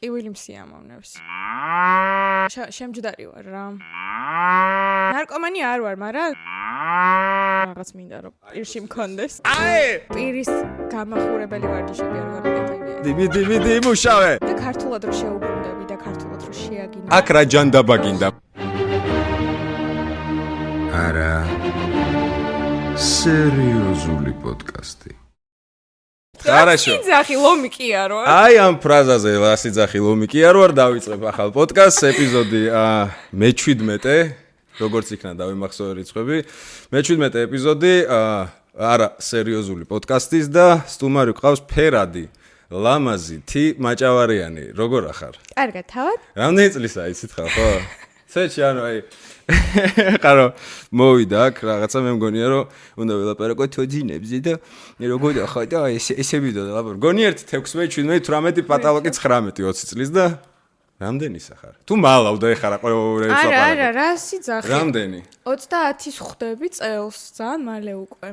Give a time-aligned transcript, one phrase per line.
[0.00, 1.10] კივილი მსიამოვნებს.
[2.72, 3.64] შემჯდარი ვარ რა.
[5.12, 6.32] ნარკომანი არ ვარ, მაგრამ
[7.68, 9.32] რაღაც მინდა რომ პირში მქონდეს.
[9.44, 10.08] აი!
[10.08, 10.50] პირის
[10.88, 12.96] გამახურებელი ვარჯიშები არ გამიგეთებია.
[13.04, 14.32] დიმი დიმი დიმუშავე.
[14.40, 17.06] და ქართულად რო შეუბრუნდები და ქართულად რო შეაგინო.
[17.20, 18.28] აქ რა ჯანდაბა გინდა?
[21.04, 21.32] არა.
[22.96, 25.19] სერიოზული პოდკასტი.
[26.58, 26.94] არაშო.
[27.00, 28.18] სიძახი ლომი კი არო.
[28.26, 32.62] აი ამ ფრაზაზე სიძახი ლომი კი არო არ დავიწყებ ახალ პოდკასტს ეპიზოდი
[33.30, 34.34] მე-17
[34.80, 36.36] როგორც იქნა დავიმახსოვრე რიცხვები.
[36.92, 37.94] მე-17 ეპიზოდი
[38.80, 42.24] არა სერიოზული პოდკასტის და სტუმარი გყავს ფერადი
[42.70, 44.64] ლამაზი თი მაჭავარიანი.
[44.78, 45.34] როგორ ახარ?
[45.58, 46.18] კარგად, თავად?
[46.38, 47.68] რამდენი წლისაა იცით ხარ ხო?
[48.30, 48.96] ცეჩი ანუ აი
[50.22, 50.46] ხარო
[50.94, 52.64] მოვიდა აქ რაღაცა მე მგონია რომ
[53.00, 54.54] უნდა ველაპარაკო თოჯინებზე და
[55.00, 59.62] როგორ ხარ და ესე ესე ვიდო და ლაპარაკო მგონი 1 16 17 18 პატალოკი 19
[59.62, 60.26] 20 წლის და
[61.00, 65.20] რამდენი სახარ თუ მალავ და ეხარა ყოველ ეს არა არა რა სიძახი რამდენი?
[65.48, 68.28] 30-ის ხვდები წელს ძალიან მალე უკვე.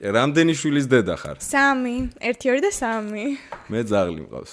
[0.00, 1.36] რამდენი შვილის დედა ხარ?
[1.40, 4.52] 3 1 2 და 3 მე ძაღლი მყავს.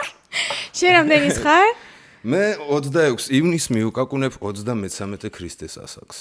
[0.80, 1.68] შენ რამდენის ხარ
[2.20, 6.18] მე 26 ივნისს მიუკაკუნებ 33 ქრისტეს ასაკს.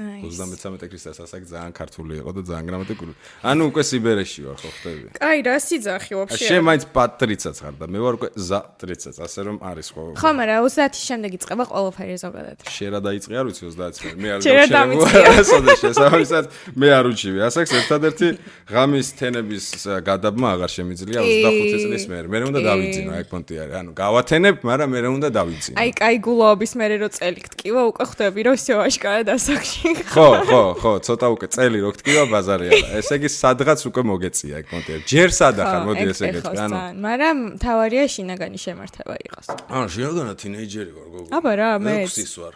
[0.00, 0.40] Nice.
[0.40, 3.12] 33 ქრისტეს ასაკი ძალიან ქართული იყო და ძალიან გრამატიკული.
[3.44, 5.08] ანუ უკვე სიბერეში ვარ, ხო ხტები?
[5.20, 6.46] კაი, რა სიძახი ვაფშე.
[6.48, 10.02] შენ მაინც პატრიცაც ხარ და მე ვარ უკვე ზა ტრიცაც, ასე რომ არის ხო?
[10.16, 12.56] ხო, მაგრამ 30-ის შემდეგ იწყება ყველაფერი ზოგადად.
[12.64, 14.10] შენ რა დაიწყე არ ვიცი 30-ს მე.
[14.24, 15.20] მე არ შენ რა დამიწყე?
[15.36, 16.44] ასოდეს შესაბამისად
[16.80, 17.38] მე არ უჩივი.
[17.44, 18.28] ასაკს ერთადერთი
[18.72, 19.64] ღამის თენების
[20.08, 22.26] გადაბმა აღარ შემიძლია 25 წლის მერე.
[22.32, 23.74] მე უნდა დავიძინო, აი პონტი არის.
[23.84, 25.76] ანუ გავათენებ, მაგრამ მე უნდა დავიძინო.
[25.76, 29.83] აი, კაი გულოობის მერე რო წელი გტკივა, უკვე ხვდები რომ всё აშკარად ასაკში.
[29.85, 32.87] ხო, ხო, ხო, ცოტა უკვე წელი რო გტკივა ბაზარი არა.
[32.99, 34.91] ესე იგი სადღაც უკვე მოგეწია ეგ პონტი.
[35.05, 36.77] ჯერ სადა ხარ, მოდი ესე გეტყვი, ანუ.
[37.05, 39.45] მაგრამ თავარია შინაგანი შემართება იყოს.
[39.69, 41.29] აა, შინაგანა თინეიჯერი ვარ გოგო.
[41.37, 41.95] აბა რა, მე.
[42.09, 42.53] 6-ის ვარ.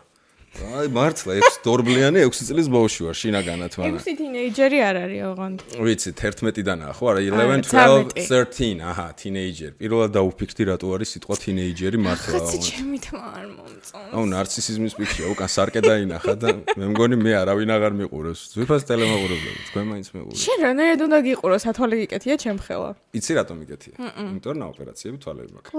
[0.58, 5.58] აი მართლა 6 დორბლიანი 6 წლის ბავშვი ვარ შინაგანად მაგრამ 6 თინეიჯერი არ არის ოღონდ.
[5.86, 11.98] ვიცი 11-დანაა ხო არა 11 12 13 აჰა თინეიჯერი პირველად დაუფიქრდი რატო არის სიტყვა თინეიჯერი
[12.02, 14.10] მართლა ხაცი ჩემი თმა არ მომწონს.
[14.10, 16.50] აუ ნარცისიზმის პიქშია უკან სარკე დაინახა და
[16.80, 18.42] მე მგონი მე არავინ აღარ მიყურებს.
[18.58, 22.92] ძვირფას ტელემაყურებლები თქვენ მაინც მეყურებთ შენ რანაირად უნდა გიყუროს ათვალე გიკეთია ჩემ ხელა.
[23.14, 23.96] იცი რატომ იკეთია?
[24.34, 25.72] იმიტომ რომ ოპერაციები თვალები მაქვს.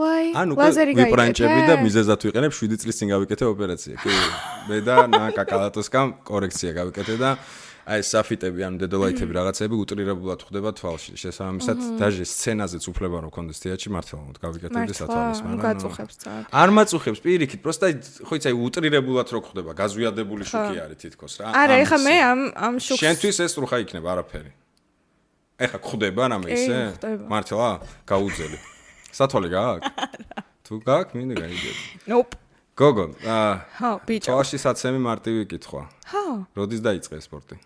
[0.61, 4.11] ლაზერი გაიგე ვიპრანჭები და მიზეზად ვიყენებ 7 წლის წინ გავიკეთე ოპერაცია კი
[4.71, 7.31] მე და ნაკა კალატოსკამ კორექცია გავიკეთე და
[7.91, 11.17] აი საფიტები ან დედოლაითები რაღაცები უტრირებულად ხდება თვალში.
[11.19, 16.45] შესაბამისად, დაჟე სცენაზეც უფლება რომ კონდეს თეატრში მართლა მოდ გავიკეთებდი სათვალის, მაგრამ გაწუხებს ძალიან.
[16.55, 17.87] არ მაწუხებს პირიქით, პროსტა
[18.31, 21.47] ხო იცი აი უტრირებულად რო ხდება, გაზვიადებული შუქი არის თითქოს რა.
[21.51, 24.53] არა, ეხა მე ამ ამ შუქს შენთვის ეს რუხა იქნება არაფერი.
[25.67, 26.77] ეხა ხდება რამე ისე?
[27.27, 27.69] მართლა
[28.07, 28.59] გაუძელი.
[29.19, 29.91] სათვალე გააქვს?
[30.63, 31.77] თუ გააქვს, მინდა გაიგეთ.
[32.07, 32.39] Nope.
[32.81, 34.33] გოგო, აა ხო, ბიჭო.
[34.33, 35.83] თვალში საცემი მარტივი კითხვა.
[36.09, 36.25] ხო.
[36.57, 37.57] როდის დაიწყე სპორტი?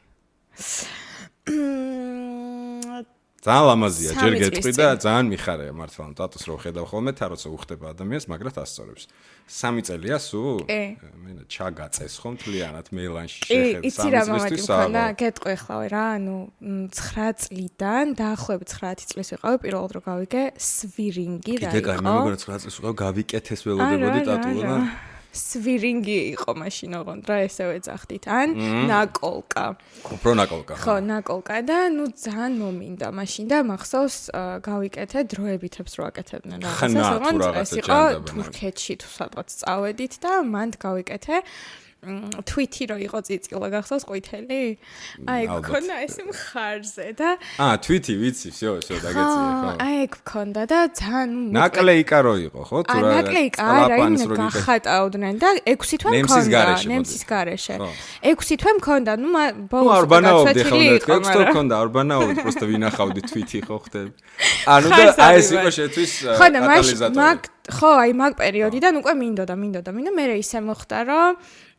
[3.44, 7.92] ძალიან ლამაზია, ჯერ გეტყვი და ძალიან მიხარია მართლა, ტატოს რო ხედავ ხოლმე, თა როცა უხდება
[7.92, 9.04] ადამიანს, მაგრამ ასწორებს.
[9.44, 10.58] სამი წელია სულ?
[10.68, 10.82] კი.
[11.24, 13.80] მე ჩაგაწეს ხომ თლიანად მელანში შეხედა.
[13.84, 15.02] იცი რა მომენტი მქონდა?
[15.20, 16.36] გეტყვი ხლავე რა, ანუ
[16.96, 21.72] 9 წლიდან დაახლოებით 9 წლის ვიყავი, პირველად რო გავიგე სვირინგი რა იყო.
[21.74, 24.76] კიდე კაი, მე მეგონა 9 წლის ვიყავ, გავიკეთეს ველოდებოდი ტატუა და
[25.34, 28.48] სვირინგი იყო მაშინ ოღონდ რა ესევე ძახდით ან
[28.86, 29.66] ნაკოლკა.
[30.14, 34.18] უფრო ნაკოლკა ხო ნაკოლკა და ნუ ძალიან მომინდა მაშინ და მახსოვს
[34.62, 38.00] გავიკეთე დროებითებს რო აკეთებდნენ რაღაცას ოღონდ ეს იყო
[38.30, 41.36] თურქეთში თუ სადღაც წავედით და მანდ გავიკეთე
[42.03, 44.79] თვითი რო იყო წიწილა გახსოვს ყვითელი?
[45.27, 47.29] აი გქონდა ეს მხარზე და
[47.59, 49.71] აა თვითი ვიცი, всё, всё დაგეწია ხო.
[49.83, 51.29] აი გქონდა და ძალიან
[51.59, 52.79] ნაკლეიკა რო იყო ხო?
[52.87, 57.75] თუ რა ნაკლეიკა არა, იმენა გახატაოდნენ და 6 თვე მქონდა ნემსის გარეშე.
[58.23, 59.29] 6 თვე მქონდა, ნუ
[59.67, 61.19] ბოლოს გაცვეთილი იყო.
[61.19, 64.11] 6 თვე მქონდა, ორბანაოდი, просто ვინახავდი თვითი ხო ხდები.
[64.71, 67.57] ანუ და აი ეს იყო შეთვის კატალიზატორი.
[67.69, 71.33] ხო, აი მაგ პერიოდიდან უკვე მინდოდა, მინდოდა, მინდა მე ისე მოხდა, რომ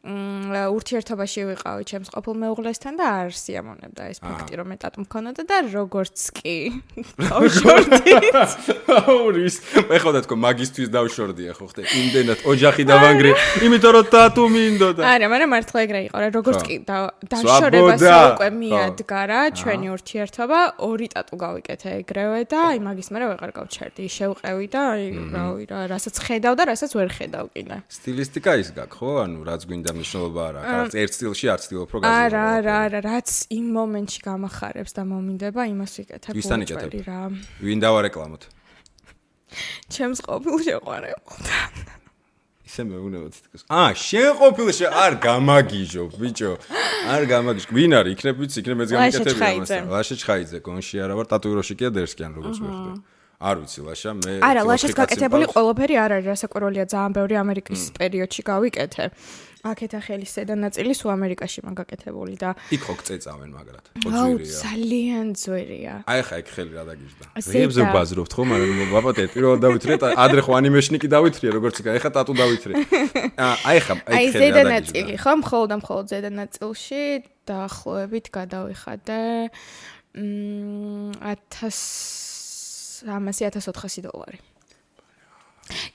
[0.05, 6.17] ურთიერთობაში ვიყავი ჩემს ყოფილ მეუღლესთან და არ სიამოვნებდა ეს ფაქტი რომ მეტად მქონოდა და როგორც
[6.37, 6.57] კი.
[7.25, 8.37] დავშორდით
[8.85, 9.55] აურის.
[9.89, 11.81] მე ხო და თქო მაგისტვის დავშორდია ხო ხტე?
[11.89, 13.31] იმდენად ოჯახი დავანგრი
[13.65, 15.01] იმიტომ რომ დათუ მინდოდა.
[15.09, 16.27] არა მაგრამ მართლა ეგრე იყო რა.
[16.37, 20.59] როგორც კი დაშორებას უკვე მიადგარა ჩვენი ურთიერთობა.
[20.85, 24.05] ორი ტატუ გავიკეთე ეგრევე და აი მაგის მერე ვეღარ გავჩერდი.
[24.05, 25.03] შევყევი და აი
[25.33, 29.09] რავი რა რასაც ხედავ და რასაც ვერ ხედავ კიდე სტილისტიკა ის გაქვს ხო?
[29.25, 30.93] ანუ რაც გვინდა მნიშვნელობა არა აქვს.
[31.01, 32.43] ერთ სტილში არც ცდილობ რო არა, გაზიარო.
[32.55, 36.33] არა, არა, რაც იმ მომენტში გამახარებს და მომინდება, იმას ვიკეთებ.
[36.35, 36.91] ვისთან იკეთებ?
[37.07, 37.21] რა.
[37.63, 38.43] ვინ დავარეკლამოთ?
[39.89, 41.71] ჩემს ყოფილ შეყვარებულთან.
[42.65, 43.61] ისე მეუბნება თითქოს.
[43.71, 46.51] აა, შენ ყოფილში არ გამაგიჟო, ბიჭო.
[47.13, 47.69] არ გამაგიჟო.
[47.71, 48.11] ვინ არის?
[48.15, 49.77] იქნებ ვიცი, იქნებ მეც გამიკეთები ჩხაიძე.
[49.95, 52.91] ლაშა ჩხაიძე, გონში არა ვარ, ტატუიროში კი დერსკიან როგორც ვიხდე.
[53.35, 58.41] არ ვიცი, ლაშა, მე არა, ლაშას გაკეთებული ყველაფერი არ არის, რასაკვირველია, ძალიან ბევრი ამერიკის პერიოდში
[58.49, 59.05] გავიკეთე.
[59.65, 63.89] აქეთა ხელის ზედა ნაწილი სულ ამერიკაში მან გაკეთებული და იქ ხო გწეწავენ მაგრად.
[64.05, 66.05] ხო აუ, ძალიან ძვირია.
[66.05, 67.25] აი ხა იქ ხელი რა დაგიჟდა.
[67.41, 67.57] ზედა.
[67.57, 72.09] რეებზე ბაზრობთ ხო, მაგრამ ბაბატე, პირველად დავითრიე, ადრე ხო ანიმეშნი კი დავითრიე, როგორც იქა, ეხა
[72.13, 72.77] ტატუ დავითრიე.
[73.41, 75.21] აა, აი ხა, აი აი ხელი ზედა რა ნაწილი დაგიჟდა.
[75.25, 77.01] ხო, მხოლოდ მხოლოდ ზედა ნაწილში
[77.49, 79.49] დაახლოებით გადავიხადე
[80.15, 84.37] მ 1300 1400 დოლარი.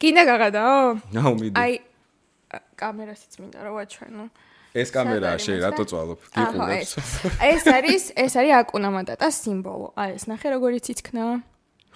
[0.03, 0.99] კიდე გაღადაო?
[1.15, 1.55] აუ, მიდი.
[1.55, 1.87] აი
[2.81, 4.25] კამერასიც მინდა რომ ვაჩვენო.
[4.71, 6.21] ეს კამერაა შე, რატო წვალობ?
[6.31, 6.93] გიყურებს.
[7.43, 9.89] ეს არის ეს არის აკუნა მატატას სიმბოლო.
[9.99, 11.25] აი ეს ნახე როგორ იციქნა.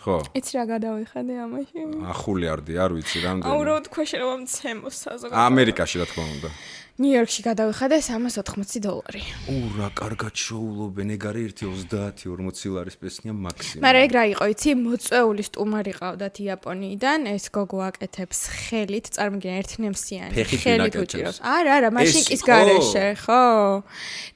[0.04, 0.16] ხო.
[0.36, 1.80] იცი რა გადავიხადე ამაში?
[2.12, 3.62] ახულიარდი, არ ვიცი აუ რამდენი.
[3.64, 5.38] რო თქვა შეიძლება მცემოს საზოგადო.
[5.48, 6.50] ამერიკაში რა თქმა უნდა.
[6.94, 9.22] ნიუ-იორკში გადავიხადე 380 დოლარი.
[9.50, 13.82] უ რა კარგად შოულობენ, ეგ არის 1.30-40 ლარის პესნია მაქსიმუმ.
[13.82, 20.34] მაგრამ ეგ რა იყო, იცი, მოწეული სტუმარი ყავდათ იაპონიიდან, ეს გოგო აკეთებს ხელით, წარმოგიდგენ ერთნემსიანი,
[20.54, 21.38] ხელით უჭირავს.
[21.42, 22.46] არა, არა, მაშინკის ხო?
[22.54, 23.42] გარეშე, ხო?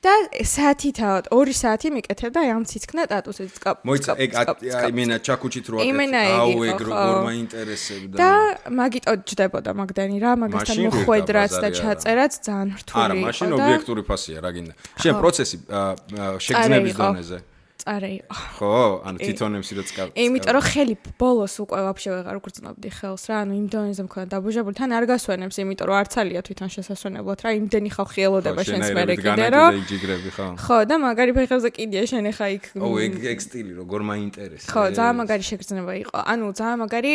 [0.02, 0.12] და
[0.42, 3.86] საათითავად, 2 საათი მიკეთებდა ამ ციცქნა ტატუს ეს კაპ.
[3.86, 5.94] მოიცა ეგ აი მენა ჩაკუჩით რო ეგ
[6.42, 8.16] აუ ეგ როგორ მაინტერესებდა.
[8.18, 8.30] და
[8.66, 14.50] მაგიტო ჯდებოდა მაგდანი რა, მაგასთან მოხვედრაც და ჩაწერაც ძალიან რთული არა, მაშინ ობიექტური ფასია რა
[14.56, 14.74] გინდა.
[15.02, 15.56] შენ პროცესი
[16.46, 17.04] შეგრძნების იყო.
[17.04, 17.38] დონეზე.
[17.78, 18.34] წარე იყო.
[18.58, 18.74] ხო,
[19.06, 20.06] ანუ თვითონემსი რა წკავ.
[20.18, 24.74] იმიტომ რომ ხელი ბოლოს უკვე ვაფშე ვეღარ უგრძნობდი ხელს რა, ანუ იმ დონეზე მქონდა დაბუჟებული,
[24.74, 29.14] თან არ გასვენებს, იმიტომ რომ არც ალია თვითონ შესასვენებლად რა, იმდენი ხალხი ელოდება შენს მერე
[29.22, 30.46] კიდე რომ იჯიგრები ხო?
[30.58, 34.70] ხო და მაგარი ფეხებზე კიდია შენ ახლა იქ ო ეგ ეგ სტილი როგორ მაინტერესებს.
[34.74, 36.16] ხო, ძალიან მაგარი შეგრძნება იყო.
[36.34, 37.12] ანუ ძალიან მაგარი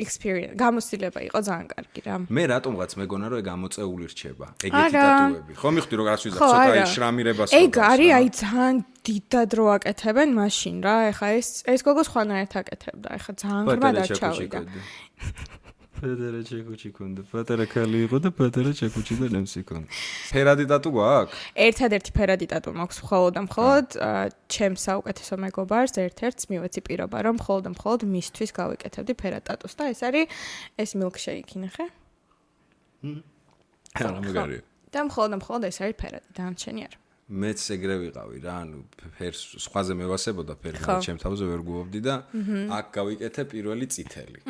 [0.00, 2.14] experience, გამოცდილება იყო ძალიან კარგი რა.
[2.32, 4.46] მე რატომღაც მეგონა რომ ეგ ამოწეული რჩება.
[4.66, 5.04] ეგეთი არა.
[5.04, 5.52] ტატუები.
[5.60, 10.28] ხო მიხდი რომ ხო, ცოტა ის შრამირებას ეგ რო არის აი ძალიან დიდად რო აკეთებენ
[10.38, 14.60] მაშინ რა, ეხა ეს ეს გოგო სხვანაირად აკეთებდა, ეხა ძალიან ღრმა პატარა დაჩავიდა.
[16.02, 17.22] პატარა ჩეკუჩი კონდა.
[17.30, 19.86] პატარა ქალი იყო და პატარა ჩეკუჩი და ნემსი კონდა.
[20.34, 21.34] ფერადი ტატუ გვაქვს?
[21.66, 27.34] ერთადერთი ფერადი ტატუ მაქვს მხოლოდ და მხოლოდ აა, ჩემს საუკეთესო მეგობარს ერთ-ერთს მივეცი პირობა რომ
[27.38, 30.26] მხოლოდ და მხოლოდ მისთვის გავიკეთებდი ფერად ტატუს და ეს არის
[30.82, 31.86] ეს milkshake ნახე
[33.94, 34.62] არა მაგარია.
[34.90, 36.98] და მხოლოდ და მხოლოდ ეს არის ფერადი დანარჩენი არა
[37.30, 38.78] მეც ეგრე ვიყავი რა, ანუ
[39.18, 40.96] ფერს სხვაზე მევასებოდა ფერს, ხო.
[41.06, 42.14] ჩემ თავზე ვერ გუობდი და
[42.76, 44.40] აქ გავიკეთე პირველი წითელი.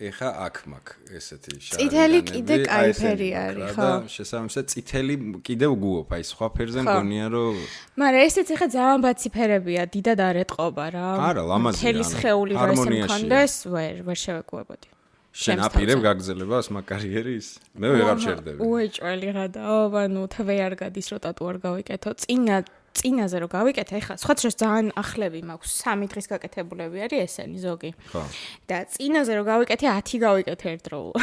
[0.00, 1.78] ეხა აქ მაქვს ესეთი შარი.
[1.80, 3.80] წითელი კიდე აი კაი ფერი არის, ხო.
[3.80, 5.14] და შესაბამისად წითელი
[5.48, 7.56] კიდევ გუობ, აი სხვა ფერზე მგონია რომ
[8.00, 12.60] მაგრამ ესეც ახლა ძალიან ბაცი ფერებია დიდად არ ეტყობა რა არა, ლამაზია, თელის ხეული ესე
[12.60, 13.06] ჰარმონიაშია.
[13.06, 14.88] მქონდეს ვერ ვერ შევეკუებოდი
[15.30, 16.06] შენ აპირებ თავზე.
[16.06, 17.46] გაგზელებას მაგ კარიერის?
[17.78, 18.58] მე ვეღარ შერდები.
[18.66, 22.56] უეჭველი გადაო ანუ თვე არ გადის რო ტატუ არ გავიკეთო წინა
[22.90, 27.90] წინაზე რო გავიკეთე ეხლა სხვა დროს ძალიან ახლები მაქვს სამი დღის გაკეთებულები არის ესენი ზოგი
[28.10, 28.22] ხო.
[28.66, 31.22] და წინაზე რო გავიკეთე 10 გავიკეთე ერთდროულად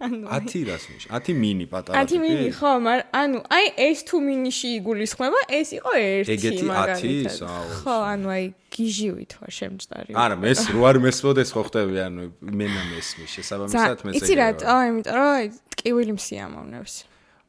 [0.00, 1.08] ანუ 10 რას ნიშ?
[1.08, 2.04] 10 მინი პატარა.
[2.04, 7.00] 10 მინი ხო მაგრამ ანუ აი ეს თუ მინიში იგულისხმება ეს იყო ერთი ეგეთი მაგალითად.
[7.00, 8.44] 10-ის, აუ, ხო ანუ აი
[8.76, 14.10] გიჟივით ვარ შემჭდარი არა, მეს რო არ მესმოდეს ხო ხტები, ანუ მენა მესმის შესაბამისად მე
[14.20, 16.94] იცი რატო აი იმიტომ რომ აი ტკივილი მსიამოვნებს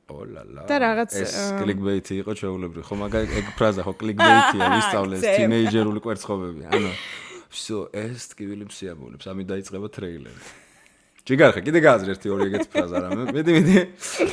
[0.08, 0.62] ოლალა.
[0.72, 2.84] და რაღაც, ეს აა, კლიკბეიტი იყო ჩვეულებრივ.
[2.88, 5.36] ხო მაგა ეგ ფრაზა ხო კლიკბეიტია ვისწავლეს ძემ.
[5.36, 6.62] თინეიჯერული კვერცხობები.
[6.72, 6.92] ანუ
[7.51, 10.61] всё, ეს ტკივილი მსიამოვნებს, ამით დაიწყება ტრეილერი.
[11.23, 13.09] ჯიგარ ხა, კიდე გააზრე ერთი ორი ეგეთი ფრაზა რა.
[13.14, 13.75] მე მედი მედი.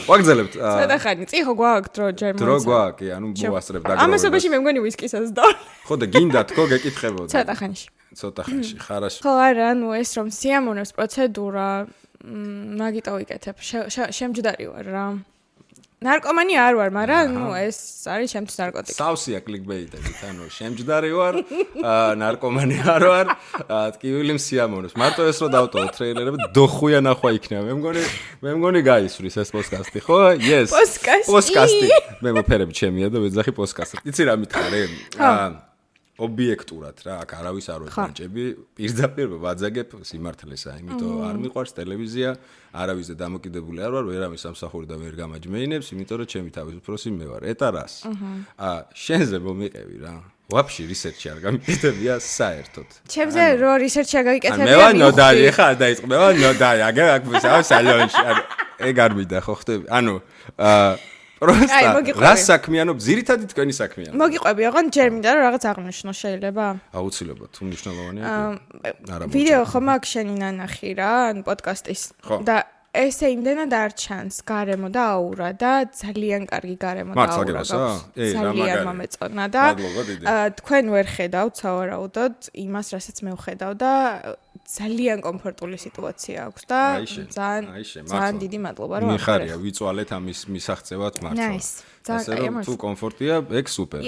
[0.10, 0.54] ვაგზელებთ.
[0.66, 4.04] აა, ცოტა ხანი წი ხო გვაქვს დრო ჯერმანსა დრო გვაქვს, ანუ მოასწრებ დაგროვებას.
[4.10, 5.46] ამასობაში მე მგონი ვისკისას და
[5.86, 7.30] ხო და გინდა თქო გეკითხებოდა.
[7.30, 7.88] ცოტა ხანში
[8.20, 9.20] ცოტა ხანში, ხარაში.
[9.22, 11.68] ხო არა ანუ ეს რომ სიამოვნებს პროცედურა
[12.82, 15.06] მაგიტო ვიკეთებ შე- შე- შემჯდარი ვარ რა
[16.00, 17.78] ნარკომანი არ ვარ მაგრამ ნუ ეს
[18.08, 21.40] არის ჩემთვის ნარკოტიკი სავსია კლიკბეიტებით, ანუ შემჯდარი ვარ,
[22.24, 23.34] ნარკომანი არ ვარ,
[24.00, 24.96] ტკივილი მსიამოვნებს.
[24.96, 27.64] მარტო ეს რო დავტოვო ტრეილერები, დოხუია ნახვა იქნება.
[27.68, 28.04] მე მგონი,
[28.48, 30.20] მე მგონი გაისვრის ეს პოდკასტი, ხო?
[30.40, 30.72] Yes.
[30.72, 31.32] პოდკასტი.
[31.36, 31.88] პოდკასტი.
[32.24, 34.04] მე მოფერები ჩემია და ვეძახი პოდკასტი.
[34.08, 34.84] იცი რა მითხარე?
[35.20, 35.69] აა
[36.20, 38.44] ობიექტურად რა, აქ არავის არ ვეყანჭები,
[38.76, 42.30] პირდაპირ ვაძაგებ სიმართლესა, იმიტომ არ მიყვარს ტელევიზია,
[42.76, 47.10] არავის და დამოკიდებული არ ვარ, ვერავის სამსახური და ვერ გამაჯმეინებს, იმიტომ რომ ჩემი თავის უფროსი
[47.16, 47.42] მე ვარ.
[47.56, 47.94] ეტარას.
[48.60, 50.16] აა, შენზე მომიყევი რა.
[50.50, 52.90] ვაფშე რისერჩი არ გამიკეთებია საერთოდ.
[53.06, 57.24] ჩემზე რო რისერჩი ან აგიკეთებია მე ვარ ნოდარი, ხა დაიწყო, მე ვარ ნოდარი, აგერ აქ
[57.30, 58.24] ვისაო სალონში.
[58.90, 59.86] ეგ არ მინდა ხო ხტები?
[59.94, 60.14] ანუ
[60.58, 60.90] აა
[61.40, 62.98] პროსტა რა საქმიანობ?
[63.00, 64.20] ძირითადი თქვენი საქმიანობა.
[64.20, 66.66] მოგიყვები, ოღონ ჯერ მინდა რომ რაღაც აღნიშნო შეიძლება?
[67.00, 68.24] აუცილებლად, თუ მნიშვნელოვანია.
[69.16, 72.02] არა, ვიდეო ხომ აქ შენი ნანახი რა, ან პოდკასტის.
[72.44, 72.56] და
[72.94, 78.18] ესე იმდენად არ ჩანს გარემო და აურა და ძალიან კარგი გარემო და აურა გაქვს.
[78.18, 79.64] ძალიან მომეწონა და
[80.58, 83.94] თქვენ ვერ ხედავთ სავარაუდოდ იმას, რასაც მე ვხედავ და
[84.70, 86.82] ძალიან კომფორტული სიტუაცია აქვს და
[87.34, 91.58] ძალიან ძალიან დიდი მადლობა რომ მიხარია, ვიწვალეთ ამის მისაღწევად მართლა.
[92.10, 94.02] Ასე კაი, რომ თუ კომფორტია, ეგ სუპერ.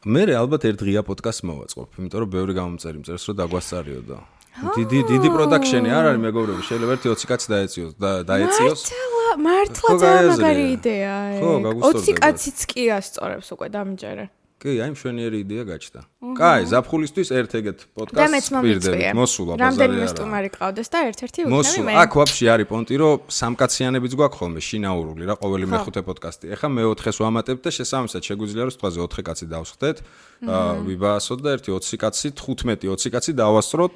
[0.00, 4.18] Მე ალბათ ერთ ღია პოდკასტს მოვაწყობ, იმიტომ რომ ბევრი გამომწერი მწერს, რომ დაგვასწარიოდო.
[4.50, 8.80] დიდი დიდი პროდაქშენი არ არის მეგობრებო, შეიძლება ერთი 20 კაცი დაეციოს და დაეციოს.
[8.80, 11.14] მართლა, მართლა ძალიან მაგარი იდეა.
[11.40, 11.62] ხო, ეგ.
[11.66, 12.02] გაგუსწორდება.
[12.02, 14.24] 20 კაციც კი ასწორებს უკვე დამიჯერე.
[14.60, 16.00] კი, აი მშვენიერი იდეა გაჩნდა.
[16.36, 19.12] კაი, ზაფხულისთვის ერთ ეგეთ პოდკასტს მომიწვია.
[19.16, 21.86] მოსულა ბაზარი რამდენიმე სტუმარი ყავდეს და ერთ-ერთი მოსულა.
[21.88, 21.92] მე.
[21.96, 26.44] აქ ვაფშე არის პონტი, რომ სამკაციანებიც გვაქვს ხოლმე შინაურული რა, ყოველი მეხუთე პოდკასტი.
[26.52, 29.96] ეხლა მეოთხეს ვამატებთ და შესაბამისად შეგვიძლია რომ სიტყვაზე 4 კაცი დავსხდეთ.
[30.44, 33.94] აა ვიბაასოთ და ერთი 20 კაცი, 15 20 კაცი დავასწროთ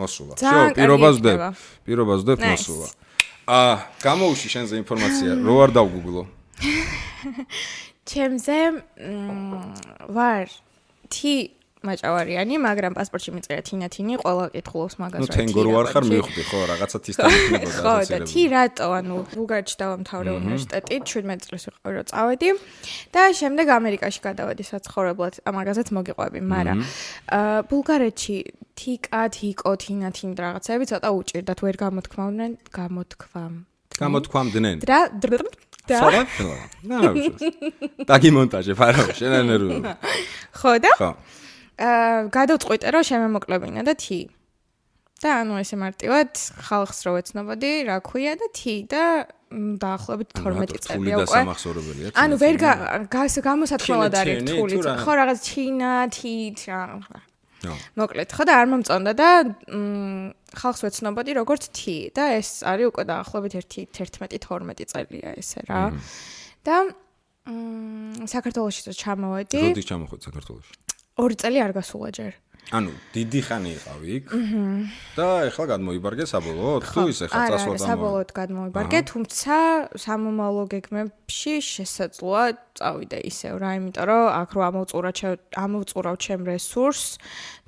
[0.00, 0.34] მოსულა.
[0.40, 1.36] კარგი პირობას ვდებ.
[1.84, 2.88] პირობას ვდებ მოსულა.
[3.48, 6.22] აა, გამოუში შენზე ინფორმაცია, რო არ დავგუგლო.
[8.08, 8.58] ჩემზე
[10.16, 10.46] ვარ
[11.12, 11.34] თი
[11.78, 16.98] მაჭავარიანი, მაგრამ პასპორტში მიწერა თინათინი, ყველა კითხულობს მაგას ნუ თენგორო არ ხარ მივხვდი ხო, რაღაცა
[17.06, 22.48] თისთან იქნებოდა ხო და თი რატო ანუ ბულგარეთში დავამთავრე უნივერსიტეტი 17 წელს ვიყავი რომ წავედი.
[23.14, 26.78] და შემდეგ ამერიკაში გადავედი საცხოვრებლად ამაგაზეც მოგიყვები მაგრამ
[27.38, 28.36] აა ბულგარეთში
[28.74, 33.54] თიკა თიკო თინათინ რაღაცები ცოტა უჭირდათ ვერ გამოთქმავდნენ გამოთქვამ
[33.98, 34.76] გამოთქვამდნენ.
[34.86, 34.98] და
[35.88, 36.56] დრ- და სხვა?
[36.88, 36.98] ნუ,
[38.08, 39.94] დაგი მონტაჟე ფარო, შენ ენერგიული.
[40.58, 41.10] ხო და ხო.
[41.78, 44.20] აა გადავწყვიტე რომ შემემოკლებინა და თი.
[45.18, 46.30] და ანუ ესე მარტივად
[46.62, 49.02] ხალხს რო ეცნობოდი, რა ქვია და თი და
[49.82, 51.42] დაახლოებით 12 წელი და უკვე.
[52.22, 52.54] ანუ ვერ
[53.42, 54.74] გამოსათქმელად არის ჩინე, რთული.
[54.78, 54.92] თუ რა?
[55.02, 56.34] ხო რაღაც ჩინა, თი,
[56.70, 57.18] რა.
[57.98, 59.28] მოკლედ, ხო და არ მომწონდა და
[60.58, 65.90] ხალხს ვეცნობოდი როგორც T და ეს არის უკვე დაახლოებით 1 11 12 წელია ესე რა.
[66.62, 66.76] და
[67.48, 69.62] მ საქართველოსში ჩამოვედი.
[69.72, 70.87] როდის ჩამოხვით საქართველოსში?
[71.18, 72.32] 2 წელი არ გასულა ჯერ.
[72.68, 74.26] ანუ დიდი ხანი იყავი იქ
[75.16, 79.56] და ეხლა გადმოიბარგე საბოლოოდ თუ ისე ხა წასვლა და არა საბოლოოდ გადმოიბარგე თუმცა
[80.04, 82.44] სამომავლო გეგმებში შესაძლოა
[82.76, 85.16] წავიდე ისევ რა იმიტომ რომ აქ რო ამოვწურავ
[85.64, 87.16] ამოვწურავ ჩემ რესურსს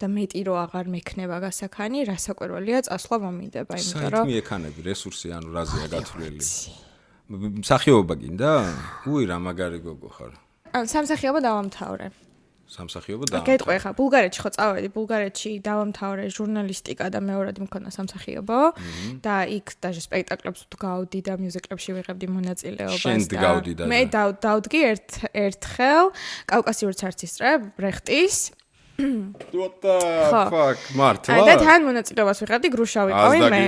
[0.04, 5.48] და მეტი რო აღარ მექნება გასახანი რასაკვირველია წასვლა მომინდება იმიტომ რომ საერთოდ მიექანები რესურსი ანუ
[5.56, 6.44] რაზეა გათვლილი
[7.30, 8.50] მსახიობა გინდა?
[9.06, 10.32] უი რა მაგარი გოგო ხარ.
[10.74, 12.10] ან სამსახიობო დავამთავრე.
[12.70, 18.60] სამსახიობო და გეტყვი ხა, ბულგარეთში ხო წავედი, ბულგარეთში დავამთავრე ჟურნალისტიკა და მეორადი მქონა სამსახიობო.
[19.26, 24.80] და იქ დაჟე სპექტაკლებს ვდგავდი და მიუზიკლებში ვიღებდი მონაწილეობას შენ დგავდი და- მე დავ- დავდგი
[24.92, 26.04] ერთ ერთხელ
[26.46, 28.36] კავკასიურ ცარცისტრე ბრეხტის
[29.00, 29.96] What the
[30.28, 30.76] fuck?
[30.92, 31.32] მართლა?
[31.32, 33.62] აი და თან მონაწილეობას ვიღებდი გრუშა ვიყავი მე.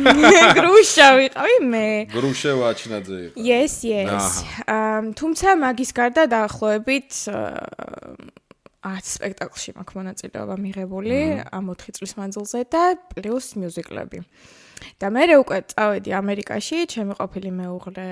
[0.56, 1.88] გრუშა ვიყავი მე.
[2.16, 3.34] გრუშე ვაჩნაძე იყო.
[3.36, 4.40] Yes, yes.
[4.64, 8.39] Um თუმცა მაგის გარდა დაახლოებით აა
[8.80, 11.18] 10 სპექტაკლში მაქვს მონაწილეობა მიღებული
[11.52, 14.18] ამ 4 წლის მანძილზე და პლუს მიუზიკლები.
[15.00, 18.08] და მე უკვე წავედი ამერიკაში, ჩემი ყოფილი მეუღლე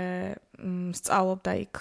[0.59, 1.81] სწავლობდა იქ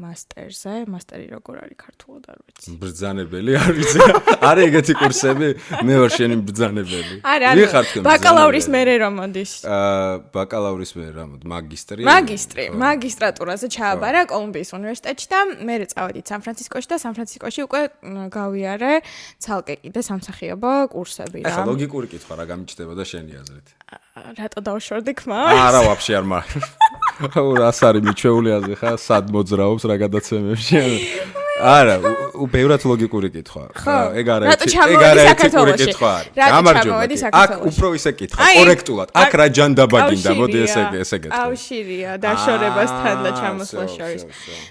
[0.00, 2.76] მასტერზე, მასტერი როგორ არის ქართულად არ ვიცი.
[2.80, 3.98] ბრძანებელი არ ვიცი.
[4.48, 5.48] არის ეგეთი კურსები?
[5.84, 7.16] მე ვარ შენი ბრძანებელი.
[7.60, 9.52] ვიხარ თქვენ ბაკალავრის მერე რომ მოდის.
[9.68, 16.88] აა ბაკალავრის მე რა მოდი მაგისტრი მაგისტრი, მაგისტრატურაზე ჩააბარა კოლუმბიის უნივერსიტეტში და მე წავედით სან-ფრანცისკოში
[16.88, 17.82] და სან-ფრანცისკოში უკვე
[18.32, 18.92] გავიარე
[19.44, 21.68] ცალკე კიდე სამსახიობო კურსები ახლა რა.
[21.68, 23.68] ლოგიკური კითხვა რა გამიჩნდება და შენი აზრით?
[24.14, 25.58] რატო დავშორდი ხმას?
[25.58, 26.46] არა, ვაფშე არ მარ.
[27.34, 30.82] რას არის მიჩვეულიაზე ხა, სად მოძრაობს რა გადაცემებში?
[31.54, 31.94] არა,
[32.38, 33.64] უბრალოდ ლოგიკური კითხვა.
[34.14, 36.30] ეგ არა ერთი, ეგ არა ერთი კური კითხვა არის.
[36.38, 36.98] გამარჯობა.
[37.42, 39.08] აქ უფრო ისე კითხვა, კორექტულად.
[39.18, 41.42] აქ რა ჯანდაბა გინდა, მოდი ესე ესე გეთქვა.
[41.50, 44.22] ავშირია დაშორებასთან და ჩამოსვლა შორის.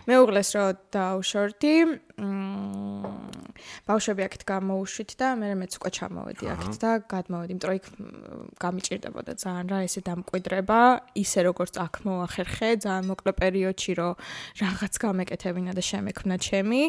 [0.08, 1.76] მეუღლეს რო დავშორდი,
[2.20, 3.23] მ
[3.84, 8.06] ბავშვები აქეთ გამოუშვით და მე მეც უკვე ჩამოვედი აქეთ და გადმოვედი, იმიტომ რომ იქ მ,
[8.63, 10.80] გამიჭირდებოდა ძალიან რა ესე დამკვიდრება,
[11.20, 14.13] ისე როგორც აქ მოახერხე, ძალიან მოკლე პერიოდში რომ
[14.63, 16.82] რაღაც გამეკეთებინა და შემექმნა ჩემი,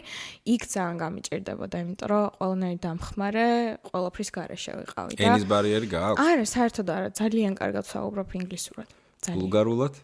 [0.54, 3.48] იქ ძალიან გამიჭირდებოდა, იმიტომ რომ ყველანაირ დამხმარე,
[3.90, 6.22] ყველაფრის გარეშე ვიყავი და ენის ბარიერი გააქვს?
[6.22, 8.88] არა, საერთოდ არა, ძალიან კარგად ვსაუბრობ ინგლისურად.
[9.24, 9.40] ძალიან.
[9.40, 9.94] ბულგარულად?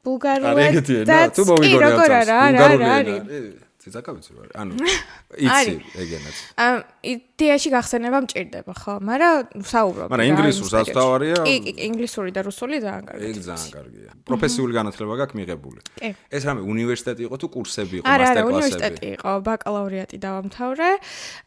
[0.00, 3.69] ბულგარულად და მოვიგონე როგორ არა, არა, არა, არის.
[3.80, 4.48] ციცაკა ვიცი ვარ.
[4.60, 4.72] ანუ
[5.46, 6.36] იცი ეგენაც.
[6.60, 8.94] ამ იდეაში გახსენება მჭირდება, ხო?
[9.00, 10.08] მაგრამ საუბრობ.
[10.12, 11.38] მაგრამ ინგლისურს რაც თავარია?
[11.48, 13.24] კი, კი, ინგლისური და რუსული ძალიან კარგი.
[13.30, 14.10] ეგ ძალიან კარგია.
[14.28, 15.80] პროფესიული განათლება გაქვს მიღებული.
[15.96, 16.10] კი.
[16.28, 18.52] ეს რამე უნივერსიტეტი იყო თუ კურსები იყო, არა, არა, მასტერკლასები?
[18.52, 20.90] უნივერსიტეტი იყო, ბაკალავრიატი დავამთავრე.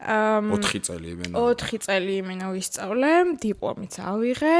[0.01, 1.35] ამ 4 წელი იმენა.
[1.37, 3.11] 4 წელი იმენა ვისწავლე,
[3.45, 4.57] დიპლომიც ავიღე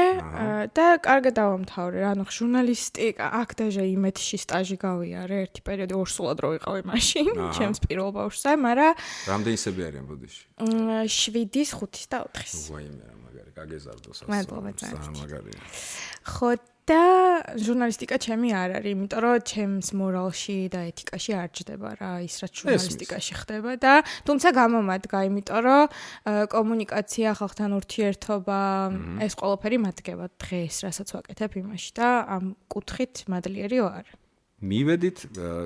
[0.78, 2.00] და კარგად დავამთავრე.
[2.14, 8.10] ანუ ჟურნალისტიკა, აქ დაჟე იმეთში სტაჟი გავიარე, ერთი პერიოდი ორსულად რო ვიყავი მაშინ, ჩემს პირველ
[8.12, 8.92] ბავშვზე, მაგრამ
[9.32, 10.42] რამდენი სები არიან ბოდიში?
[11.08, 12.54] 7-ის, 5-ის და 4-ის.
[12.70, 14.30] ვაიმე რა მაგარი, გაგეზარდოს ასე.
[14.30, 15.12] მადლობა ძალიან.
[15.24, 15.60] მაგარია.
[16.24, 16.50] ხო
[16.84, 17.00] და
[17.56, 22.52] ჟურნალისტიკა ჩემი არ არის, იმიტომ რომ ჩემს მორალში და ეთიკაში არ ჯდება რა, ის რაც
[22.60, 23.92] ჟურნალისტიკაში ხდება და
[24.28, 25.82] თუმცა გამომადგა, იმიტომ რომ
[26.52, 28.60] კომუნიკაცია, ხალხთან ურთიერთობა,
[29.24, 34.04] ეს ყველაფერი მადგება დღეს, რასაც ვაკეთებ იმაში და ამ კუთხით მადლიერი ვარ.
[34.62, 35.18] მივედით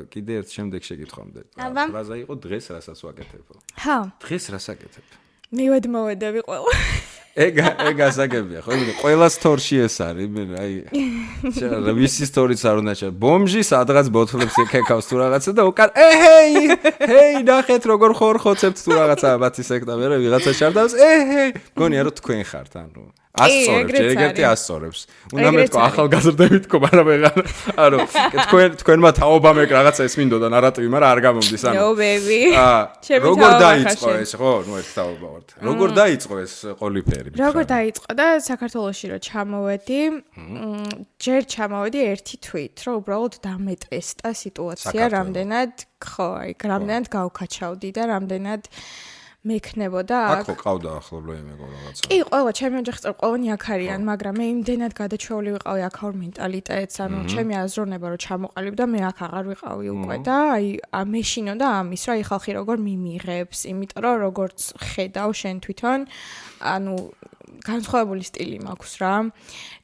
[0.09, 1.40] კიდე ერთ შემდეგ შეკითხვამდე.
[1.59, 3.47] ფრაზა იყო დღეს რასაც ვაკეთებ.
[3.85, 5.07] ჰა, დღეს რას აკეთებ?
[5.49, 6.73] მივედ მოვედები ყველა.
[7.38, 8.71] ეგ ეგ ასაგებია ხო?
[8.75, 10.73] იმენ ყველა სტორში ეს არის, იმენ აი
[11.54, 13.11] შეიძლება ვისი სტორიც არ უნდა შეა.
[13.23, 16.62] ბომჟი სადღაც ბოთლებს ეკეკავს თუ რაღაცა და უკან ეჰეი,
[16.99, 22.14] ჰეი, ნახეთ როგორ ხორ ხოცებთ თუ რაღაცა ბათი სექტა მე ვიღაცა შარდავს, ეჰეი, გონია რომ
[22.18, 23.02] თქვენ ხართ, ანუ
[23.45, 24.45] ასწორებს, არის.
[24.54, 25.00] ასწორებს.
[25.35, 25.71] უნდა არის.
[25.88, 27.37] ახალგაზრდებით თქო, მაგრამ ვეღარ.
[27.85, 27.99] ანუ
[28.49, 32.40] თქვენ თქვენმა თაობამ ეგ რაღაცა ეს მინდოდა ნარატივი, მაგრამ არ გამომდის, ანუ No baby.
[32.59, 38.11] აა როგორ დაიწყო ეს ხო ნუ ერთ თაობა ვართ როგორ დაიწყო ეს ყოლიფერი როგორ დაიწყო
[38.18, 40.92] და საქართველოსში რო ჩამოვედი, მ,
[41.23, 48.62] ჯერ ჩამოვედი ერთი თვით, რომ უბრალოდ დამეტესტა სიტუაცია, რამდენად ხო, აი, რამდენად გავქაჩავდი და რამდენად
[49.47, 50.57] მექნებოდა აქ აქ.
[50.62, 54.92] ყავდა ახლობლო იმეგო რაღაცა კი, ყველა ჩემი ოჯახის წევრ ყველანი აქ არიან, მაგრამ მე იმდენად
[54.99, 60.37] გადაჩეული ვიყავი აქაურ მენტალიტეტს, ანუ ჩემი აზროვნება რომ ჩამოყალიბდა, მე აქ აღარ ვიყავი უკვე და
[60.59, 64.59] აი ა- მეშინოდა ამის, რომ აი ხალხი როგორ მიმიღებს, იმიტომ რომ როგორც
[64.90, 66.00] ხედავ შენ თვითონ,
[66.75, 66.95] ანუ
[67.70, 69.14] განსხვავებული სტილი მაქვს რა.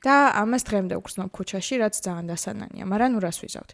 [0.05, 3.71] და ამას დღემდე ვგრძნობ ქუჩაში, რაც ძალიან დასანანია, მაგრამ ნუ რას ვიზავთ.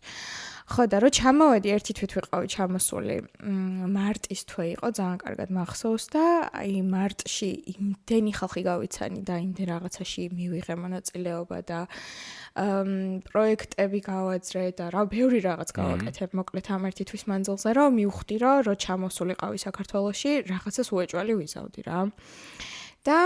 [0.71, 3.17] ხო და რო ჩამოვედი ერთი თვით ვიყავი ჩამოსული
[3.91, 6.25] მარტის თვე იყო ძალიან კარგად მახსოვს და
[6.63, 11.81] აი მარტში იმდენი ხალხი გავიცანი და იმდენ რაღაცაში მივიღე მონაწილეობა და
[12.55, 12.91] ამ
[13.27, 18.57] პროექტები გავაძრე და რა ბევრი რაღაც გავაკეთებ მოკლედ ამ ერთი თვის მანძილზე რომ მივხვდი რომ
[18.71, 21.99] რო ჩამოსულიყავი საქართველოში რაღაცას უეჭველი ვიზავდი რა
[23.03, 23.19] და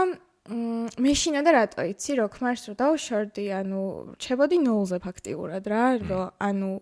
[0.45, 1.85] მეშინა და რატო?
[1.89, 3.81] იცი რო ქმარს რო დავშორდი ანუ
[4.21, 6.73] რჩებოდი ნულზე ფაქტიურად რა რომ ანუ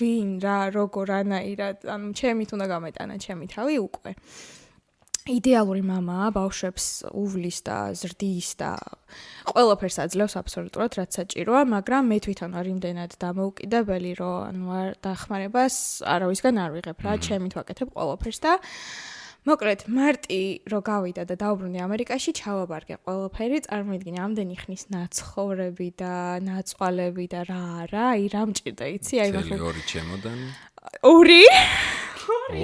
[0.00, 4.16] ვინ რა როგორ ანაირად ანუ ჩემით უნდა გამეტანა ჩემი თავი უკვე.
[5.28, 8.70] იდეალური მამაა ბავშვებს უვლის და ზრდის და
[9.52, 15.76] ყველაფერს აძლევს აბსოლუტურად რაც საჭიროა მაგრამ მე თვითონ არ იმდენად დამოუკიდებელი რომ ანუ არ დახმარებას
[16.08, 18.52] არავისგან არ ვიღებ რა ჩემით ვაკეთებ ყველაფერს და
[19.48, 27.24] მოკლედ მარტი რო გავიდა და დაუბრუნდი ამერიკაში ჩავაბარგე ყველაფერი წარმოიდგინე ამდენი ხნის ნაცხოვრები და ნაწყვალები
[27.32, 30.48] და რა არა აი რა მჭირდა იცი აი მახლა ორი ჩემოდანი?
[31.08, 31.42] ორი?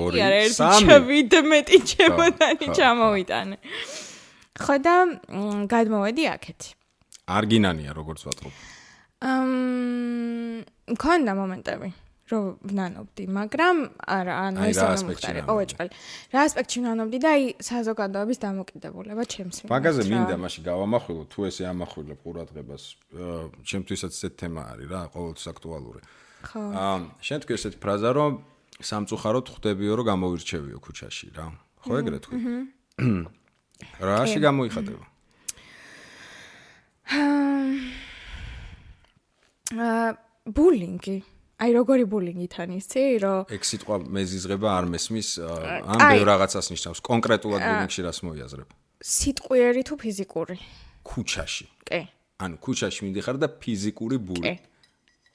[0.04, 0.80] ორი არა ერთი სამი.
[0.84, 3.56] ჩავიდ მეტი ჩემოდანი ჩამოვიტანე.
[4.56, 6.60] ხო და მ, გადმოვედი აქეთ
[7.26, 8.54] არ გინანია როგორც ვატყობ
[9.32, 9.50] ამ
[10.92, 11.88] მქონდა მომენტები
[12.26, 15.40] რომ ვნანობდი, მაგრამ არა, ანუ ეს რა არ მომხდარი.
[15.46, 15.90] ყოველწელი.
[16.34, 19.72] რა ასპექტში ვნანობდი და აი საზოგადოების დამოკიდებულება ჩემს მიმართ.
[19.76, 20.10] მაგაზე რა.
[20.10, 22.84] მინდა მაშინ გავამახვილო თუ ესე ამახვილებ ყურადღებას
[23.14, 26.00] აა, ჩემთვისაც ესეთ თემა არის რა ყოველთვის აქტუალური
[26.50, 26.60] ხო.
[26.66, 28.32] აა შენ თქვი ესეთი ფრაზა რომ
[28.90, 31.46] სამწუხაროდ ხვდებიო რომ გამოვირჩევიო ქუჩაში რა
[31.86, 32.38] ხო ეგრე თქვი
[34.10, 35.04] რაში გამოიხატება
[39.76, 41.35] აა ბულინგი.
[41.56, 46.10] აი როგორი ბულინგი თან იცი, რომ ეგ სიტყვა მეზიზღება არ მესმის ან აი.
[46.20, 48.68] ბევრ რაღაცას ნიშნავს კონკრეტულად ბულინგში რას მოიაზრებ
[49.00, 50.56] სიტყვიერი თუ ფიზიკური.
[51.06, 52.00] ქუჩაში კი.
[52.44, 54.52] ანუ ქუჩაში მიდიხარ და ფიზიკური ბული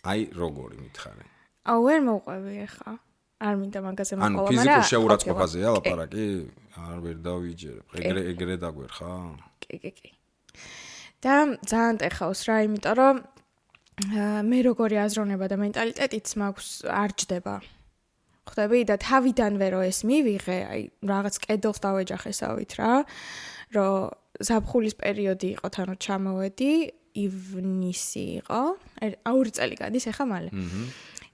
[0.06, 1.26] აი როგორი მითხარი
[1.66, 2.94] აუ ვერ მოყვები ახლა.
[3.42, 6.26] არ მინდა მაგაზე ანუ მოყოლა, ფიზიკურ მაგრამ შეურაცხყოფაზეა ლაპარაკი
[6.78, 9.12] არ ვერ დავიჯერებ ეგრე ეგრე დაგვერხა
[9.66, 10.10] კი, კი, კი.
[11.26, 11.34] და
[11.66, 13.16] ძალიან ტეხავს რა, იმიტომ რომ
[14.10, 17.56] მე როგორი აზროვნება და მენტალიტეტიც მაქვს არ ჯდება.
[18.50, 22.94] ხვდები და თავიდანვე რო ეს მივიღე, აი რაღაც კედელს დავეჯახესავით რა,
[23.78, 24.10] რომ
[24.42, 26.74] ზაფხულის პერიოდი იყო, თანო ჩამოვედი,
[27.22, 28.62] ივნისი იყო.
[29.06, 30.50] ერ- აური წელი გადის ახლა მალე.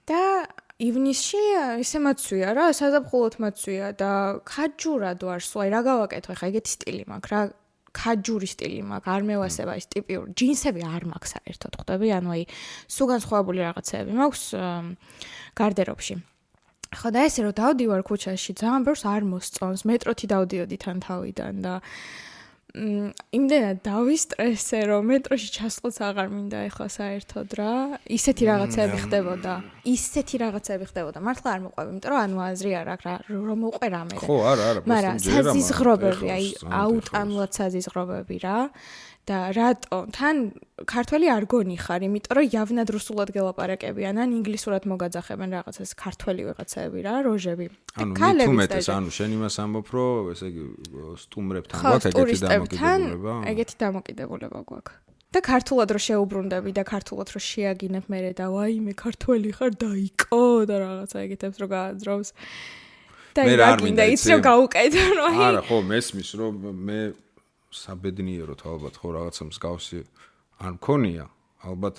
[0.07, 0.21] და
[0.79, 1.41] ივნისში
[1.83, 4.11] ესე მაცვია რა, საზაფხულოთ მაცვია და
[4.45, 7.41] ხაჯურად ვარ, სულ აი რა გავაკეთო, ხა ეგეთი სტილი მაქვს რა.
[7.97, 12.07] ხაჯური სტილი მაქვს, არ მევასება ის ტიპიური ჯინსები არ მაქვს საერთოდ, ხვდები?
[12.17, 12.43] ანუ აი
[12.93, 14.43] სულ განსხვავებული რაღაცეები მაქვს
[15.57, 16.15] გარდერობში.
[16.87, 19.81] ხო და ესე რომ დავდივარ ქუჩაში, ძალიან ბევრს არ მოსწონს.
[19.83, 21.73] მეტროთი დავდიოდი თან თავიდან და
[22.77, 27.73] იმდენად დავისტრესე, რომ მეტროში ჩასვლაც აღარ მინდა ეხლა საერთოდ რა.
[28.17, 29.53] ისეთი რაღაცები ხდებოდა.
[29.87, 31.17] ისეთი რაღაცები ხდებოდა.
[31.27, 34.15] მართლა არ მოყვები, იმიტომ რომ ანუ აზრი არ აქვს რა, რომ მოყვე რამე.
[34.21, 36.45] ხო, არა, არა, მაგრამ საზიზღრობები, აი
[36.81, 38.57] აუტანულად საზიზღრობები რა.
[39.27, 40.07] და რატო?
[40.15, 40.35] თან
[40.87, 46.99] ქართველი არ გონი ხარ, იმიტომ რომ იავნად რუსულად გელაპარაკებიან, ან ინგლისურად მოგაძახებენ რაღაცას ქართველი ვიღაცები
[47.03, 47.67] რა, როჟები.
[47.99, 48.13] ანუ
[48.47, 50.63] თუმეტეს, ანუ შენ იმას ამბობ, რომ ესე იგი
[51.27, 53.33] სტუმრებთან გვაქვს ეგეთი დამოკიდებულება?
[53.51, 54.95] ეგეთი დამოკიდებულება გვაქვს.
[55.27, 60.43] და ქართულად რო შეუბრუნდები და ქართულად რო შეაგინებ მე და ვაი მე ქართველი ხარ დაიკო
[60.71, 62.29] და რაღაცა ეგეთებს რო გააძრავს.
[63.35, 66.53] და არ მინდა ის რო გაუკეთო რო აი არა ხო მესმის რომ
[66.87, 66.99] მე
[67.71, 69.99] საბედნიეროდ ალბათ ხო რაღაცა მსგავსი
[70.63, 71.25] არ მქონია.
[71.57, 71.97] ალბათ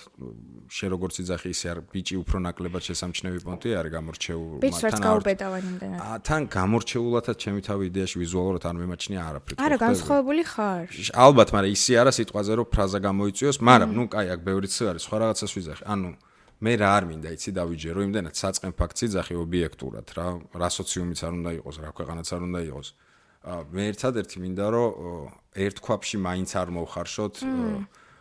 [0.71, 5.65] შე როგორც იძახი ისე არ ბიჭი უფრო ნაკლებად შესამჩნევი პონტი არის გამორჩეული მაგრამ თან გაუბედავან
[5.69, 5.99] იმდენად.
[6.29, 10.87] თან გამორჩეულადაც ჩემი თავი იდეაში ვიზუალურად არ მემაჩნია არაფრით არა განსხვავებული ხარ.
[11.27, 13.57] ალბათ მაგრამ ისე არა სიტყვაზე რომ ფრაზა გამოიწვიოს.
[13.69, 15.83] მაგრამ ნუ კაი აქ ბევრი ციი არის სხვა რაღაცას ვიზახი.
[15.91, 16.11] ანუ
[16.59, 20.27] მე რა არ მინდა იცი დავიჯერო იმდენად საწყენ ფაქტი ძახი ობიექტურად რა
[20.59, 22.89] რა სოციუმიც არ უნდა იყოს რა ქვეყანაც არ უნდა იყოს
[23.49, 25.29] მე ერთადერთი მინდა რომ
[25.67, 27.43] ერთ ქვაფში მაინც არ მოვხარშოთ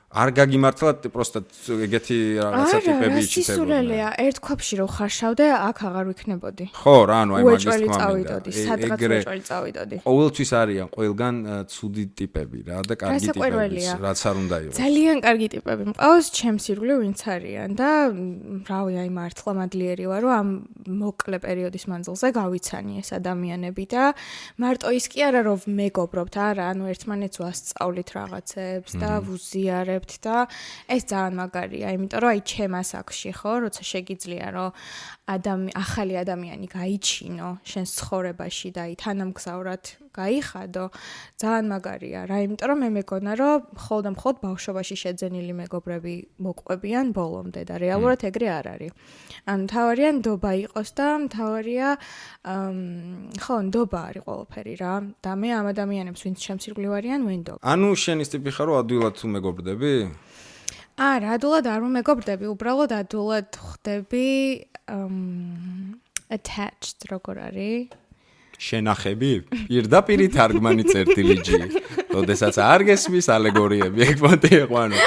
[0.08, 1.40] არ გაგიმართლათ პროსტა
[1.84, 3.28] ეგეთი რაღაცა ტიპები იჩიტებოდნენ.
[3.28, 6.66] არა, სისულელეა, ერთ ქვაფში რო ხარშავდე, აქ აღარ ვიქნებოდი.
[6.80, 8.00] ხო, რა, ანუ აი მაგის თქმა უნდა.
[8.00, 9.96] წავიდოდი, სადღაც უეჭველი წავიდოდი.
[10.08, 11.36] ყოველთვის არიან ყველგან
[11.68, 14.76] ცუდი ტიპები რა და კარგი ტიპები, რაც არ უნდა იყოს.
[14.80, 17.92] ძალიან კარგი ტიპები მყავს, ჩემს ირგვლივ ვინც არიან და
[18.64, 20.50] რავი, აი მართლა მადლიერი ვარ, რომ ამ
[20.88, 24.04] მოკლე პერიოდის მანძილზე გავიცანი ეს ადამიანები და
[24.56, 30.48] მარტო ის კი არა რომ მეგობრობთ, არა, ანუ ერთმანეთს ვასწავლით რაღაცებს და ვუზიარებ ვიყურებთ და
[30.88, 34.70] ეს ძალიან მაგარია, იმიტომ რომ აი ჩემას აქში ხო, როცა შეგიძლია რომ
[35.28, 39.84] ადამი ახალი ადამიანი გაიჩინო შენს ცხოვრებაში და აი თანამგზავრად
[40.18, 40.86] გაიხადო,
[41.36, 46.14] ძალიან მაგარია რა, იმიტომ რომ მე მეგონა რომ მხოლოდ მხოლოდ ბავშვობაში შეძენილი მეგობრები
[46.48, 48.92] მოყვებიან ბოლომდე და რეალურად ეგრე არ არის.
[49.52, 51.88] ანუ თავარია ნდობა იყოს და თავარია
[53.44, 54.94] ხო, ნდობა არის ყველაფერი რა.
[55.22, 57.54] და მე ამ ადამიანებს ვინც ჩემს ირგვლივ არიან, ვენდო.
[57.62, 59.94] ანუ შენის ტიპი ხარო ადვილად თუ მეგობრდები?
[60.98, 64.26] არა, ადულად არ მომეგობრდები, უბრალოდ ადულად ხდები
[66.30, 67.88] attached როგორ არის?
[68.58, 69.32] შენახები?
[69.70, 71.62] პირდაპირ თარგმანი წერტილიჯი.
[72.18, 74.98] ოდესაც არ გესმის ალეგორიები, ეგ პონტი იყო ანუ.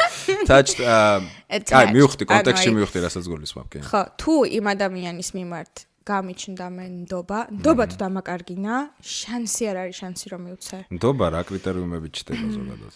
[0.47, 3.79] touched აი მივხვდი კონტექსტში მივხვდი რასაც გულისხმობ კი.
[3.91, 5.75] ხო, თუ იმ ადამიანის მიმართ
[6.11, 10.79] გამიჩნდა მე ნდობა, ნდობა თუ დამაკარგინა, შანსი არ არის შანსი რომ მივცე.
[10.95, 12.95] ნდობა რა კრიტერიუმები ჩდება ზოგადად?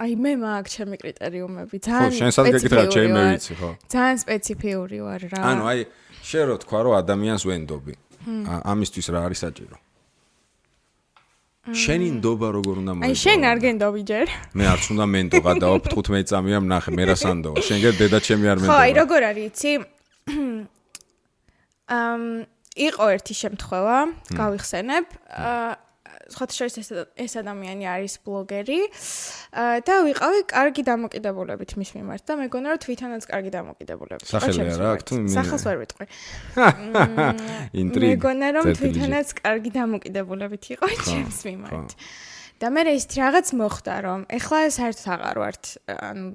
[0.00, 3.70] აი მე მაქვს ჩემი კრიტერიუმები, ძალიან ხო, შენ სადღაც გეკითხა ჩემი მე ვიცი, ხო.
[3.92, 5.40] ძალიან სპეციფიური ვარ რა.
[5.50, 5.80] ანუ აი
[6.30, 7.94] შენ რო თქვა რომ ადამიანს ვენდობი.
[8.72, 9.76] ამისთვის რა არის საჭირო?
[11.70, 13.10] შენი ნდობა როგორ უნდა მოიწვიო?
[13.10, 14.26] აი შენ არ გენდობი ჯერ.
[14.56, 17.50] მე არც უნდა მენდო გადაო 15 წამია ნახე მე რა სანდო.
[17.66, 18.70] შენ გერ დედა ჩემი არ მენდო.
[18.72, 19.72] ხო, აი როგორ არის იცი?
[22.00, 22.22] ამ
[22.80, 23.98] იყო ერთი შემთხვევა,
[24.40, 25.04] გავიხსენებ.
[25.30, 25.89] აა
[26.30, 26.88] სხვათა შორის ეს
[27.18, 28.80] ეს ადამიანი არის ბლოგერი
[29.86, 34.26] და ვიყავი კარგი დამოკიდებულებით მის მიმართ და მეგონა რომ თვითონაც კარგი დამოკიდებულებით.
[34.30, 36.06] სახელი რა აქვს თუ მე სახელს ვერ ვიტყვი.
[37.82, 38.08] ინტრიგ.
[38.14, 41.90] მეგონა რომ თვითონაც კარგი დამოკიდებულებით იყო ჩემს მიმართ.
[42.60, 46.26] და მე ის რაღაც მოხდა რომ ეხლა საერთოდ აღარ ვართ ანუ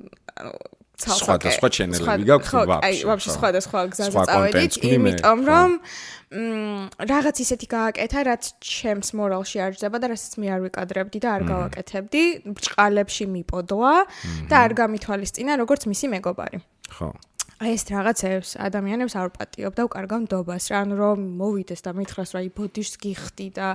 [0.95, 2.87] სხვა და სხვა ჩენელები გაქვს ვაფშე.
[2.87, 5.69] აი, ვაფშე სხვა და სხვა გზაზე წავედით, იმიტომ რომ
[6.35, 11.29] მ რაღაც ისეთი გააკეთა, რაც ჩემს მორალში არ ჯდება და რასაც მე არ ვიკადრებდი და
[11.35, 12.23] არ გავაკეთებდი,
[12.55, 13.93] ბჭყალებში მიპოდვა
[14.49, 16.57] და არ გამithვალისწინა როგორც მისი მეგობარი.
[16.95, 17.09] ხო.
[17.55, 22.29] აი ეს რაღაცებს ადამიანებს არ პატიობ და უკარგავ ნდობას რა, ანუ რომ მოვიდეს და მითხრას
[22.35, 23.67] რა იბოდიშს გიხდი და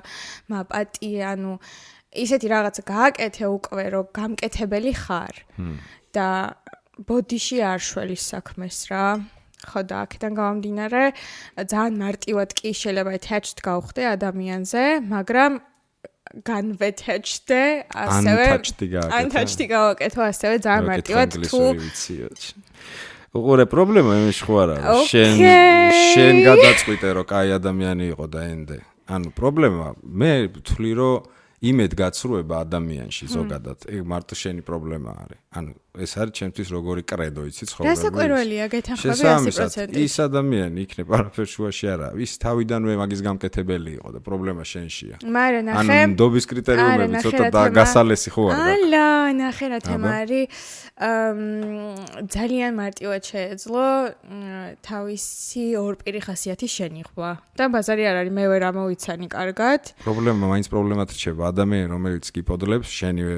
[0.53, 1.53] მაპატი, ანუ
[2.13, 5.35] ისეთი რაღაცა გააკეთე უკვე რომ გამკეთებელი ხარ.
[6.13, 6.59] და
[7.09, 9.05] ბოდიში არ შველის საქმეს რა.
[9.61, 11.03] ხო და აქედან გამომდინარე
[11.69, 15.53] ძალიან მარტივად კი შეიძლება attached გავხდე ადამიანზე, მაგრამ
[16.47, 17.61] განვეთეჩდე,
[17.91, 18.45] ასევე
[19.21, 21.61] untouched-ი გავაკეთო, ასევე ძალიან მარტივად თუ
[23.31, 24.77] უყურე პრობლემა იმის ხო არა,
[25.11, 25.35] შენ
[26.15, 28.79] შენ გადაწყვიტე რომ კაი ადამიანი იყო და ენდე.
[29.11, 31.29] ანუ პრობლემა მე ვთვლი რომ
[31.61, 35.41] იმედ გაცრუება ადამიანში ზოგადად, ეგ მარტო შენი პრობლემა არის.
[35.59, 41.47] ანუ ეს არის ჩემთვის როგორი კრედო იცი ცხოვრება რასაკვირველია გეთანხმები 100% ის ადამიანი იქნება არაფერ
[41.51, 42.09] შუაში არა.
[42.15, 45.17] ის თავიდანვე მაგის გამკეთებელი იყო და პრობლემა შენშია.
[45.27, 45.83] მაგრამ ნახე.
[45.83, 49.09] ანუ ნდობის კრიტერიუმები ცოტა და გასალესი ხო არა ალა
[49.41, 50.47] ნახე რა თემა არის.
[51.01, 51.39] აм
[52.29, 53.87] ძალიან მარტივად შეეძლო
[54.85, 57.31] თავისი ორპირი ხასიათის შენიღვა.
[57.59, 59.83] და ბაზარი არ არის, მე ვერ ამოვიცანი კარგად.
[60.07, 61.43] პრობლემა მაინც პრობლემად რჩება.
[61.51, 63.35] ადამიანი რომელიც კიპოდლებს შენივე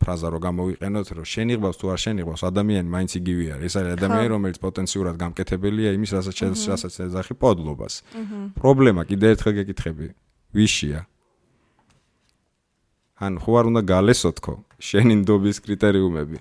[0.00, 1.26] ფრაზა რო გამოვიყენოთ რომ
[1.68, 3.64] შენიღბავს თუ არ შენიღბავს ადამიანი მაინც იგივე არის.
[3.68, 6.36] ეს არის ადამიანი რომელიც პოტენციურად გამკეთებელია იმის რასაც
[6.72, 7.94] რასაც ეძახი პოდლობას.
[8.56, 10.06] პრობლემა კიდე ერთხელ გეკითხები.
[10.54, 11.00] ვიშია.
[13.18, 16.38] ან ხო არ უნდა გალესოთქო შენი ნდობის კრიტერიუმები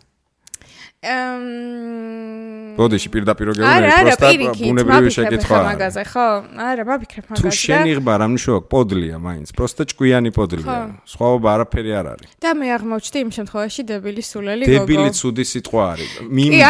[2.78, 6.26] ბოდიში პირდაპირ გეუბნები არა, პროსტა ბუნებრივი შეკითხვა მაგაზე, ხო?
[6.58, 7.50] არა, მაფიქრებ თუ მაგაზე.
[7.50, 10.78] და- შენიღბა რა მნიშვნელობა პოდლია მაინც პროსტა ჭკვიანი პოდლია
[11.14, 14.74] სხვაობა არაფერი არ არის და მე აღმოჩნდი იმ შემთხვევაში დებილი სულელი გოგო.
[14.74, 16.12] დებილი ცუდი სიტყვა არის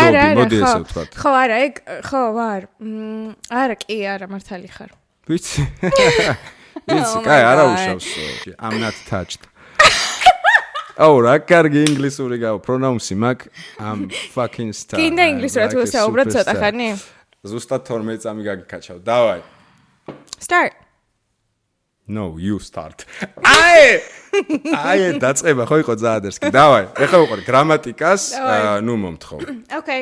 [0.04, 1.74] არა, მოდი ესე ვთქვათ ხო, არა, ეგ
[2.08, 2.62] ხო, ვარ.
[3.52, 4.92] არა, კი, არა, მართალი ხარ.
[5.28, 5.62] ვიცი
[6.88, 8.08] ვიცი Oh კაი არა უშავს
[8.64, 9.44] i'm not touched
[10.98, 14.98] აუ რა კარგი ინგლისური გავა პრონაუნსი მაქვს i'm fucking star.
[14.98, 16.90] კიდე ინგლისურად ვისაუბროთ ცოტა ხანი?
[17.46, 19.42] ზუსტად 12 წამი გაგიქაჩავ დავაი.
[20.42, 20.74] Start.
[22.08, 23.06] no you start.
[23.46, 24.02] აი
[24.74, 26.86] აი დაწება ხო იყო ზაადერსკი დავაი.
[27.04, 28.22] ეხლა ვიყავ გრამატიკას
[28.88, 29.40] ნუ მომთხოვ.
[29.80, 30.02] Okay.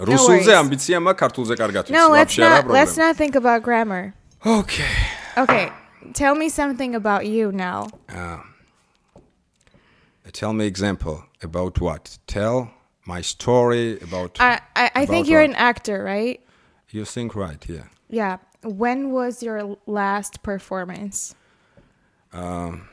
[0.00, 3.60] რუსულზე ამბიცია მაქვს ქართულზე კარგად No, let's ვაფშე არა not let's პრობლემა not think about
[3.60, 4.02] grammar.
[4.40, 4.88] okay.
[5.36, 5.68] Okay.
[6.16, 7.92] Tell me something about you now.
[8.08, 8.40] Uh,
[10.30, 12.18] tell me example about what?
[12.26, 12.70] Tell
[13.06, 14.36] my story about.
[14.40, 15.50] I I, I think you're what?
[15.50, 16.40] an actor, right?
[16.92, 17.64] you think right?
[17.68, 17.84] Yeah.
[18.08, 18.38] Yeah.
[18.64, 21.34] When was your last performance?
[22.32, 22.88] Um,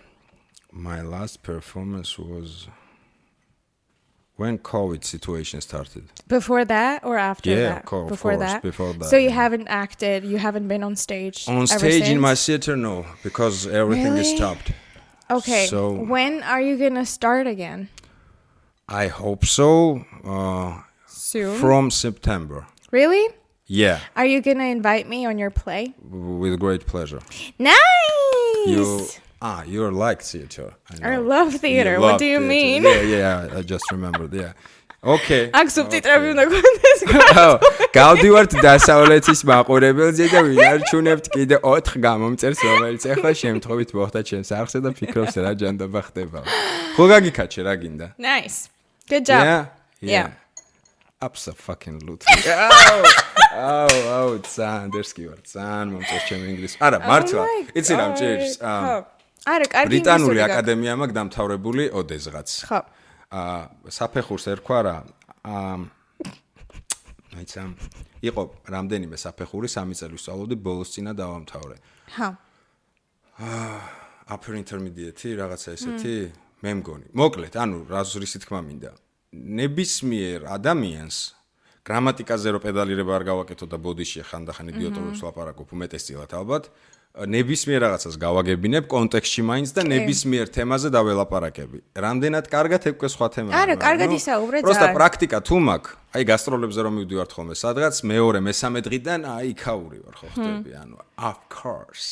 [0.71, 2.67] My last performance was
[4.35, 6.03] when COVID situation started.
[6.27, 7.83] Before that or after Yeah, that?
[7.83, 8.61] before course, that.
[8.61, 9.35] before that, So you yeah.
[9.43, 10.23] haven't acted.
[10.23, 11.47] You haven't been on stage.
[11.47, 14.71] On stage in my theater, no, because everything is stopped.
[15.29, 15.67] Okay.
[15.67, 17.89] So- when are you gonna start again?
[18.87, 20.05] I hope so.
[20.23, 21.57] Uh, Soon.
[21.59, 22.67] from September.
[22.91, 23.27] really?
[23.69, 25.93] Yeah, Are you gonna invite me on your play?
[26.09, 27.19] with great pleasure.
[27.59, 27.75] Nice.
[28.65, 29.07] You
[29.41, 30.73] ah, you're like theater.
[31.03, 31.21] I know.
[31.23, 31.95] love theater.
[31.95, 32.47] You what love do you theater.
[32.47, 32.83] mean?
[32.83, 33.01] Yeah,
[33.51, 34.33] yeah, I just remembered.
[34.33, 34.53] Yeah.
[34.97, 35.53] Okay.
[35.53, 36.99] აქ სუბტიტრები უნდა გქონდეს.
[37.93, 44.89] გავდივართ დასავლეთის მაყურებელზე და ვინარჩუნებთ კიდე 4 გამომწერს, რომელიც ახლა შემთხვევით მოხდა ჩემს არხზე და
[44.97, 46.39] ფიქრობს რა ჯანდაბა ხდება.
[46.97, 48.07] ხო გაგიქაჩე რა გინდა?
[48.17, 48.73] nice.
[49.05, 49.45] Good job.
[49.45, 49.63] Yeah.
[50.01, 50.29] Yeah.
[51.21, 52.25] Apsa fucking loot.
[52.25, 53.01] აუ,
[53.53, 55.39] აუ, აუ, ძანდერსკი ვარ.
[55.45, 56.77] ძან მომწეს ჩემ ინგლისს.
[56.81, 57.41] არა, მართლა.
[57.41, 58.51] Oh my იცი რა მჭირს?
[58.57, 58.65] God.
[58.65, 58.97] აა,
[59.53, 60.53] არა, კარგი ბრიტანული ინგლისური გაქვს.
[60.57, 62.49] აკადემია მაქვს დამთავრებული ოდესღაც.
[62.69, 62.79] ხო.
[63.31, 64.95] აა საფეხურს ერქვა რა
[65.43, 65.75] აა
[67.37, 67.63] აიცა
[68.23, 71.75] იყო რამდენიმე საფეხური სამი წელი ვსწავლობდი ბოლოს წინა დავამთავრე.
[72.15, 72.29] ხო.
[74.27, 76.15] upper intermediate რაღაცა ესეთი
[76.63, 77.07] მე მგონი.
[77.13, 78.91] მოკლედ ანუ რას რისი თქმა მინდა
[79.33, 81.17] ნებისმიერ ადამიანს
[81.87, 86.63] გრამატიკაზე რო პედალირება არ გავაკეთო და ბოდიში ხანდახან იდიოტობებს ლაპარაკობ უმეტესწილად ალბათ
[87.25, 91.79] ნებისმიერ რაღაცას გავაგებინებ კონტექსტში მაინც და ნებისმიერ თემაზე დაველაპარაკები.
[91.97, 93.57] რამდენად კარგად ეკве სხვა თემაა.
[93.57, 94.97] არა, კარგად ისაუბრე პროსტა ძალიან.
[94.97, 100.15] პრაქტიკა თუ მაქვს, აი გასტროლებზე რომ მივდივართ ხოლმე სადღაც მეორე, მესამე დღიდან აი იქაური ვარ
[100.19, 102.07] ხო ხდები, ანუ of course.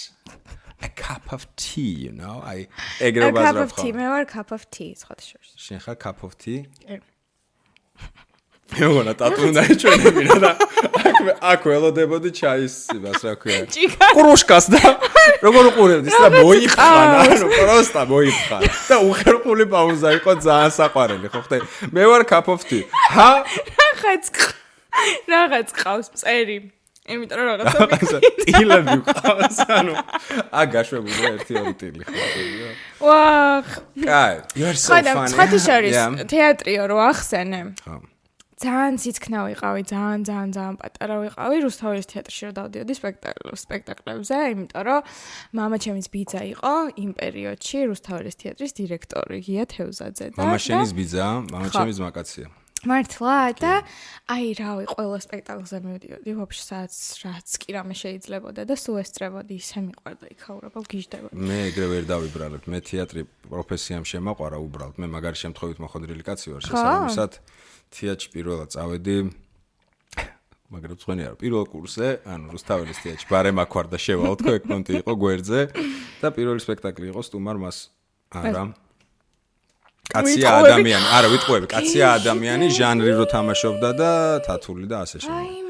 [0.81, 2.41] a cup of tea, you know?
[2.43, 2.67] აი
[2.99, 5.51] A ეგრე cup ბაზრობ of tea, მე ვარ cup of tea, სხვა შორის.
[5.55, 6.67] შენ ხარ cup of tea?
[6.81, 6.99] კი.
[8.73, 10.51] მე ვონა ტატუ უნდა ეჩვენებინა და
[11.05, 13.61] აქ აქ ველოდებოდი ჩაის იმას რა ქვია.
[14.17, 14.81] კრუშკას და
[15.45, 18.69] როგორ უყურებდი და მოიხანა, ანუ პროსტა მოიხანა.
[18.89, 21.57] და უხერხული პაუზა იყო ძალიან საყვარელი, ხო ხტე?
[21.93, 22.83] მე ვარ tea.
[23.15, 23.29] ჰა?
[23.79, 24.25] რაღაც
[25.29, 26.57] რაღაც ყავს წერი.
[27.05, 29.93] იმიტომ რომ რაღაცა ტილები ყავს, ანუ
[30.49, 32.13] აქ გაშვებულია ერთი ორი ტილი, ხო?
[33.05, 33.65] ვაჰ.
[34.09, 35.31] კაი, you are so ხოდა funny.
[35.37, 36.25] სხვა შორის Yeah.
[36.33, 37.61] თეატრიო რო ახსენე.
[37.85, 38.14] ხო.
[38.55, 45.01] ძალიან ციცქნა ვიყავი, ძალიან ძალიან ძალიან პატარა ვიყავი რუსთავის თეატრში დავდიოდი სპექტაკლ სპექტაკლებზე, იმიტომ რომ
[45.59, 51.25] მამა ჩემის ბიძა იყო იმ პერიოდში რუსთავის თეატრის დირექტორი გია თევზაძე და და- შენის ბიძა,
[51.51, 51.67] ხო.
[51.75, 52.45] ჩემის მაკაცია.
[52.89, 53.73] მართლა და
[54.31, 56.95] აი რავი ყველა სპექტაკლზე მივდიოდი ვაფშე სადაც
[57.25, 62.63] რაც კი რამე შეიძლებოდა და სულ ესწრებოდი ისე მიყვარდა იქაურობა გიждდებოდი მე ეგრე ვერ დავიბრალებ.
[62.69, 64.95] მე თეატრი პროფესიამ შემაყვარა უბრალოდ.
[65.01, 67.31] მე მაგარი შემთხვევით მოხდრილი კაცი ვარ შესაბამისად.
[67.95, 69.17] თეატრში პირველად წავედი
[70.65, 75.13] მაგრამ ძღვენი არა პირველ კურსზე, ანუ რუსთაველის თეატრში ბარე მაქვარდა შევალ თქო ეგ პონტი იყო
[75.13, 75.61] გვერდზე
[76.21, 77.77] და პირველი სპექტაკლი იყო სტუმარ მას
[78.33, 78.63] არა
[80.13, 84.11] კაცია ადამიანი, არა ვიტყუები, კაცია ადამიანი, ჟანრი რო თამაშობდა და
[84.45, 85.65] თათული და ასე შემდეგ.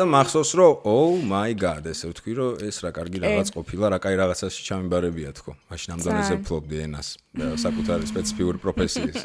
[0.00, 3.98] და მახსოვს რომ oh my god ესე ვთქვი რომ ეს რა კარგი რაღაც ყოფილა რა
[4.00, 5.52] კაი რაღაცაში ჩამიბარებია თქო.
[5.68, 9.18] მაშინ ამდენზე ფლობდი ენას საკუთარი სპეციფიკური პროფესიის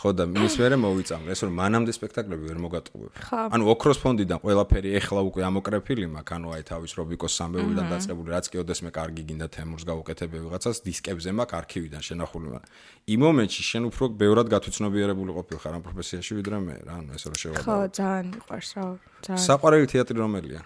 [0.00, 3.12] ხო და მის მერე მოვიწამე ეს რომ მანამდე სპექტაკლები ვერ მოგატყუებ
[3.54, 6.34] ანუ ოქროს ფონდიდან ყველაფერი ეხლა უკვე ამოკრეფილი მაქვს.
[6.34, 11.30] ანუ აი თავის რობიკოს სამბეურიდან დაწყებული რაც კი ოდესმე კარგი გინდა თემურს გავუკეთებე ვიღაცას დისკებზე
[11.36, 12.70] მაქვს არქივიდან შენახული მაგრამ
[13.04, 17.24] იმ მომენტში შენ უფრო ბევრად გათვითცნობიერებული ყოფილ ხარ ამ პროფესიაში ვიდრე მე რა ანუ ეს
[17.28, 18.84] რო შევადო ხო ძალიან მიყვარს რა
[19.24, 20.60] ძალიან საყვარელი თეატრი რომელია?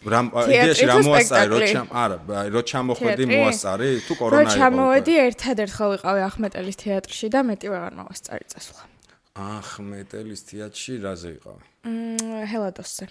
[0.00, 2.16] რამ იდეაში რა თუ მოასწარი, რო ჩამ არა,
[2.54, 3.36] რო ჩამოხვედი თეატრი?
[3.36, 4.56] მოასწარი, თუ რო კორონა იყო.
[4.56, 8.82] ჩამოვედი ერთადერთ ხო ვიყავი ახმეტელის თეატრში და მეტი ვეღარ მოვასწარი წასვლა.
[9.36, 11.64] ახმეტელის თეატრში რაზე იყავი?
[11.84, 13.04] მ, ჰელადოსზე.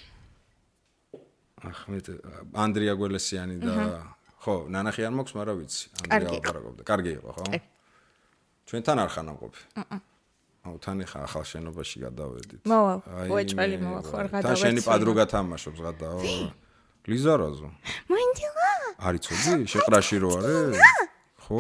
[1.69, 2.05] ახმეტ
[2.57, 3.73] ანდრია გველესიანი და
[4.41, 6.81] ხო, ნანახი არ მოქვს, მაგრამ ვიცი, ანდრია ლაპარაკობდა.
[6.89, 7.45] კარგი იყო, ხო?
[7.53, 7.59] კი.
[8.69, 9.61] ჩვენთან არ ხან ამყოფი.
[10.69, 12.61] აუ თან ხა ახალ შენობაში გადავედით.
[12.69, 16.21] მოვალ, აი, მოვალ, ხო, არ თან შენი პადრუგა თამაშობს, გადაო.
[17.09, 17.69] ლიზა რაზო?
[18.13, 18.69] მოინდილა?
[19.09, 19.65] არიცოდი?
[19.73, 20.77] შეყრაში რო არის?
[21.49, 21.57] ხო.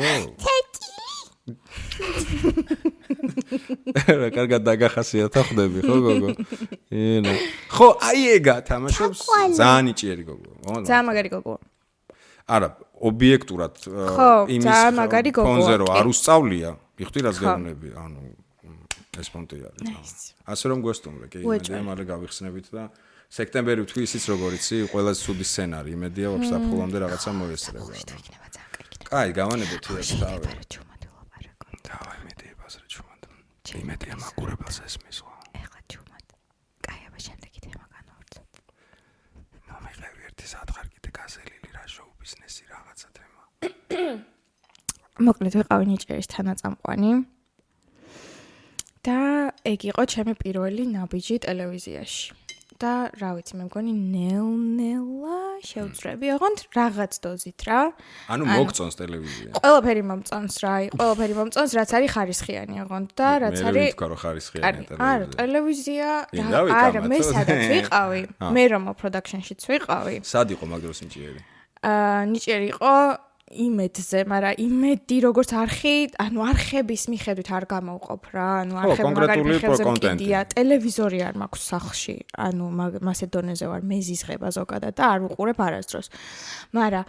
[4.05, 6.29] რა კარგად დაგახასიათა ხდები ხო გოგო?
[6.93, 7.33] ენა.
[7.73, 9.19] ხო, აი ეგა თამაშობს
[9.57, 10.51] ძალიან იჭიერი გოგო.
[10.85, 11.55] ძალიან მაგარი გოგო.
[12.49, 12.69] არა,
[13.09, 16.69] ობიექტურად ხო, ძალიან მაგარი გოგოა, ფონზე რო არ უსწავლია,
[16.99, 17.45] იხდი რაც ხო.
[17.47, 18.21] გეუბნები, ანუ
[19.19, 20.23] ეს პონტი არის.
[20.45, 22.83] Ასე რომ გვესტუმრე, კი, იმედია, მალე გავიხსნებით და
[23.29, 27.89] სექტემბერი ვთქვი ისიც როგორ იცი, ყველაზე ცუდი სცენარი, იმედია, ვაფშე საფულამდე რაღაცა მოესწრება.
[27.89, 28.03] რა.
[29.09, 30.49] კაი, გავანებოთ ეს თავი.
[30.49, 30.79] რა
[31.89, 33.21] დავაი მედიებას რა ჩუმად.
[33.81, 35.33] იმედია მაგურებას ესმის ხო.
[35.61, 36.25] ეხლა ჩუმად.
[36.85, 38.47] კაი, აბა შემდეგი თემა განვავრცობ.
[39.69, 43.41] მომიყევი ერთი სათხარ კიდე გაზელილი რა შოუ ბიზნესი რაღაცა თემა.
[45.27, 47.11] მოკლედ ვიყავი ნიჭერის თანაწამყვანი.
[48.99, 49.19] და
[49.63, 52.35] ეგ იყო ჩემი პირველი ნაბიჯი ტელევიზიაში.
[52.79, 57.79] და რა ვიცი, მე მგონი ნელ-ნელა შევძრები, ოღონდ რაღაც დოზით რა.
[58.31, 59.51] ანუ მოგწონს ტელევიზია.
[59.59, 64.07] ყველაფერი მომწონს რა, აი, ყველაფერი მომწონს, რაც არის ხარისხიანი, ოღონდ და რაც მე არის ვთქვა
[64.07, 65.35] რომ ხარისხიანი არა, არა, ტელევიზია.
[65.35, 68.21] ტელევიზია, რა- არა, მე სადაც ვიყავი,
[68.55, 70.15] მე რომ პროდაქშენშიც ვიყავი.
[70.23, 71.39] სად იყო მაგდროს ინჟინერი?
[71.83, 72.93] აა ნიჭიერი იყო
[73.49, 79.97] იმედზე, მაგრამ იმედი როგორც არხი, ანუ არხების მიხედვით არ გამოვყოფ რა, ანუ არხები მაგარი კონტენტი.
[79.97, 85.57] მყიდია, ტელევიზორი არ მაქვს სახლში, ანუ მაგ- მასე დონეზე ვარ, მეზიზღება ზოგადად და არ უყურებ
[85.65, 86.07] არასდროს.
[86.77, 87.05] მაგრამ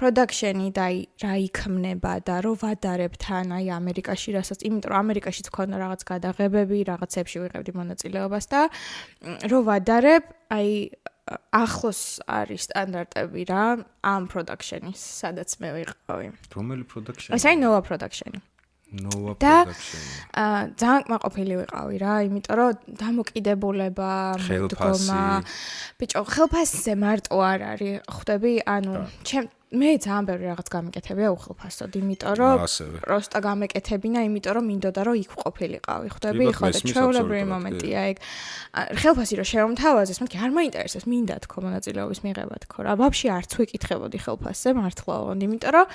[0.00, 5.46] production-ი და აი რა იქმნება და რო ვადარებ თან აი ამერიკაში რასაც, იმიტომ რომ ამერიკაშიც
[5.52, 8.60] ქონდა რაღაც გადაღებები, რაღაცებში ვიღებდი მონაწილეობას და
[9.50, 10.24] რო ვადარებ,
[10.54, 10.68] აი
[11.54, 13.64] ახლოს არის სტანდარტები რა
[14.02, 16.26] ამ production-ის, სადაც მე ვიყავი.
[16.54, 17.30] რომელი production?
[17.36, 18.40] ეს არის Nova production-ი.
[18.90, 20.02] Nova და- production.
[20.34, 24.10] აა ძალიან კმაყოფილი ვიყავი რა, იმიტომ რომ დამოკიდებულება,
[24.50, 25.22] მოდგომა.
[26.00, 28.52] ბიჭო, ხელფასზე მარტო არ არის, ხვდები?
[28.66, 32.56] ანუ ჩემ მე ძალიან ბევრი რაღაც გამეკეთებია უხელფასოდ, იმიტომ რომ
[33.06, 36.44] პროსტა გამეკეთებინა, იმიტომ რომ მინდოდა რომ იქ ყოფილიყავი, ხვდები?
[36.58, 38.16] ხო და ჩვეულებრივი აბსოლუტურად, მომენტია ეგ.
[38.98, 42.92] ხელფასი რომ შემომთავაზეს, მეთქი არ მაინტერესებს, მინდა თქო მონაწილეობის მიღება თქო რა.
[42.98, 45.86] ვაფშე არც ვეკითხებოდი ხელფასზე მართლა, იმიტომ რომ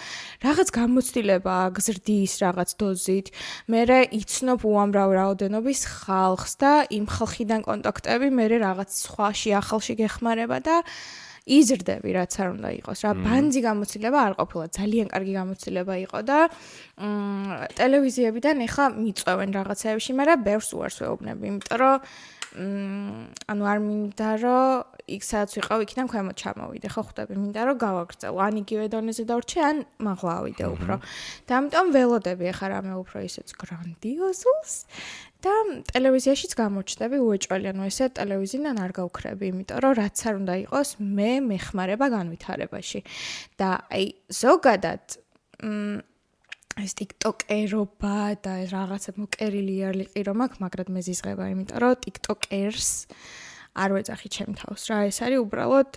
[0.45, 3.27] რაღაც გამოცდილება გზრდის რაღაც დოზით,
[3.67, 3.81] მე
[4.15, 10.75] იცნობ უამრავ რაოდენობის ხალხს და იმ ხალხიდან კონტაქტები მე რაღაც სხვაში ახალში გეხმარება და
[11.45, 12.99] იზრდები რაც არ უნდა იყოს.
[13.05, 16.39] რა ბანძი გამოცდილება არ ყოფილა ძალიან კარგი გამოცდილება იყო და
[16.97, 21.97] მ ტელევიზიებიდან ეხა მიწევენ რაღაცეებში მაგრამ ბევრს უარს ვეუბნები იმიტომ რომ
[22.55, 27.33] მ ანუ არ მინდა რომ იქ სადაც ვიყავ იქიდან ქვემოთ ჩამოვიდე ხო ხვდები?
[27.37, 28.39] მინდა რომ გავაგრძელო.
[28.41, 30.95] ან იგივე დონეზე დავრჩე ან მაღლა ავიდე უფრო.
[31.45, 34.73] და ამიტომ ველოდები ახლა რამე უფრო ისეც გრანდიოზულს
[35.45, 35.53] და
[35.91, 41.31] ტელევიზიაშიც გამოჩნდები უეჭველი ანუ ესე ტელევიზიიდან არ გავქრები იმიტომ რომ რაც არ უნდა იყოს მე
[41.51, 42.99] მეხმარება განვითარებაში.
[43.59, 44.05] და აი
[44.41, 45.03] ზოგადად
[45.63, 46.03] მ
[46.75, 52.89] ეს TikTok-ერობა და რაღაცა მოკერილი არლიყი რომ აქვს, მაგრამ მე ზიზღება, იმიტომ რომ TikTok-erს
[53.79, 55.91] არ ვეძახი ჩემ თავს რა, ეს არის უბრალოდ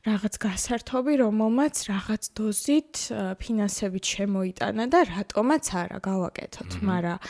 [0.00, 7.20] რაღაც გასართობი, რომელმაც რაღაც დოზით ა, ფინანსებით შემოიტანა და რატომაც არა გავაკეთოთ, მაგრამ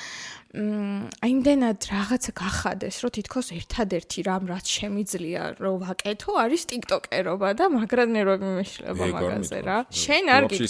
[0.50, 7.64] აი იმდენად რაღაცა გახადეს, რომ თითქოს ერთადერთი რამ რაც შემიძლია რომ ვაკეთო არის TikTok-ერობა და
[7.70, 9.78] მაგრადნერები მეშლება მაგაზე რა.
[9.94, 10.66] შენ არ არის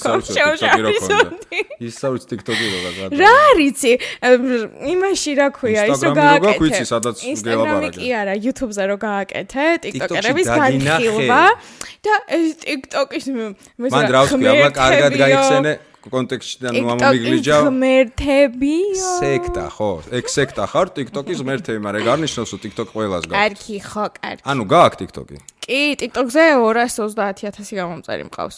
[1.81, 3.05] ისწავლე TikTok-ი რო გადა.
[3.25, 3.93] რა არიცი
[4.93, 5.83] იმაში რა ქვია?
[5.89, 6.61] ის რომ გააკეთე.
[6.61, 7.97] ვიცი, სადაც Instagram-ი გელაპარაკე.
[7.97, 11.43] კი არა YouTube-ზე რო გააკეთე TikTok-ერების განხილვა.
[12.05, 13.45] და ეს TikTok-ის მე
[13.81, 15.73] მან რა ვთქვი, აბა კარგად გაიხსენე
[16.09, 17.57] კონტექსტში და ნუ ამომიგლიჯა.
[17.69, 19.91] ღმერთებიო სექტა, ხო?
[20.17, 23.37] ეგ სექტა ხარ TikTok-ის ღმერთები, მაგრამ ეგ არ ნიშნავს, რომ TikTok ყველას გაქვს.
[23.37, 25.39] კარგი ხო კარგი ანუ გააქვს TikTok-ი.
[25.61, 28.57] კი, TikTok-ზე 220000 გამომწერი მყავს.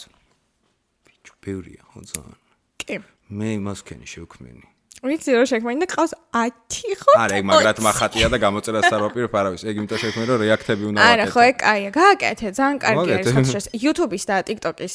[1.03, 2.37] ბიჭო, ბევრია, ხო ძალიან.
[2.79, 2.95] კი.
[3.33, 4.72] მე იმას ვქენი შევქმენი.
[5.01, 7.11] ვიცი რომ შექმენი და ყავს 10 ხო?
[7.19, 9.61] არა, ეგ მაგრად מחატია და გამოწერას არ ვაპირებ არავის.
[9.67, 11.89] ეგ იმიტომ შექმენი რომ რეაქტები უნდა არა, ხო, ეგ კაია.
[11.97, 13.65] გააკეთე, ძალიან კარგი არის ხოთშეს.
[13.83, 14.93] YouTube-ის და TikTok-ის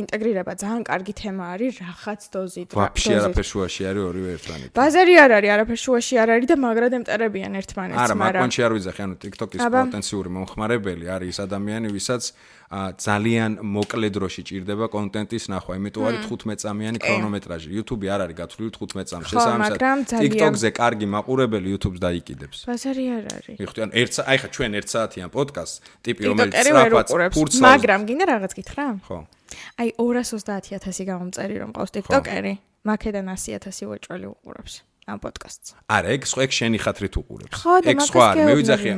[0.00, 2.68] ინტეგრირება ძალიან კარგი თემა არის, რაღაც დოზით.
[2.68, 4.72] რა- ვაფშე არაფერ შუაში არის ორივე ერთმანეთი.
[4.76, 8.72] ბაზარი არ არის, არაფერ შუაში არ არის და მაგრად ემტერებიან ერთმანეთს, არა, მაგრამ მაგონში არ
[8.76, 12.22] ვიძახი, ანუ TikTok-ის პოტენციური მომხმარებელი არის ის ადამიანი, ვისაც
[12.68, 17.68] ძალიან მოკლე დროში ჭირდება კონტენტის ნახვა, იმიტომ არის 15 წამიანი ქრონომეტრაჟი.
[17.72, 19.32] YouTube არ არის გათვლილი 15 წამში.
[19.40, 19.72] ძალიან-
[20.28, 22.58] TikTok-ზე კარგი მაყურებელი YouTube-ს დაიკიდებს.
[22.68, 23.56] ბაზარი არ არის.
[23.56, 27.64] მიხდი, ან 1 აი ხა ჩვენ 1 საათიან პოდკასტს, ტიპი რომელიც სწრაფად ფურცლავს.
[27.72, 28.84] მაგრამ გინდა რაღაც გითხრა?
[29.08, 29.18] ხო.
[29.80, 32.54] აი 230000 გამომწერი რომ ყავს TikTok-ერი,
[32.84, 34.74] მაქედან 100000 უეჭველი უყურებს
[35.08, 35.68] ამ პოდკასტს.
[35.88, 37.58] არა, ეგ სხვა ეგ შენი ხათრით უყურებს.
[37.88, 38.44] ეგ სხვა არის.
[38.44, 38.90] მე ვიძახი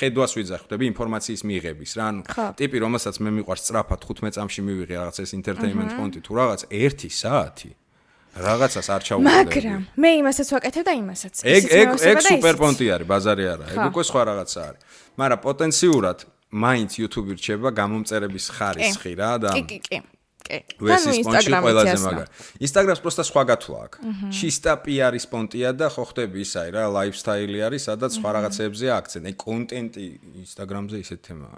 [0.00, 2.20] ხედვას ვიძახი, ხდები ინფორმაციის მიღების რა, ანუ
[2.58, 7.12] ტიპი რომელსაც მე მიყვარს სწრაფად 15 წამში მივიღე რაღაც ეს entertainment ფონტი თუ რაღაც 1
[7.12, 7.70] საათი
[8.34, 9.46] რაღაცას არ ჩაუყურებ.
[9.46, 11.34] მაგრამ მე იმასაც ვაკეთებ და იმასაც.
[11.46, 13.66] ეგ ეგ ეგ სუპერ პონტი არის, ბაზარი არა.
[13.70, 14.80] ეგ უკვე სხვა რაღაცა არის.
[15.14, 16.18] მაგრამ პოტენციურად
[16.54, 19.98] მაინც YouTube-ი რჩება გამომწერების ხარისხი რა და კი, კი, კი.
[20.44, 20.58] კი.
[20.76, 22.28] ვესის პონტი ყველაზე მაგარი.
[22.66, 23.98] Instagram-ს პროსტა სხვა გათვლა აქვს.
[24.28, 29.26] ჩისტა PR-ის პონტია და ხო ხდები ისაი რა, ლაიფსტაილი არის, სადაც სხვა რაღაცებზე აქცენტი.
[29.32, 30.04] აი კონტენტი
[30.44, 31.56] Instagram-ზე ისეთ თემაა.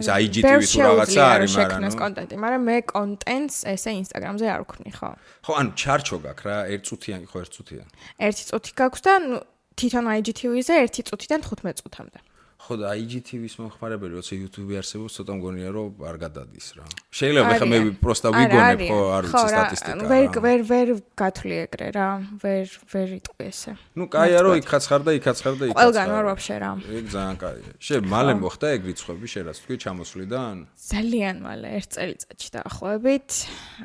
[0.00, 4.90] ის IGTV თუ რაღაცა არის, მაგრამ ნუ- კონტენტი, მაგრამ მე კონტენტს ესე Instagram-ზე არ ვქნი,
[4.96, 5.10] ხო?
[5.44, 7.90] ხო, ანუ ჩარჩო გაქვს რა, ერთ წუთიანი, ხო, ერთ წუთიანი.
[8.26, 9.38] ერთი წუთი გაქვს და ნუ
[9.76, 12.18] თვითონ IGTV-ზე ერთი წუთიდან 15 წუთამდე.
[12.60, 16.84] ხო და IGTV-ის მომხმარებელი, როცა YouTube-ი არსებობს, ცოტა მგონია რომ არ გადადის რა.
[17.08, 20.04] შეიძლება ხა მე პროსტა ვიგონებ, ხო, არ ვიცი სტატისტიკა.
[20.12, 22.08] ვერ ვერ ვერ გათვლი ეგრე რა,
[22.44, 23.72] ვერ ვერ იტყვი ესე.
[23.96, 25.78] ნუ კაია რომ იქაც ხარ და იქაც ხარ და იქაც.
[25.80, 26.14] ყველგან ხარ.
[26.14, 26.70] ვარ ვაფშე რა.
[27.00, 27.70] ეგ ძალიან კაია.
[27.80, 30.54] შე მალე მოხდა ეგ რიცხვები, შე რაც თქვი ჩამოსვლიდან?
[30.76, 33.30] ძალიან მალე ერთ წელიწადში დაახლოებით.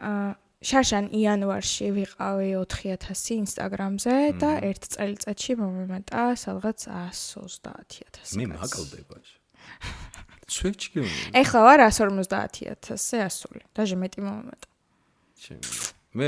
[0.03, 8.37] აა შაშან იანვარში ვიყავი 4000 Instagram-ზე და ერთ წელიწადში მომემატა სადღაც 130000.
[8.39, 9.17] მე მაკლდება.
[10.95, 11.11] გეუნ.
[11.41, 13.61] ეხლა ვარ 150000-ზე ასული.
[13.75, 14.67] დაჟე მეტი მომემატა.
[16.15, 16.27] მე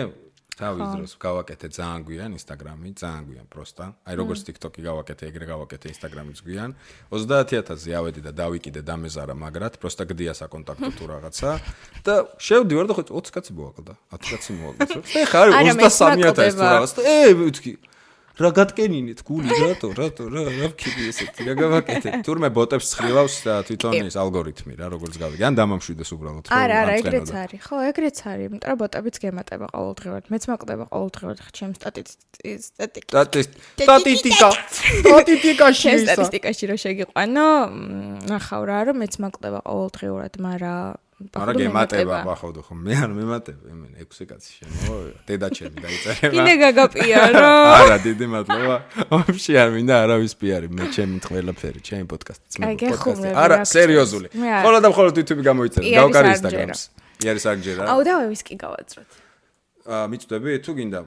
[0.58, 3.86] თავის დროს გავაკეთე ძალიან გვიან Instagram-ი, ძალიან გვიან პროსტა.
[4.10, 6.70] აი როგორც TikTok-ი გავაკეთე, ეგრე გავაკეთე Instagram-იც გვიან.
[7.14, 11.50] 30000-ზე ავედი და დავიკიდე დამეზარა, მაგრამ პროსტა გდია საკონტაქტო თუ რაღაცა
[12.06, 14.98] და შევდივარ და ხო 20 კაცი მოვაკლდა, 10 კაცი მოვაკლდა.
[14.98, 16.92] და ხარ 33000 თუ რაღაც.
[17.06, 17.74] ე, ვიტყვი.
[18.38, 23.36] რა გატკენინეთ გული რატო რატო რა რა ვქიდი ესეთი რა გავაკეთე თურმე ბოტებს ცხრილავს
[23.66, 27.62] თვითონ ის ალგორითმი რა როგორც გავიგე ან დამამშვიდეს უბრალოდ რომ არა, არა, ეგრეც არის.
[27.66, 28.46] ხო, ეგრეც არის.
[28.48, 30.24] იმიტომ რომ ბოტებიც გემატება ყოველდღიურად.
[30.34, 33.12] მეც მაკვდება ყოველდღიურად ჩემ სტატისტიკა.
[33.82, 34.50] სტატისტიკა
[35.02, 37.48] სტატისტიკაში სტატისტიკაში რო შეგიყვანო,
[38.30, 43.92] ნახავ რა, რომ მეც მაკვდება ყოველდღიურად, მაგრამ არა გემატება ბახავდო ხო მე არ მემატებ იმენ
[44.06, 46.30] 6 კაცი შემო დედა ჩემი დაიწერება.
[46.30, 47.54] კიდე გაგაპია რო.
[47.74, 48.76] არა დიდი მადლობა.
[49.10, 53.30] ვაფშე არ მინდა არავის პიარი მე ჩემი ყველაფერი ჩემი პოდკასტიც მე აი, პოდკასტი.
[53.34, 54.28] არა რა სერიოზული.
[54.38, 56.82] ხოლო და ხოლო YouTube-ი გამოიწერე გავკარი არ Instagram-ს.
[57.26, 59.10] იარის არ გჯერა აუ და ვისკი გავაძროთ.
[59.90, 61.00] აა მიწდები თუ გინდა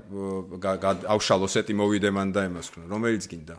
[1.14, 3.56] ავშალო სეტი მოვიდე მან და იმას ვქნა რომელიც გინდა.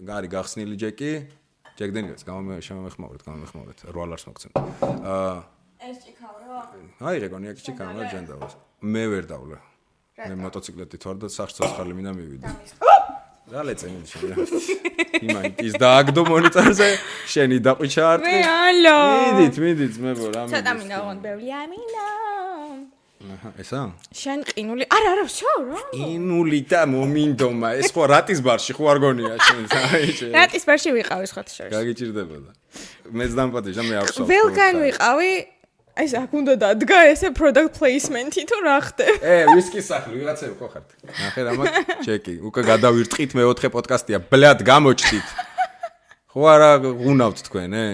[0.00, 1.12] გარი გახსნილი ჯეკი.
[1.76, 4.52] ჯეკდენიოს გამომე შემომეხმაურეთ გამომეხმაურეთ როლარს მოგცემ.
[5.04, 6.60] აა ეს ჭიქავ რა.
[7.08, 8.52] აი რეგონია კი კამერა ჯანდავს
[8.84, 9.58] მე ვერ დავლე
[10.28, 12.48] მე მოტოციკლეტით ვარ და სახს ცოცხალი მინდა მივიდე.
[13.52, 14.28] რა ლეწენი შენ
[15.26, 16.88] იმან ის დააგდო მონიტორზე
[17.32, 18.98] შენი დაყიჩა არტი მე ალო.
[19.40, 22.06] მიდით მიდით ძმებო რა ცოტა მიდით მინდა ვონ ბევრი ამინა.
[23.20, 23.80] აჰა, ესა
[24.16, 24.84] შენ ყინული.
[24.96, 25.80] არა, არა, შო რა.
[25.92, 27.68] ინული და მომინდომა.
[27.80, 29.64] ეს ხო რატის ბარში ხო არ გონია შენ?
[29.92, 30.30] აი შენ.
[30.40, 31.72] რატის ბარში ვიყავი სხვა შორის.
[31.74, 32.50] გაგიჭირდებოდა.
[33.20, 35.32] მეც დამპატიჟა მე აღსავ ველგან ვიყავი.
[35.98, 39.14] აი ეს აქ უნდა დადგა ესე product placement-ი თუ რა ხდება.
[39.26, 40.88] ე ვისკის სახლი ვიღაცები ხო ხართ
[41.18, 45.28] ნახე რა მაქვს ჩეკი უკვე გადავირტყით მეოთხე პოდკასტია ბლად გამოჩდით
[46.30, 46.70] ხო არა
[47.10, 47.86] უნავთ თქვენ ე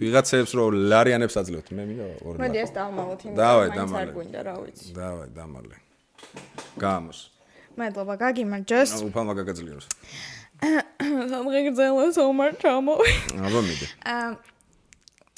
[0.00, 4.02] ვიღაცებს რო ლარიანებს აძლევთ მე მინდა ორი მოდი ეს დავმალოთ იმ დავაი, მაინც დამალე.
[4.02, 4.88] არ გვინდა რა ვიცი.
[5.00, 5.76] დავაი დამალე
[6.84, 7.18] გამოს
[7.76, 8.90] მადლობა გაგიმარჯოს.
[9.08, 9.86] უფალმა გაგაძლიეროს
[11.32, 12.94] სამღეგრძელო სომარ ჩამო.
[13.46, 14.28] აბა მიდე აა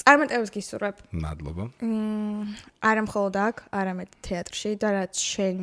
[0.08, 1.00] წარმატებას გისურვებ.
[1.20, 1.64] მადლობა
[2.80, 5.58] არა მხოლოდ აქ, არამედ თეატრში და რაც შენ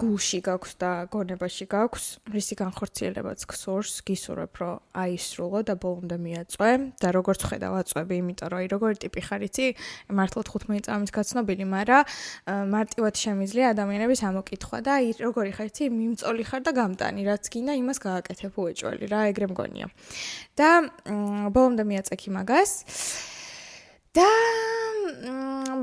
[0.00, 6.70] გულში გაქვს და გონებაში გაქვს, რისი განხორციელებაც გსურს, გისურვებ, რომ აისრულო და ბოლომდე მიაწვე
[7.02, 9.66] და როგორც ხედავ აწვევი, იმიტომ რომ აი როგორი ტიპი ხარ იცი,
[10.08, 12.02] მართლა 15 წამის გაცნობილი, მაგრამ
[12.72, 17.72] მარტივად შემიძლია ადამიანების ამოკითხვა და აი როგორი ხარ იცი, მიმწოლი ხარ და გამტანი, რაც გინდა
[17.84, 19.86] იმას გააკეთებ უეჭველი რა, ეგრე მგონია.
[20.56, 20.70] და
[21.52, 22.72] ბოლომდე მიაწექი მაგას.
[24.16, 24.28] და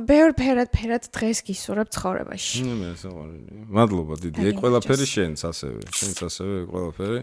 [0.07, 2.63] ბევრ ფერად ფერად დღეს გისურვებ ცხოვრებაში.
[2.67, 3.59] ნუ მე საყვარელი.
[3.71, 4.39] მადლობა დიდი.
[4.51, 5.79] ეგ ყველაფერი შენს ასევე.
[5.91, 7.19] შენს ასევე ყველაფერი.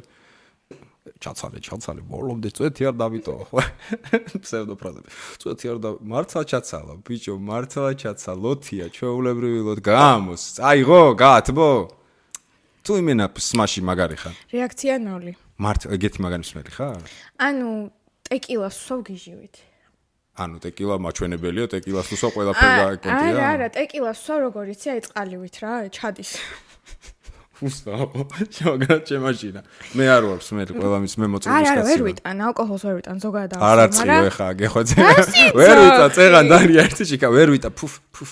[1.20, 3.34] ჩაცალე, ჩაცალე, ბოლომდე წვეთი არ დავიტო.
[4.44, 5.09] ფსევდო ფრაზები.
[5.40, 10.42] წვეთი არ და მართლა ჩაცალა, ბიჭო, მართლა ჩაცალოთია, ჩვეულებრივი ლოდ გამოს.
[10.64, 11.70] აიღო, გაათბო.
[12.84, 14.34] თუ იმენა სმაში მაგარი ხარ.
[14.52, 15.36] რეაქცია 0.
[15.61, 17.00] მართლა ეგეთი მაგარი მსმელი ხარ?
[17.36, 17.68] ანუ
[18.24, 19.74] ტეკილას ვსვავ გიჟივით.
[20.35, 23.35] ანუ ტეკილა მაჩვენებელია, ტეკილას უსვა ყველაფერი გააკონტია.
[23.35, 26.30] არა, არა, ტეკილას უსვა როგორ იცი, აი წყალივით რა, ჩადის.
[27.62, 27.95] უსვა,
[28.51, 29.61] შეგა ჩემაშინა.
[29.95, 31.70] მე არ ვარ სმელი, ყველა მის მე მოწოდეს კაცი.
[31.70, 33.70] არა, არა, ვერ ვიტან, ალკოჰოლს ვერ ვიტან, ზოგადად არ არა.
[33.70, 34.97] არ აწიო ხა, გეხვეწე.
[35.55, 38.30] ვერ ვიტან, წეღან დარი ერთი შიკა, ვერ ვიტა, ფუფ, ფუფ,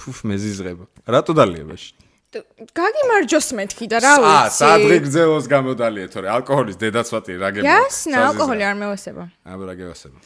[0.00, 0.84] ფუფ მეზიზღება.
[1.04, 1.90] რატო დალიებაში?
[2.32, 4.32] გაგიმარჯოს მეთქი და რა ვიცი.
[4.32, 7.76] აა, სადღე გძელოს გამოდალიე, თორე ალკოჰოლის დედაცვათი რა გებია.
[7.76, 9.24] იასნა, ალკოჰოლი არ მევასება.
[9.52, 10.16] აბა რა გევასება.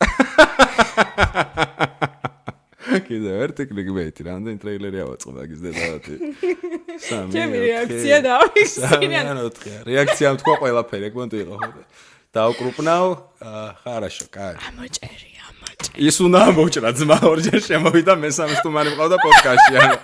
[3.06, 6.14] კიდე ერთი კლიკბეიტი, რამდენი ტრეილერი ავაწყო მაგის დედავათი.
[7.08, 7.30] სამი.
[7.34, 9.18] ჩემი რეაქცია დავიხსენე.
[9.30, 11.54] ანუ თქვა, რეაქცია თქვა ყველაფერი, ეგ მონტი იყო.
[12.30, 13.04] დაუკრუპნავ,
[13.82, 14.54] ხარაშო, კაი.
[14.70, 15.96] ამოჭერი, ამოჭერი.
[16.08, 19.96] ის უნდა ამოჭრა ძმა ორჯერ შემოვიდა მესამე სტუმარი მყავდა პოდკასტში, ანუ.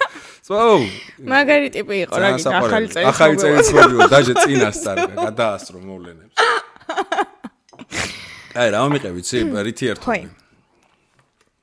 [0.46, 0.78] წოუ.
[1.26, 3.06] მაგარი ტიპი იყო, რა გიქ ახალი წელი.
[3.10, 6.34] ახალი წელი ცხოვრიო, დაჟე წინასწარ, გადაასწრო მოვლენებს.
[8.55, 10.21] აი რა მომიყევი ცი რითი ერთობი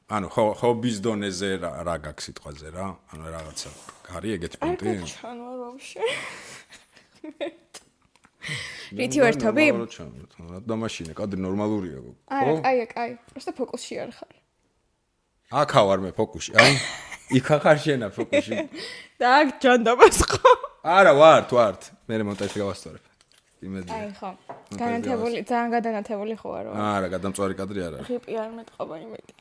[0.09, 3.71] ანუ ხო ჰობის დონეზე რა გაქვს სიტყვაზე რა ანუ რაღაცა
[4.09, 6.05] გარი ეგეთი პონტი არ ჩანო ვაფშე
[9.01, 9.66] რითი ერთობი
[10.64, 14.33] და მაშინა კადრი ნორმალურია ხო არა კაი კაი просто ფოკუსში არ ხარ
[15.61, 16.73] აქა ვარ მე ფოკუსში აი
[17.37, 18.57] იქ ახარ შენა ფოკუსში
[19.21, 20.53] და აქ ჯანდაბას ხო
[20.97, 21.75] არა ვარ თუ არ
[22.09, 23.05] მე მონტაჟი გავასწორებ
[23.68, 23.93] იმედია.
[23.93, 24.30] აი ხო.
[24.82, 26.72] განათებული, ძალიან განათებული ხო არო?
[26.74, 27.99] არა, გადამწვარი კადრი არა.
[28.07, 29.32] ღიპი არ მეტყობა იმედი.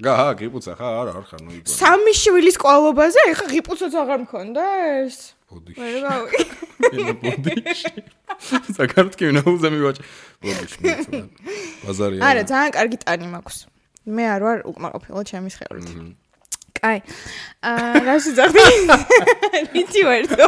[0.00, 1.68] გაჰა, ღიპუცა ხა, არა, არ ხარ, ნუ იგო.
[1.70, 4.62] სამი შვილის ყოლობაზე, ეხა ღიპუცაც აღარ მქონდა
[5.04, 5.18] ეს?
[5.50, 5.78] ბოდიში.
[5.80, 6.38] მე გავი.
[7.04, 7.92] მე ბოდიში.
[8.80, 9.98] საკარტკი ნაუზე მივაჭ.
[10.40, 10.78] ბოდიში.
[11.84, 12.16] ბაზარი.
[12.24, 13.58] არა, ძალიან კარგი ტანი მაქვს.
[14.08, 15.88] მე არ ვარ უკმაყოფილო ჩემის ხევრით.
[16.80, 16.98] კაი.
[17.70, 18.64] აა რა შეძახდი?
[19.76, 20.46] რითი ვერთო?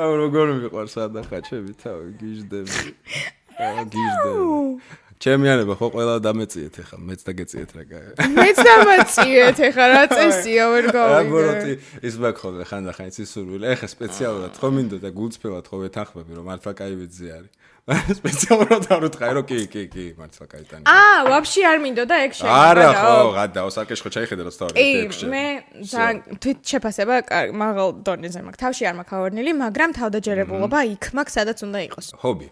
[0.00, 2.80] აუ როგორ მიყვარს ადახაჩები თავი გიждები.
[3.64, 4.98] აა გიждები.
[5.20, 10.64] ჩემი ანება ხო ყველა დამეწიეთ ახლა მეც დაგეწიეთ რა გაი მეც დამეწიეთ ახლა რა წესია
[10.72, 11.74] ვერ გავიგე რა ბოროტი
[12.08, 17.52] ის მაგხოლე ხანდახან იცი სურვილი ახლა სპეციალურად ხო მინდოდა გულწრფელად ხო ვეთანხმები რომ არტაკაივიძე არის
[18.18, 20.84] სპეციალურად არ ვთხრა, რომ კი, კი, კი, მართლა კაიტანი.
[20.86, 22.46] აა, ვაფშე არ მინდოდა ექში.
[22.46, 25.24] არა, ხო, გადაო, საკეშხო ჩაიხედე რა სწორედ ექში.
[25.26, 25.44] კი, მე
[25.90, 27.14] ძალიან თვით შეფასება
[27.50, 28.60] მაღალ დონეზე მაქვს.
[28.62, 32.06] თავში არ მაქვს ავერნილი, მაგრამ თავდაჯერებულობა იქ მაქვს, სადაც უნდა იყოს.
[32.22, 32.46] ჰობი.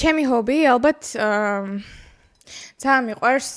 [0.00, 1.00] ჩემი ჰობი ალბათ
[2.80, 3.50] ძალიან მიყვარს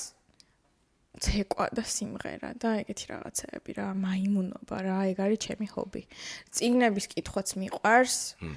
[1.20, 6.02] ცეკვა და სიმღერა და ეგეთი რაღაცეები რა, მაიმუნობა რა, ეგ არის ჩემი ჰობი.
[6.48, 8.16] წიგნების კითხვაც მიყვარს.
[8.40, 8.56] მ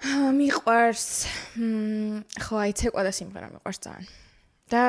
[0.00, 1.06] მიყვარს
[2.40, 4.06] ხო აი ცეკვა და სიმღერა მიყვარს ძალიან.
[4.72, 4.84] და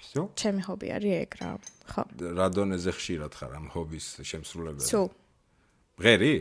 [0.00, 0.28] всё?
[0.36, 1.50] ჩემი ჰობი არის ეგ რა.
[1.88, 2.02] ხო.
[2.36, 4.84] რა დონეზე ხშირად ხარ ამ ჰობის შემსრულებელი?
[4.84, 5.08] სულ.
[6.00, 6.34] ღერი?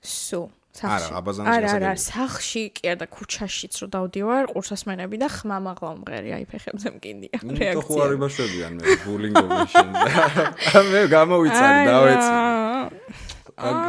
[0.00, 0.48] სულ.
[0.76, 6.30] არა, აბაზანში არა, არა, სახში კი არა და ქუჩაშიც რო დავდივარ, ყურსასმენები და ხმამა ღომღერი,
[6.36, 7.72] აი ფეხებზე მკინდია რეაქცია.
[7.80, 9.88] ნუ ხო არ იბაშებიან მე ბულინგობენ შენ.
[10.92, 12.32] მე გამოვიცანი, დავეცი.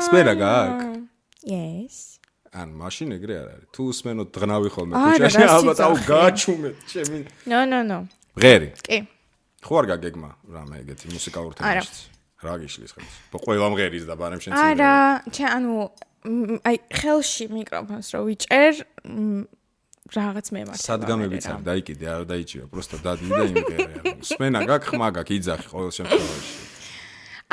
[0.07, 1.03] სპერა გაქვს?
[1.43, 2.16] Yes.
[2.57, 3.67] ან მაშინ ეგრე არ არის.
[3.73, 7.19] თუ უსმენოთ დღნავი ხოლმე ქუჩაში, ალბათ აუ გააჩუმეთ ჩემი.
[7.51, 7.99] ნო ნო ნო.
[8.41, 8.69] ღერი.
[8.87, 8.97] კი.
[9.61, 12.01] ხო არ გაგეგმა რამე ეგეთი მუსიკალურ თემაში.
[12.45, 13.13] რა გიშლის ხელს?
[13.33, 14.73] ყველა მღერის და ბარემ შენ სიმღერა.
[14.73, 14.93] არა,
[15.33, 15.73] ჩა ანუ
[16.67, 18.73] აი ხელში მიკროფონს რო ვიჭერ
[20.07, 20.79] რაღაც მე მართ.
[20.79, 23.95] სადგამებიც არ დაიკიდე, არ დაიჭირა, პროსტა დადი და იმღერა.
[24.29, 26.76] სმენა გაგხმა გაკ იძახი ყოველ შემთხვევაში.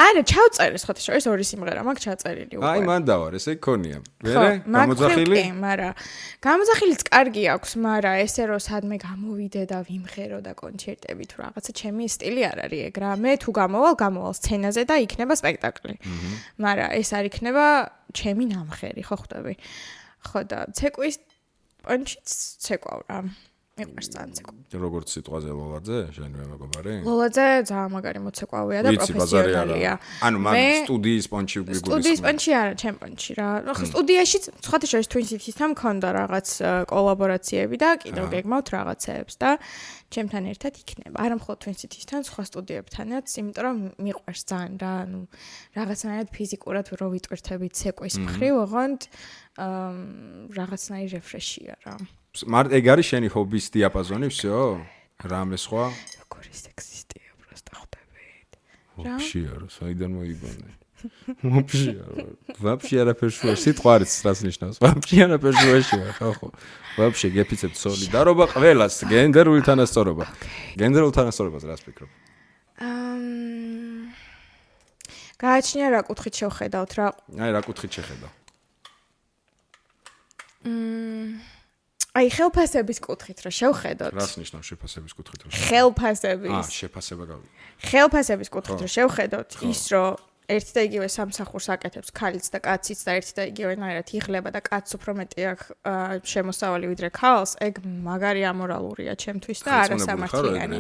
[0.05, 2.68] არა, ჩავწერე სხვა შორის ორი სიმღერა მაქვს ჩაწერილი უკვე.
[2.70, 3.98] აი, მან დავარ, ესე იქონია.
[4.24, 5.36] ვერე, გამოძახილი?
[5.38, 5.92] კი, მაგრამ
[6.44, 12.05] გამოძახილიც კარგი აქვს, მაგრამ ესე რომ სადმე გამოვიდე და ვიმღერო და კონცერტები თუ რაღაცა ჩემი
[12.14, 13.11] სტილი არ არის ეგ რა.
[13.24, 15.94] მე თუ გამოვალ, გამოვალ სცენაზე და იქნება სპექტაკლი.
[16.61, 17.64] მაგრამ ეს არ იქნება
[18.12, 19.55] ჩემი ნამხერი, ხო ხვდები?
[20.24, 21.16] ხო და ცეკვის
[21.84, 22.28] პონჩიც
[22.64, 23.18] ცეკვავ რა.
[23.75, 24.53] მიყვარს ძალიან ცეკვა.
[24.87, 26.93] როგორც სიტყვაზე ლოლაძე, შენივე მეგობარი?
[27.03, 29.93] ლოლაძე ძალიან მაგარი მოცეკვავია და პროფესიონალია.
[30.22, 30.55] ანუ მაგ
[30.87, 31.83] სტუდიის პონჩი გიგულისხმე.
[31.83, 33.49] სტუდიის პონჩი არა, ჩემ პონჩი რა.
[33.75, 36.49] ხო სტუდიაში სხვათა შორის Twin Cities-თან მქონდა რაღაც
[36.87, 39.51] კოლაბორაციები და კიდევ გეგმავთ რაღაცეებს და
[40.14, 41.16] ჩემთან ერთად იქნება.
[41.18, 45.20] არა მხოლოდ Twin Cities-თან, სხვა სტუდიებთანაც, იმიტომ რომ მიყვარს ძალიან რა, ანუ
[45.75, 49.01] რაღაცნაირად ფიზიკურად რო ვიტვირთებით ცეკვის მხრივ, ოღონდ
[49.59, 49.91] აა
[50.62, 51.99] რაღაცნაირი რეფრეშია რა.
[52.45, 54.80] მარტ ეგ არის შენი ჰობის დიაპაზონი, всё?
[55.24, 55.84] რამე სხვა?
[56.20, 58.49] როგორი სექსისტია просто ხვდებით.
[58.99, 60.72] ვაფშე არა, საიდან მოიგონე?
[61.43, 62.28] ვაფშე არა.
[62.60, 64.78] ვაფშე არაფერ შუა სიტყვა არის რას ნიშნავს?
[64.84, 66.47] ვაფშე არაფერ შუაში ვარ, ხო ხო.
[66.99, 70.26] ვაფშე გეფიცებ სოლიდარობა ყველას, გენდერული თანასწორობა.
[70.80, 72.10] გენდერულ თანასწორობაზე რას ფიქრობ?
[72.80, 73.10] აა
[75.39, 77.07] გააჩნია რა კუთხით შევხედავთ რა
[77.39, 78.28] აი რა კუთხით შეხედა?
[82.15, 84.12] აი ხელფასების კუთხით რა შევხედოთ.
[84.15, 86.67] რას ნიშნავს შეფასების კუთხით აა, ხელფასების.
[86.71, 87.47] შეფასება გავი.
[87.91, 89.51] ხელფასების კუთხით რა შევხედოთ.
[89.67, 90.15] ის რომ
[90.47, 94.93] ერთი და იგივე სამსახურს აკეთებს ქალიც და კაციც და ერთი და იგივენაირად იღლება და კაცს
[94.95, 100.79] უფრო მეტი აქვს აა, შემოსავალი ვიდრე ქალს ეგ მაგარი ამორალურია ჩემთვის და არასამართლიანი.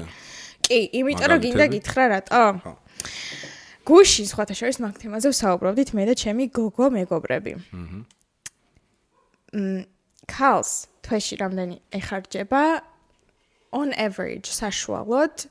[0.62, 2.72] კი იმიტომ რომ გინდა გითხრა რატო ხო.
[3.88, 7.52] გუში სხვათა შორის მაგ თემაზე ვსაუბრობდით მე და ჩემი გოგო მეგობრები.
[9.54, 9.93] აჰა
[10.30, 12.64] ქალს თვეში რამდენი ეხარჯება?
[13.74, 15.46] On average საშუალოდ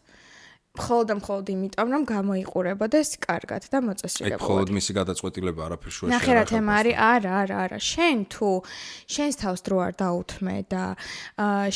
[0.74, 6.10] მხოლოდ და მხოლოდ იმიტომ რომ გამოიყურებოდეს კარგად და ეგ მოწესრიგებლად მხოლოდ მისი გადაწყვეტილება არაფერ შუაში
[6.10, 6.96] არ ნახე რა თემა არის.
[7.14, 7.78] არა არა არა.
[7.78, 8.50] შენ თუ
[9.14, 10.84] შენს თავს დრო არ დაუთმე და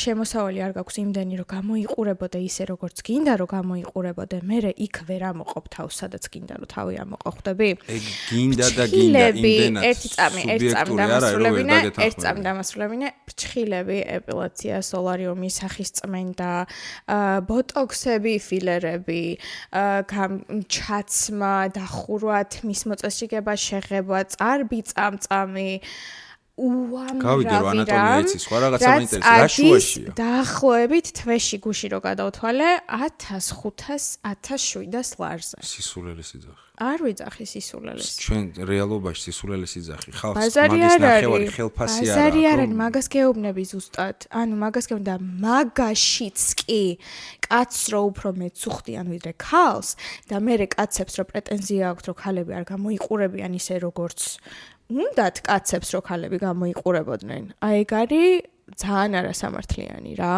[0.02, 5.64] შემოსავალი არ გაქვს იმდენი რომ გამოიყურებოდე ისე როგორც გინდა რომ გამოიყურებოდე მე იქ ვერ ამოყოფ
[5.78, 7.70] თავს სადაც გინდა რომ თავი ამოყო ხვდები?
[7.86, 8.02] ეგ
[8.34, 11.78] გინდა და გინდა იმდენად ერთი წამი, ერთი წამი დაგეთანხმებინე.
[12.02, 16.50] ერთი წამი დამასრულებინე, ფრჩხილები, ეპილაცია, სოლარიუმი, სახის წმენდა,
[17.46, 18.87] ბოტოქსები, ფილერები,
[19.72, 25.70] აა გამ- ჩაცმა, დახურვა, თმის მოწესრიგება, შეღება, წარბი, წამწამი
[26.58, 30.10] უამრავი გავიდე რომ ანატომია რა, იცი, სხვა რაღაცა მაინტერესებს, რა შუაშია?
[30.18, 35.58] დაახლოებით თვეში გუში რო გადავთვალე 1500 1700 ლარზე.
[35.62, 36.64] სისულელეს იძახი.
[36.78, 38.10] არ ვიძახი სისულელეს.
[38.22, 40.10] ჩვენ რეალობაში სისულელეს იძახი.
[40.14, 42.14] ხალხს მაგის არ ნახევარი ხელფასი არა.
[42.14, 44.18] ბაზარი არ არის, მაგას გეუბნები ზუსტად.
[44.30, 46.82] ანუ მაგას გეუბნები და მაგაშიც კი
[47.42, 49.98] კაცს რო უფრო მეცუხდიან ვიდრე ქალს
[50.30, 54.38] და მე კაცებს რო პრეტენზია აქვს რომ ქალები არ გამოიყურებიან ისე როგორც
[54.88, 57.42] უნდათ კაცებს რო ქალები გამოიყურებოდნენ.
[57.60, 58.28] აი ეგ არის
[58.80, 60.32] ძალიან არასამართლიანი რა.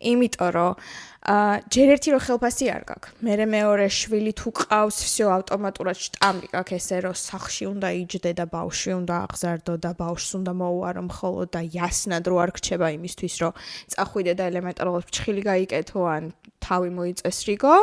[0.00, 0.76] იმიტომ რომ
[1.20, 6.48] აა ჯერ ერთი რო ხელფასი არ გაქვს, მერე მეორე შვილი თუ ყავს, всё ავტომატურად შტამი
[6.48, 11.48] გაქვს ესე რომ სახში უნდა იჯდე და ბავშვი უნდა აღზარდო და ბავშვს უნდა მოუარო მხოლოდ
[11.52, 13.52] და იასნად რო არ გრჩება იმისთვის რომ
[13.92, 16.32] წახვიდე და ელემენტარულად ფრჩხილი გაიკეთო ან
[16.64, 17.76] თავი მოიწეს რიგო.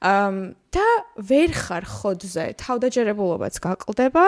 [0.00, 0.32] აა
[0.70, 0.86] და
[1.18, 4.26] ვერ ხარ ხოდზე, თავდაჯერებულობაც გაყლდება.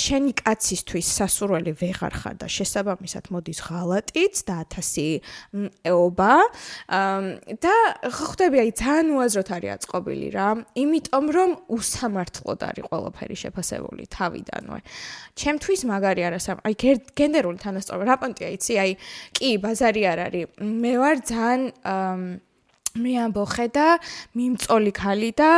[0.00, 5.20] შენი კაცისთვის სასურველი ვეღარ ხარ და შესაბამისად მოდის ღალატიც და 1000
[5.92, 6.34] ობა.
[7.60, 7.74] და
[8.08, 10.48] ხვდები აი ძალიან უაზროთ არის აწყობილი რა.
[10.82, 14.78] იმიტომ რომ უსამართლოდ არის ყველაფერი შეფასებული თავიდანვე.
[15.36, 18.74] ჩემთვის მაგარი არასამ აი გერ- გენდერული თანასწორობა რა პონტია იცი?
[18.82, 18.90] აი
[19.36, 20.46] კი ბაზარი არ არის.
[20.62, 21.60] მე ვარ ძალიან
[22.92, 23.86] მე ამბოხე და
[24.36, 25.50] მიმწოლი ქალი და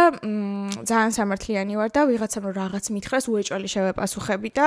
[0.87, 4.67] ძალიან სამართლიანი ვარ და ვიღაცამ რაღაც მითხრას უეჭველი შევეპასუხები და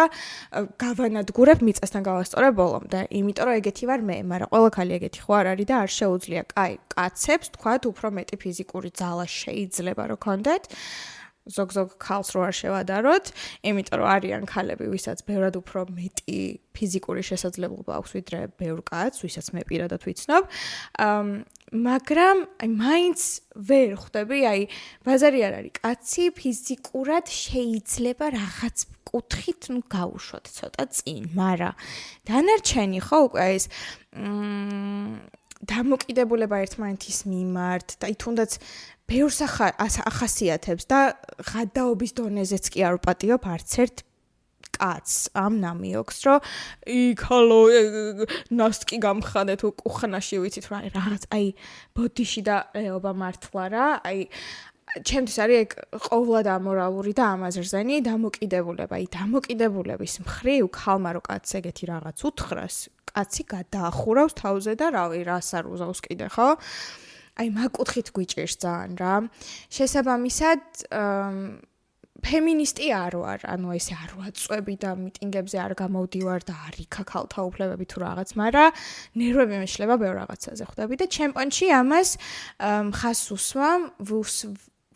[0.75, 2.99] გავანადგურებ მიწასთან გავასწორებ ბოლომდე.
[3.07, 6.41] იმიტომ რომ ეგეთი ვარ მე, მაგრამ ყველა ქალი ეგეთი ხო არ არის და არ შეუძლია.
[6.51, 10.63] კაი, კაცებს თქვათ უფრო მეტი ფიზიკური ძალა შეიძლება რომ კონდეთ.
[11.47, 13.25] ზოგ-ზოგ ქალს რო არ შევადაროთ,
[13.63, 16.39] იმიტომ რომ არიან ქალები, ვისაც ბევრად უფრო მეტი
[16.75, 20.43] ფიზიკური შესაძლებლობა აქვს ვიდრე ბევრ კაცს, ვისაც მე პირადად ვიცნობ.
[21.67, 23.19] ამ მაგრამ აი მაინც
[23.59, 24.61] ვერ ხვდები, აი
[25.03, 25.73] ბაზარი არ არის.
[25.83, 31.73] კაცი ფიზიკურად შეიძლება რაღაც კუთხით, ну, გაუშვათ ცოტა წინ, მაგრამ
[32.27, 33.65] დანარჩენი ხო უკვე ეს
[34.15, 35.19] მ
[35.67, 38.51] დამოკიდებულება ერთმანეთის მიმართ და თუნდაც
[39.09, 40.99] ბევრს ახა- ას- ახასიათებს და
[41.51, 43.97] ღადაობის დონეზეც კი არ ვპატიობ არც ერთ
[44.77, 45.07] კაც.
[45.33, 46.39] ამ ნამიოქს რომ
[46.85, 47.81] იქ ჰალო ე,
[48.53, 51.45] ნასკი გამხადე თუ კუხნაში ვიცით რა რაღაც აი
[51.97, 54.19] ბოდიში და ეობა მართლა რა აი
[54.87, 55.71] ჩემთვის არის ეგ
[56.07, 58.93] ყოვლად ამორალური და ამაზრზენი დამოკიდებულება.
[58.97, 62.75] აი დამოკიდებულების მხრივ ქალმა რო კაცს ეგეთი რაღაც უთხრას
[63.11, 66.49] კაცი გადაახურავს თავზე და რავი რას არ უზავს კიდე ხო?
[67.37, 69.13] აი მაგ კუთხით გვიჭირს ძალიან რა.
[69.75, 71.61] შესაბამისად ემ,
[72.25, 77.41] ფემინისტი არ ვარ, ანუ ესე არ ვაწვევი და მიტინგებზე არ გამოვდივარ და არ იქა ქალთა
[77.49, 78.71] უფლებები თუ რაღაც, მაგრამ
[79.21, 83.81] ნერვები მეშლება ბევრ რაღაცაზე ხვდები და ჩემპიონში ამას ემ, ხას უსვამ,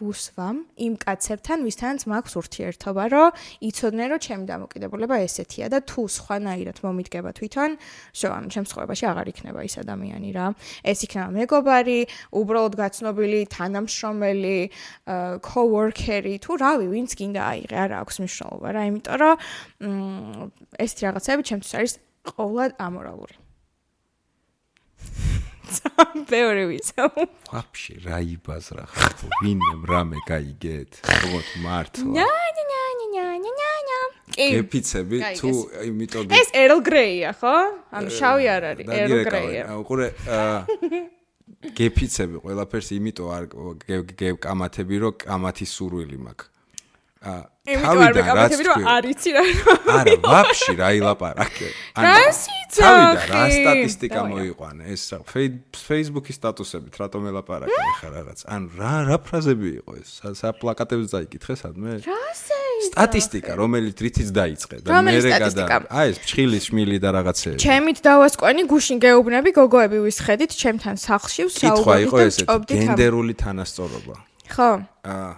[0.01, 3.29] ვუს ვუსვამ იმ კაცებთან, ვისთანაც მაქვს ურთიერთობა, რომ
[3.67, 7.71] იცოდნენ, რომ ჩემი დამოკიდებულება ესეთია და თუ სხვანაირად მომიდგება თვითონ,
[8.13, 10.47] შო, ანუ ჩემს ცხოვრებაში აღარ იქნება ის ადამიანი რა.
[10.85, 11.99] ეს იქნება მეგობარი,
[12.37, 14.59] უბრალოდ გაცნობილი თანამშრომელი,
[15.41, 19.33] coworker-ი, თუ რავი, ვინც გინდა აიღე, არა აქვს მნიშვნელობა რა, იმიტომ რომ
[20.77, 21.93] ესეთი რაღაცები ჩემთვის არის
[22.29, 23.35] ყოვლად ამორალური.
[26.31, 26.93] ბევრი ვიცი.
[27.51, 33.71] ვაფშე რა იბაზრა ხარ ვინემ რამე გაიგეთ როგორ მართლა ნა ნა ნა ნა ნა ნა
[33.87, 33.99] ნა.
[34.35, 34.47] კი.
[34.55, 35.39] გეფიცები გაიგეს.
[35.41, 35.49] თუ
[35.91, 37.55] იმიტომ ეს Earl Grey-ა, ხო?
[37.91, 39.63] ანუ შავი არ არის, Earl Grey-ა.
[39.81, 40.57] უყურე აა,
[41.77, 43.43] გეფიცები ყველაფერს იმიტომ არ
[44.17, 46.50] გეკამათები რომ კამათის სურვილი მაქვს
[47.21, 49.43] არ მეკამათები, რომ თქვი- არიცი რა.
[49.93, 51.67] არა ვაფშე რა ილაპარაკე.
[51.93, 52.81] რა სიძახი?
[52.81, 54.83] თავიდან რა სტატისტიკა მოიყვანე?
[54.89, 55.19] ეს რა
[55.85, 57.77] Facebook-ის სტატუსებით რატომ ელაპარაკე?
[58.01, 60.09] ხა რაღაც ან რა რა ფრაზები იყო ეს?
[60.17, 61.91] სა- საპლაკატებს დაიკითხე სადმე.
[62.09, 62.57] რასე?
[62.81, 65.75] სტატისტიკა რომელიც რითიც დაიწყე და რომელი მე სტატისტიკა?
[66.01, 71.77] აი ეს ჩხილი შმილი და რაღაცეები ჩემით დავასკვენი გუშინ გეუბნები გოგოები ვისხედით ჩემთან სახლში კითხვა
[71.77, 74.15] ვსაუბრობთ იყო ესეთი გენდერული თანასწორობა.
[74.49, 74.71] ხო.
[75.05, 75.31] აა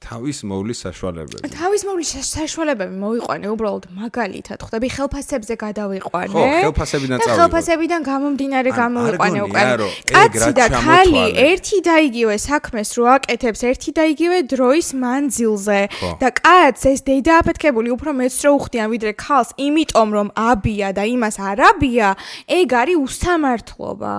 [0.00, 1.48] თავის მოვლის საშუალებები.
[1.52, 7.36] თავის მოვლის საშ- საშუალებები მოიყვანე უბრალოდ მაგალითად ხვდები ხელფასებზე გადავიყვანე ხო, ხელფასებიდან და წავიღოთ.
[7.40, 11.44] ხელფასებიდან გამომდინარე გამოვიყვანე გონია, რომ კაცი და ქალი ჩამოთვალე?
[11.52, 15.80] ერთი და იგივე საქმეს რო აკეთებს ერთი და იგივე დროის მანძილზე.
[16.22, 21.36] და კაცს ეს დედააფეთქებული უფრო მეც რო უხდიან ვიდრე ქალს იმიტომ რომ აბია და იმას
[21.44, 22.08] არ აბია
[22.48, 24.14] ეგ არის უსამართლობა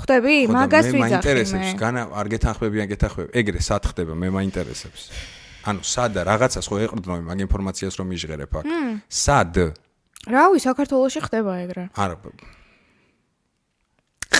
[0.00, 1.78] ხვდები და მაგას მე ვიძახი მაინტერესებს მე.
[1.80, 4.12] განა არ გეთანხმები ან გეთანხმები ეგრე სად ხდება?
[4.16, 5.02] მე მაინტერესებს.
[5.68, 8.64] ანუ სადა რაღაცას ხო ეყრდნობი მაგ ინფორმაციას რომ მიჟღერებ აქ.
[9.08, 9.54] სად?
[10.24, 11.84] რავი საქართველოში ხდება ეგრე?
[11.96, 12.16] არა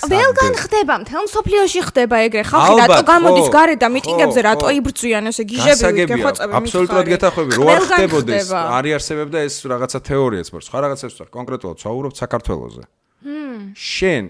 [0.01, 2.43] ყველგან ხდება, მთელ მსოფლიოში ხდება ეგრე.
[2.47, 7.65] ხალხი რატო გამოდის ხო, გარეთ და მიტინგებზე რატო იბრძვიან ესე გიჟები გეხოცები აბსოლუტურად გეთანხმები რო
[7.69, 8.61] არ ხდებოდეს ხდება.
[8.81, 12.85] არის არსებობდა ეს რაღაცა თეორიაც მაგრამ სხვა რაღაცებს ვთქვა კონკრეტულად ვსაუბრობ საქართველოსზე
[13.21, 14.25] შენ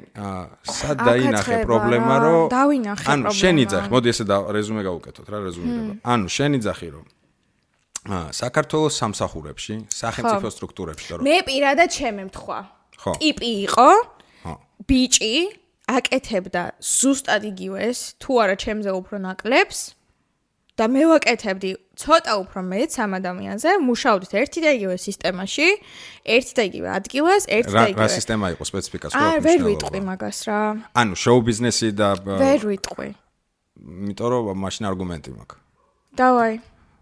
[0.67, 5.95] სად დაინახე პრობლემა რომ დავინახე ანუ შენ იძახი მოდი ესე და რეზუმე გავუკეთოთ რა რეზუმირება
[6.15, 7.07] ანუ შენ იძახი რომ
[8.09, 12.59] საქართველოს სამსახურებში სახელმწიფო სტრუქტურებში და რომ მე პირადად შემემთხვა.
[12.97, 13.13] ხო.
[13.21, 13.91] ტიპი იყო
[14.43, 14.55] ხო.
[14.89, 15.35] ბიჭი
[15.91, 19.79] აკეთებდა ზუსტად იგივეს, თუ არა ჩემზე უფრო ნაკლებს
[20.81, 21.71] და მე ვაკეთებდი
[22.01, 25.69] ცოტა უფრო მეც ამ ადამიანზე, მუშაობდით ერთი და იგივე სისტემაში,
[26.25, 28.09] ერთი და იგივე ადგილას, ერთი და რა რა იგივე.
[28.17, 30.61] სისტემა იყო სპეციფიკას აა, ვერ ვიტყვი მაგას რა.
[30.97, 33.09] ანუ შოუ ბიზნესი და ვერ ვიტყვი.
[33.81, 35.59] იმიტომ რომ მაშინ არგუმენტი მაქვს
[36.21, 36.55] დავაი.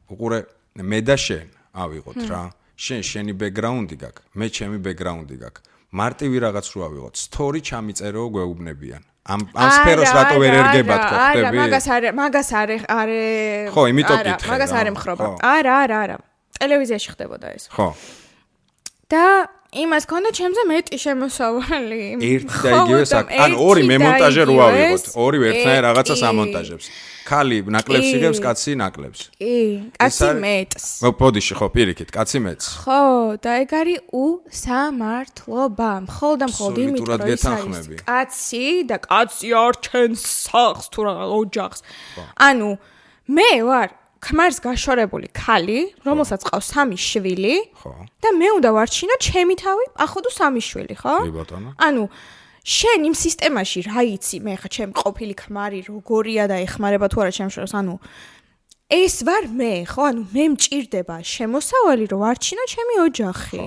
[0.09, 0.39] უყურე
[0.79, 1.47] მე და შენ
[1.85, 2.43] ავიღოთ რა
[2.79, 5.65] შენ შენი ბექგრაუნდი გაქვს მე ჩემი ბექგრაუნდი გაქვს
[6.01, 11.41] მარტივი რაღაც რო ავიღოთ სტორი ჩამიწერო გვეუბნებიან ამ ამ სფეროს რატო ვერ ერგებათ ხო არა,
[11.41, 13.11] ხტები მაგას არ მაგას არ არ
[13.75, 15.25] ხო, იმიტომ არა, კითხე მაგას არ ემხრობა.
[15.53, 16.17] არა, არა, არა.
[16.59, 17.65] ტელევიზიაში ხდებოდა ეს.
[17.69, 17.89] ხო
[19.13, 19.25] და
[19.69, 22.01] იმას ქონდა ჩემზე მეტი შემოსავალი.
[22.25, 26.21] ერთი და იგივე საკ ანუ ორი ერთი და მემონტაჟე რო იგივეს, ავიღოთ ორი ერთნაირ რაღაცას
[26.29, 26.87] ამონტაჟებს
[27.29, 28.15] ქალი ნაკლებს კი.
[28.17, 29.57] იგებს კაცი ნაკლებს კი,
[30.01, 30.85] კაცი მეტს.
[31.05, 33.03] მო პოდიში ხო პირიქით კაცი მეც ხო,
[33.45, 35.91] და ეგ არის უსამართლობა.
[36.09, 41.15] მხოლოდ და მხოლოდ იმიტომ რომ ის არის კაცი და კაცი არ ჩენს სახს თუ რა
[41.39, 41.81] ოჯახს.
[42.49, 42.71] ანუ
[43.29, 49.55] მე ვარ ქმარს გაშორებული ქალი, რომელსაც ყავს სამი შვილი ხო და მე უნდა ვარჩინო ჩემი
[49.63, 51.15] თავი, ახოდუ სამი შვილი, ხო?
[51.23, 52.03] კი ბატონო ანუ
[52.69, 54.37] შენ იმ სისტემაში რა იცი?
[54.45, 57.97] მე ხა ჩემ ყოფილი ქმარი როგორია და ეხმარება თუ არა ჩემ შორს ანუ
[58.89, 60.03] ეს ვარ მე ხო?
[60.09, 63.65] ანუ მე მჭირდება შემოსავალი რომ ვარჩინო ჩემი ოჯახი.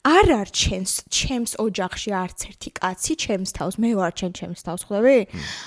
[0.00, 3.74] არ არჩენს ჩემს ოჯახში არც ერთი კაცი ჩემს თავს.
[3.76, 5.18] მე ვარჩენ ჩემს თავს ხვდები?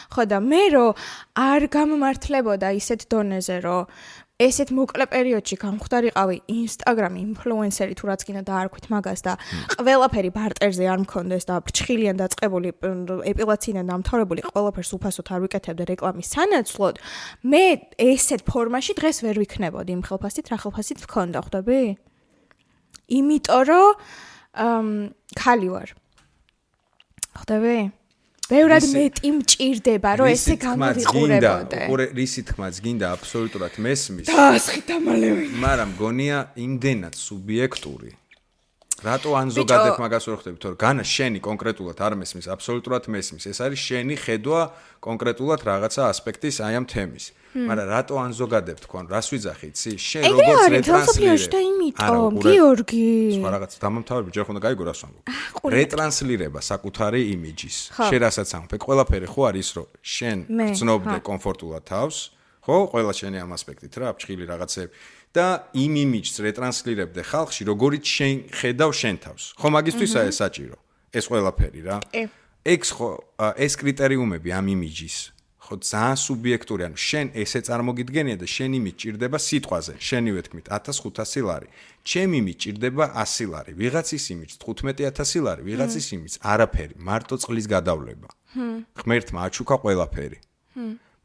[0.10, 0.98] ხო და მე რომ
[1.38, 3.86] არ გამმართლებოდა ისეთ დონეზე რომ
[4.36, 9.34] ესეთ მოკლე პერიოდში გამختارიყავი Instagram ინფლუენსერი თუ რაც კიდე დაარქვით მაგას და
[9.72, 12.74] ყველაფერი ბარტერზე არ მქონდეს და ფრჩხილიან დაწყებული
[13.32, 16.96] ეპილაციიდან დამთავრებული ყველაფერს უფასოდ არ ვიკეთებდი რეკლამის სანაცვლოდ
[17.48, 17.64] მე
[17.96, 21.80] ესეთ ფორმაში დღეს ვერ ვიქნებოდი იმ ხელფასით რა ხელფასით მქონდა ხვდები?
[23.16, 23.88] იმიტომ რომ
[24.60, 24.84] აა
[25.40, 25.90] ხალი ვარ.
[27.40, 27.78] ხვდები?
[28.50, 35.96] ბევრად მეტი მჭირდება რომ ესე გამოვიყურებოდე უყურე რისი თქმაც გინდა აბსოლუტურად მესმის დაასხი დამალევი მაგრამ
[36.02, 38.14] გონია იმდენად სუბიექტური
[39.06, 43.44] რატო ან ზოგადად მაგას ვერ ხვდები, თორე განა შენი კონკრეტულად არ მესმის, აბსოლუტურად მესმის.
[43.52, 44.62] ეს არის შენი ხედვა
[45.04, 47.26] კონკრეტულად რაღაცა ასპექტის აი ამ თემის.
[47.56, 49.92] მაგრამ რატო ან ზოგადებ თქვენ, რას ვიძახი, იცი?
[49.96, 50.86] შენ როგორც არის რეტრანსლირებ.
[50.86, 52.52] თელოსოფიაში და არა, იმიტომ, უყურე.
[52.52, 53.08] გიორგი.
[53.40, 55.24] სხვა რაღაც დამამთავრებელი ჯერ ხონდა გაიგო რას ვამბობ.
[55.80, 57.78] რეტრანსლირება საკუთარი იმიჯის.
[57.96, 61.20] შენ რასაც ამბობ, ყველაფერი ხო არის რომ შენ ხო.
[61.30, 62.16] კომფორტულად თავს,
[62.66, 62.78] ხო?
[62.92, 64.92] ყველა შენი ამ ასპექტით რა, აფჭილი რაღაცები
[65.36, 69.44] და იმ იმიჯს რეტრანსლირებდე ხალხში, როგორიც შენ ხედავ შენ თავს.
[69.60, 70.78] ხო, მაგისთვისაა ეს საჭირო.
[71.16, 71.98] ეს ყველაფერი რა.
[72.12, 72.28] კი.
[72.66, 73.10] ეგ ხო
[73.62, 75.16] ეს კრიტერიუმები ამ იმიჯის
[75.66, 79.94] ხო ძალიან სუბიექტური ანუ შენ ესე წარმოგიდგენია და შენ იმით ჭირდება სიტყვაზე.
[79.98, 81.68] შენივე თქმით 1500 ლარი.
[82.06, 85.62] ჩემი იმით ჭირდება 100 ლარი ვიღაცის იმით 15000 ლარი.
[85.66, 86.96] ვიღაცის იმით არაფერი.
[87.02, 88.30] მარტო წყლის გადავლება.
[89.02, 90.38] ღმერთმა აჩუქა ყველაფერი.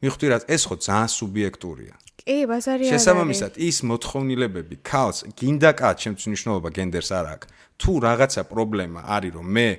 [0.01, 1.95] მიხვდი რა ეს ხო ძალიან სუბიექტურია.
[2.21, 2.93] კი, ბაზარი არ არის.
[2.93, 7.47] შესაბამისად ის მოთხოვნილებები ქალს გინდა კაც ჩემთვის მნიშვნელობა გენდერს არ აქვს.
[7.81, 9.69] თუ რაღაცა პრობლემა არის რომ მე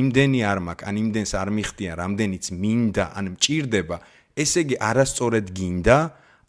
[0.00, 3.96] იმდენი არ მაქვს ან იმდენს არ მიხდიან რამდენიც მინდა ან მჭირდება
[4.36, 5.98] ესე იგი არასწორად გინდა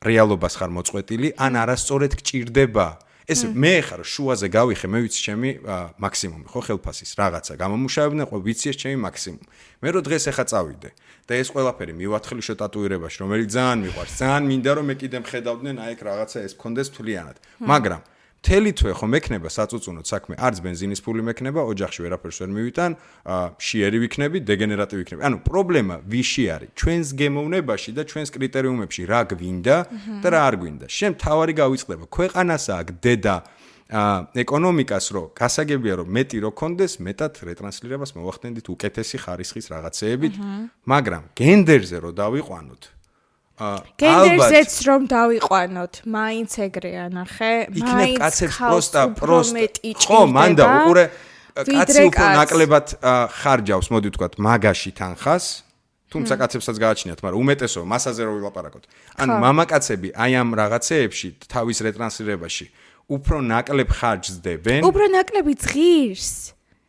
[0.04, 2.88] რეალობას ხარ მოწყვეტილი ან არასწორად გჭირდება.
[3.24, 5.50] ეს მე ხარ შუაზე გავიხე მე ვიცი ჩემი
[5.96, 9.46] მაქსიმუმი ხო ხელფასის რაღაცა გამომუშავებდნენ ხო ვიცი ეს ჩემი მაქსიმუმი.
[9.80, 10.90] მე რო დღეს ახლა წავიდე
[11.24, 15.92] და ეს ყველაფერი მივათხილიშო ტატუირებაში რომელიც ძალიან მიყვარს ძალიან მინდა რომ მე კიდე მხედავდნენ აი
[15.96, 18.02] ეგ რაღაცა ეს მქონდეს თვლიანად მაგრამ
[18.44, 22.92] მთელი თვე ხომ ექნება საწუწუნოდ საქმე, არც бенზინის ფული მექნება, ოჯახში ვერაფერს ვერ მივიტან,
[23.56, 25.22] შიერი ვიქნები, დეგენერატივი ვიქნები.
[25.24, 26.70] ანუ პრობლემა ვიში არის?
[26.76, 29.78] ჩვენს გემოვნებაში და ჩვენს კრიტერიუმებში რა გვინდა
[30.20, 30.86] და რა არ გვინდა.
[30.92, 32.04] შენ თავარი გავიწყდება.
[32.12, 33.36] ქვეყანასა აქ დედა
[34.44, 40.34] ეკონომიკას რო გასაგებია რომ მეტი რო კონდეს, მეტად რეტრანსლირებას მოვახდენდით უკეთესი ხარისხის რაღაცეებით,
[40.84, 42.82] მაგრამ გენდერზე რო დავიყვანოთ,
[43.54, 51.06] გენდერზეც რომ დავიყვანოთ, მაინც ეგრეა, ნახე, მაინც კაცებს პროსტა პროსტა ხო მანდა უყურე
[51.54, 52.88] კაცი უფრო ნაკლებად
[53.38, 55.46] ხარჯავს მოდი ვთქვათ მაგაში თანხას
[56.14, 58.84] თუმცა კაცებსაც გააჩნიათ მაგრამ უმეტესო მასაზე რო ვილაპარაკოთ.
[59.22, 62.66] ანუ მამაკაცები აი ამ რაღაცეებში თავის რეტრანსლირებაში
[63.10, 66.30] უფრო ნაკლებ ხარჯს დებენ უფრო ნაკლები ძღირს.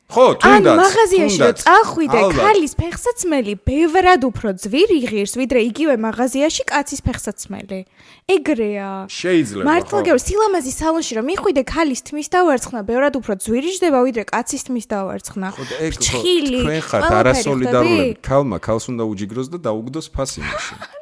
[0.05, 1.59] ხო ან თუნდაც მაღაზიაში რომ თუნდაც.
[1.65, 7.81] წახვიდე, ქალის ფეხსაცმელი ბევრად უფრო ძვირი ღირს, ვიდრე იგივე მაღაზიაში კაცის ფეხსაცმელი.
[8.29, 8.91] ეგრეა.
[9.09, 14.25] შეიძლება მართლა გეუბნები, სილამაზის სალონში რომ მიხვიდე ქალის თმის დავარცხნა, ბევრად უფრო ძვირი ჯდება, ვიდრე
[14.29, 15.47] კაცის თმის დავარცხნა.
[15.57, 16.21] ხო ეგ ხო
[16.61, 17.97] თქვენ ხართ ხვდები?
[18.21, 20.79] ქალმა ქალს უნდა უჯიგროს და დაუგდოს ფასი მაშინ.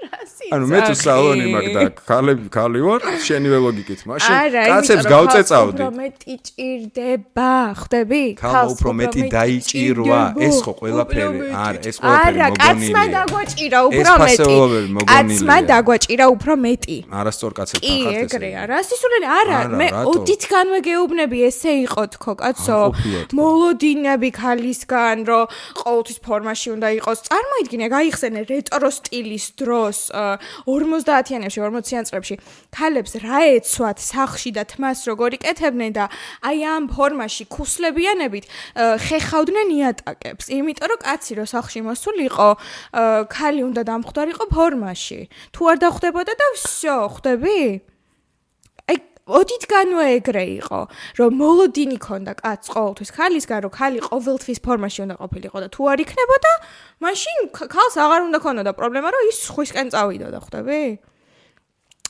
[0.53, 4.35] ანუ მე თუ სალონი მაქვს და ქალები ქალი ვარ შენივე ლოგიკით მაშინ
[4.73, 8.23] კაცებს გავწეწავდი უფრო მეტი ჭირდება, ხვდები?
[8.41, 13.13] ქალს უფრო მეტი დაიჭირვა, ეს ხო ყველაფერი, არა, ეს ყველაფერი არა, კაცმა მოგონილია.
[13.13, 14.57] დაგვაჭირა ეს უფრო მეტი.
[14.97, 15.13] მოგონილია.
[15.13, 16.99] კაცმა დაგვაჭირა უფრო მეტი.
[17.13, 18.63] არასწორ კაცებთან კი, ხართ ესე ეგრეა.
[18.73, 22.81] რა სისულელი არა, მე ოდითგანვე გეუბნები ესე იყო თქო, კაცო.
[22.93, 25.45] არ მოლოდინები ქალისგან, რომ
[25.83, 27.19] ყოველთვის ფორმაში უნდა იყოს.
[27.29, 32.36] წარმოიდგინე, გაიხსენე რეტრო სტილის დროს ა, 50-იანებში, 40-იან წლებში
[32.72, 36.06] ქალებს რა ეცვათ სახში და თმას როგორ იკეთებდნენ და
[36.48, 40.46] აი ამ ფორმაში ქუსლებიანებით ა, ხეხავდნენ იატაკებს.
[40.54, 42.50] იმიტომ რომ კაცი რო სახში მოსულიყო,
[42.94, 45.20] ა, ქალი უნდა დამხვდარიყო ფორმაში.
[45.54, 47.91] თუ არ დახვდებოდა და всё, ხვდები?
[49.23, 50.81] აი ოდითგანვე ეგრე იყო,
[51.19, 55.99] რომ მოლოდინი ქონდა კაცს ყოველთვის ქალისგან, რომ ქალი ყოველთვის ფორმაში უნდა ყოფილიყო და თუ არ
[56.03, 56.53] იქნებოდა,
[57.07, 60.83] მაშინ ქალს აღარ უნდა ქონოდა პრობლემა, რომ ის სხვისკენ წავიდოდა, ხვდები?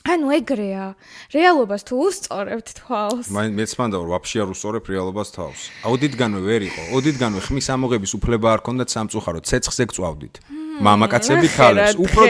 [0.03, 0.85] ანუ ეგრეა.
[1.31, 3.27] რეალობას თუ უსწორებთ თვალს.
[3.31, 5.59] მეც მანდა რომ ვაფშე არ უსწორებ რეალობას თავს.
[5.87, 6.81] აუდიტგანვე ვერ იყო.
[6.91, 10.35] აუდიტგანვე ხმის ამოღების უფლება არ ქონდათ სამწუხაროდ, ცეცხლზე გწვავდით.
[10.73, 12.23] მამაკაცები ქალებს უფრო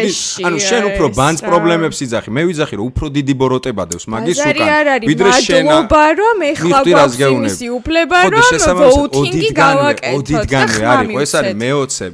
[0.43, 4.67] ანუ შენ უფრო ბანს პრობლემებს იძახი მე ვიძახი რომ უფრო დიდი ბოროტება დევს მაგის უკან
[4.67, 8.43] არ ვიდრე შენა მადლობა, რომ ეხლა გვაქვს იმისი უფლება, რომ
[9.23, 10.43] ოდითგანვე- გავაკეთოთ
[10.75, 12.07] ხმა არის ხო ეს არის მეოცე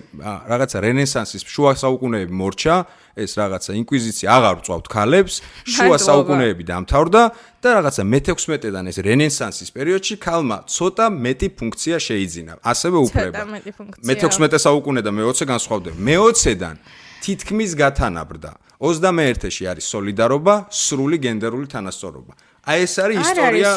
[0.54, 2.76] რაღაცა რენესანსის შუა საუკუნეები მორჩა
[3.24, 5.34] ეს რაღაცა ინკვიზიცია აღარ წვავთ ქალებს
[5.74, 7.22] შუა საუკუნეები დამთავრდა
[7.60, 13.44] და რაღაცა მე-16-დან ეს რენესანსის პერიოდში ქალმა ცოტა მეტი ფუნქცია შეიძინა ასევე უფლება.
[13.56, 14.06] მეტი ფუნქცია.
[14.08, 15.98] მე-16 საუკუნე და მე-20 განსხვავდება.
[16.00, 16.76] მე-20-დან
[17.20, 18.52] თითქმის გათანაბრდა.
[18.80, 23.70] 21-ში არის სოლიდარობა სრული გენდერული თანასწორობა აი ეს არის არ ისტორია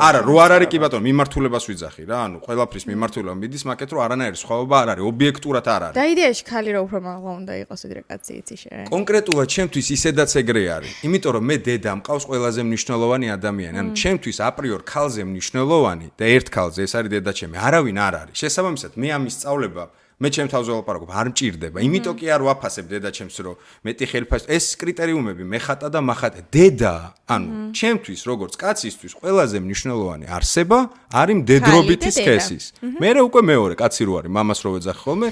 [0.00, 3.98] არა რო არ არის კი ბატონო მიმართულებას ვიძახი რა ანუ ყველაფრის მიმართულება მიდის მაგეთ რო
[4.04, 7.80] არანაირი სხვაობა არ არის ობიექტურად არ არის და იდეაში ქალი რო უფრო მაღლა უნდა იყოს
[7.84, 8.84] ვიდრე კაცი იცი შენ.
[8.94, 10.92] კონკრეტულად ჩემთვის ისედაც ეგრე არის.
[11.04, 13.76] იმიტომ რომ მე დედა მყავს ყველაზე მნიშვნელოვანი ადამიანი.
[13.80, 17.56] ანუ ჩემთვის აპრიორ ქალზე მნიშვნელოვანი და ერთ ქალზე ეს არის დედა ჩემი.
[17.60, 18.34] არავინ არ არის.
[18.40, 19.84] შესაბამისად მე ამის სწავლება
[20.22, 21.78] მე ჩემ თავზე ვლაპარაკობ, არ მჭირდება.
[21.82, 26.40] იმიტომ კი არ ვაფასებ დედაჩემს, რომ მეტი ხელფასი ეს კრიტერიუმები მეხატა და מחატა.
[26.54, 26.94] დედა,
[27.34, 30.78] ანუ ჩემთვის როგორც კაცისთვის ყველაზე მნიშვნელოვანი არსება
[31.10, 32.22] არის მდედრობითი და დედა.
[32.22, 32.64] სქესის.
[33.02, 35.28] მე უკვე მეორე კაცი რო არის, მამას რო ვეძახ ხოლმე,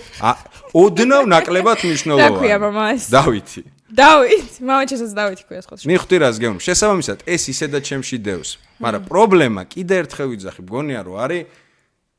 [0.74, 2.34] ოდნავ ნაკლებად მნიშვნელოვანი.
[2.34, 3.02] რა ქვია მამას?
[3.06, 3.62] დავითი.
[3.92, 5.74] დავით, მამა ჩემსაც დავითი ქვია სხვა.
[5.84, 6.58] მიხვდი რას გეუბნ?
[6.64, 8.50] შესაბამისად, ეს ისედაც ჩემში დევს.
[8.80, 11.42] მაგრამ პრობლემა კიდე ერთხელ ვიძახი, მგონია რომ არის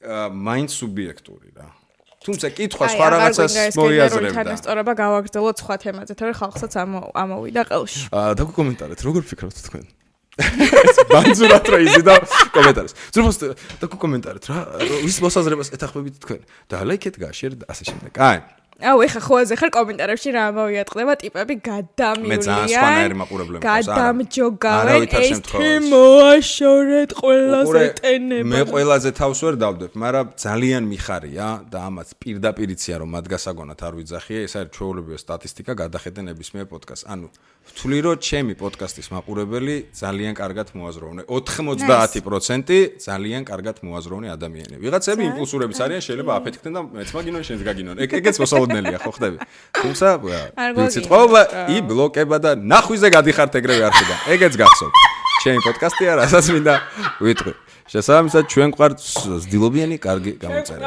[0.04, 1.68] აა, მაინც სუბიექტური რა.
[2.24, 4.32] თუმცა კითხვა სხვა რაღაცას მოიაზრებდა.
[4.38, 8.02] თანასწორობა გავაგრძელოთ სხვა თემაზე, თორე ხალხსაც ამო- ამოვიდა ყელში.
[8.16, 9.86] აა დაგკომენტარეთ, როგორ ფიქრობთ თქვენ?
[11.14, 12.14] ბანძურად რა იზიდა
[12.56, 12.94] კომენტარს.
[13.14, 13.38] ძროხოს
[13.84, 14.58] დაგკომენტარეთ რა,
[15.06, 16.42] ვის მოსაზრებას ეთახმებით თქვენ?
[16.74, 18.12] და ლაიქეთ გაშერ და ასე შემდეგ.
[18.18, 18.38] აი,
[18.82, 23.94] აუ ეხა ხოლმე ხარ კომენტარებში რა ამოვიატყდება ტიპები მე ძალიან სხვანაირი მაყურებლები მყავს, არა.
[23.94, 28.50] გადამჯოგავენ ეს თემოაშორეთ ყველაზე ტენება.
[28.50, 33.94] მე ყველაზე თავს ვერ დავდებ, მაგრამ ძალიან მიხარია და ამაც პირდაპირიცია რომ მათ გასაგონად არ
[34.00, 37.06] ვიძახია, ეს არის ჩვეულებრივი სტატისტიკა გადახედე ნებისმიერ პოდკასტს.
[37.14, 37.28] ანუ
[37.64, 41.22] ვთვლი რომ ჩემი პოდკასტის მაყურებელი ძალიან კარგად მოაზროვნე.
[41.32, 44.82] 90% ძალიან კარგად მოაზროვნე ადამიანები.
[44.84, 47.96] ვიღაცები იმპულსურებიც არიან, შეიძლება აფეთქდნენ და მეც მაგინონ შენს გაგინონ.
[48.04, 49.38] ეგ ეგეც მოსალოდნელია, ხო ხდები?
[49.74, 50.08] თუმცა
[50.56, 51.64] არ ვიცით ყოლა რა.
[51.78, 54.20] იბლოკება და ნახვიზე გადიხართ ეგრევე არხიდან.
[54.34, 54.96] ეგეც გახსოვთ.
[55.44, 56.74] ჩემი პოდკასტია, რასაც მინდა
[57.20, 57.54] ვიტყვი.
[57.84, 59.00] შესაბამისად ჩვენ ყავთ
[59.44, 60.82] ზდილობიანი კარგი გამოწერა.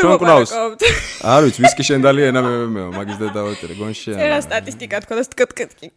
[0.00, 0.50] ჩვენ ყავს.
[0.50, 0.80] ვიყავთ?
[1.20, 4.14] არ ვიცი, ვისკი შენდალი ენა მე მე მაგის და დავაწერე გონშია.
[4.16, 5.96] წერა სტატისტიკა თქო და სტკტკტკ.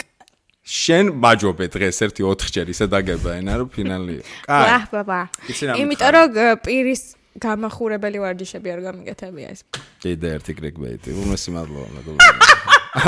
[0.68, 4.20] შენ მაჯობე დღეს ერთი 4 ჯერ ისე დაგება ენა რომ ფინალი.
[4.43, 4.68] კაი.
[4.68, 5.20] ვა ბაბა.
[5.47, 6.28] რა იმიტომ რომ
[6.60, 9.62] პირის გამახურებელი ვარჯიშები არ გამიგეთებია ეს.
[10.02, 11.10] კიდე ერთი კრიკბეიტი.
[11.22, 12.42] უმესი მადლობა მეგობრებო.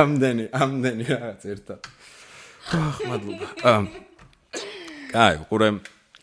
[0.01, 1.75] ამდენი, ამდენი რაღაც ერთა.
[2.77, 3.47] აх, მადლობა.
[5.09, 5.69] კაი, ყურე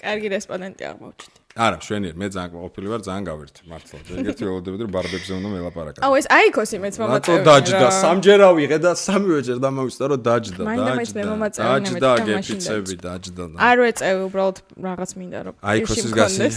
[0.02, 1.35] კარგი რესპონდენტი აღმოჩნდი.
[1.56, 3.96] არა, შვენიერ, მე ძალიან ყოფილი ვარ, ძალიან გავერთ მართლა.
[4.20, 5.98] ეგეთი ველოდებოდი, რომ ბარდებზე უნდა ელაპარაკა.
[6.04, 7.16] აუ, ეს აიქოსი მეც მომაწევი.
[7.16, 11.22] ნატო დაჯდა, სამჯერ ავიღე და სამივე ჯერ დამოვიწყდა, რომ დაჯდა, დაჯდა.
[11.56, 13.42] დაჯდა, გეფიცები, დაჯდა.
[13.56, 16.56] არ ვეწევი, უბრალოდ რაღაც მინდა რომ აიქოსის გასის.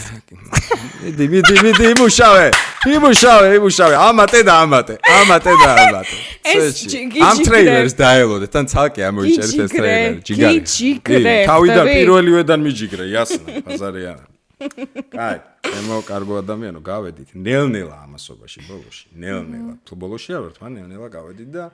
[1.16, 2.46] დიმი, დიმი, დიმუშავე.
[2.92, 3.94] იმუშავე, იმუშავე.
[4.08, 4.94] ამატე და ამატე.
[5.00, 6.16] ამატე და ამატე.
[6.44, 7.20] ეს ჯიგი.
[7.24, 10.20] ამ ტრეილერს დაელოდეთ, ან ცალკე ამოიჭერეთ ეს ტრეილერი.
[10.28, 11.24] ჯიგარი.
[11.48, 14.29] თავიდან პირველივედან მიჯიგრე, იასნა, ბაზარი არა.
[14.60, 15.38] კაი,
[15.80, 17.32] ემო კარგო ადამიანო, გავედით.
[17.32, 19.06] ნელ-ნელა ამასობაში ბოლოში.
[19.16, 19.72] ნელ-ნელა.
[19.88, 21.64] თუ ბოლოში არ ვართ, მან ნელ-ნელა გავედით და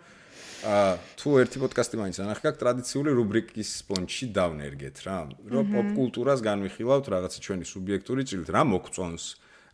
[0.66, 5.18] აა თუ ერთი პოდკასტი მაინც ანახ გაქვს ტრადიციული რუბრიკის სპონჯში დავნერგეთ რა.
[5.52, 9.24] რომ პოპკულტურას განვიხილავთ რაღაცა ჩვენი სუბიექტური ჭრილით, რა მოგწონს,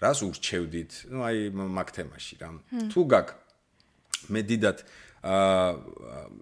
[0.02, 0.92] რას ურჩევდით.
[1.12, 2.48] ну აი მაგ თემაში რა.
[2.90, 4.78] თუ გაქვს მე დიდად
[5.22, 5.70] აა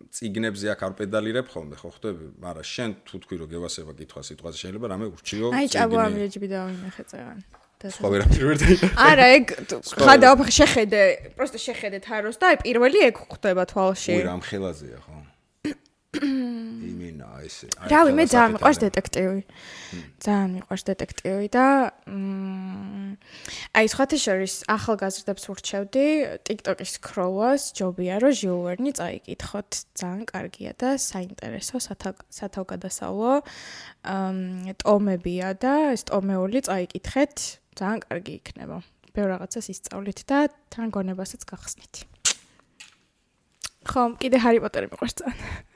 [0.09, 2.27] ციგნებზე აქ არ პედალირებ ხოლმე, ხო ხვდები?
[2.41, 5.47] მაგრამ შენ თუ თქვი რომ გევასება კითხვა სიტყვაზე შეიძლება რამე ურჩიო.
[5.53, 6.07] აი ჭაბო წიგნი.
[6.09, 7.39] ამიჯები დავინახე წეგან.
[7.81, 8.77] და- სხვა ვერაფერ ვერ დაი.
[8.97, 9.45] არა ეგ
[10.05, 10.29] ხადა
[10.59, 11.03] შეხედე,
[11.37, 14.13] პროსტო შეხედე თაროს და აი პირველი ეგ ხვდება თვალში.
[14.17, 15.17] უი რამ ხელაზეა ხო?
[16.21, 17.67] იმინა ესე.
[17.81, 19.41] აი, რავი, მე ძალიან მიყვარს დეტექტივი.
[20.21, 21.67] ძალიან მიყვარს დეტექტივი და
[23.77, 26.05] აი სხვათა შორის ახალგაზრდებს ურჩევდი
[26.45, 29.69] TikTok-ის სკროლას, ჯობია რომ ჟიულ ვერნი წაიკითხოთ.
[29.97, 33.33] ძალიან კარგია და საინტერესო სათავ- სათავგადასავლო
[34.81, 37.35] ტომებია და ეს ტომეული წაიკითხეთ,
[37.81, 38.79] ძალიან კარგი იქნება.
[39.11, 40.39] ბევრ რაღაცას ისწავლით და
[40.71, 41.95] თან გონებასაც გახსნით.
[43.91, 45.70] ხო, კიდე ჰარი პოტერი მიყვარს ძალიან.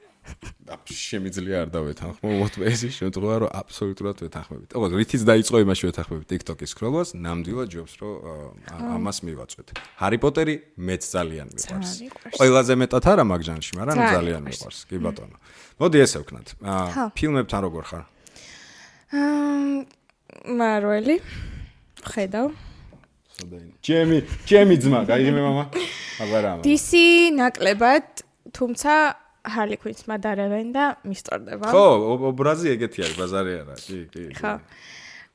[0.89, 4.69] შემიძლია არ დავეთანხმო მოტბეის შემთხვევა რომ აბსოლუტურად ვეთანხმებით.
[4.75, 8.15] ოღონდ რითიც დაიწყო იმაში ვეთანხმები TikTok-ის სკროლას, ნამდვილად ჯობს რომ
[8.95, 9.67] ამას მივაწვეთ.
[10.01, 11.91] Harry Potter-ი მეც ძალიან მიყვარს.
[12.37, 14.79] ყველაზე მეტად არა მაგ ჟანრში, მაგრამ ძალიან მიყვარს.
[14.89, 15.37] კი ბატონო.
[15.77, 16.47] მოდი ესე ვქნათ.
[17.13, 18.03] ფილმებთან როგორ ხარ?
[19.13, 20.05] აა
[20.45, 21.15] მარველი
[22.05, 22.47] ხედავ.
[23.35, 23.69] სადაინ.
[23.83, 24.17] ჯემი,
[24.47, 25.65] ჯემი ძმა, გაიგე მე მამა?
[26.23, 26.51] აბა რა.
[26.63, 26.89] DC
[27.35, 28.23] ნაკლებად,
[28.55, 28.93] თუმცა
[29.53, 31.85] ჰარლი კვინს მადარებენ და მისტორდება ხო,
[32.31, 33.75] ობრაზი ეგეთი არის, ბაზარი არა.
[33.85, 34.25] კი, კი.
[34.39, 34.53] ხო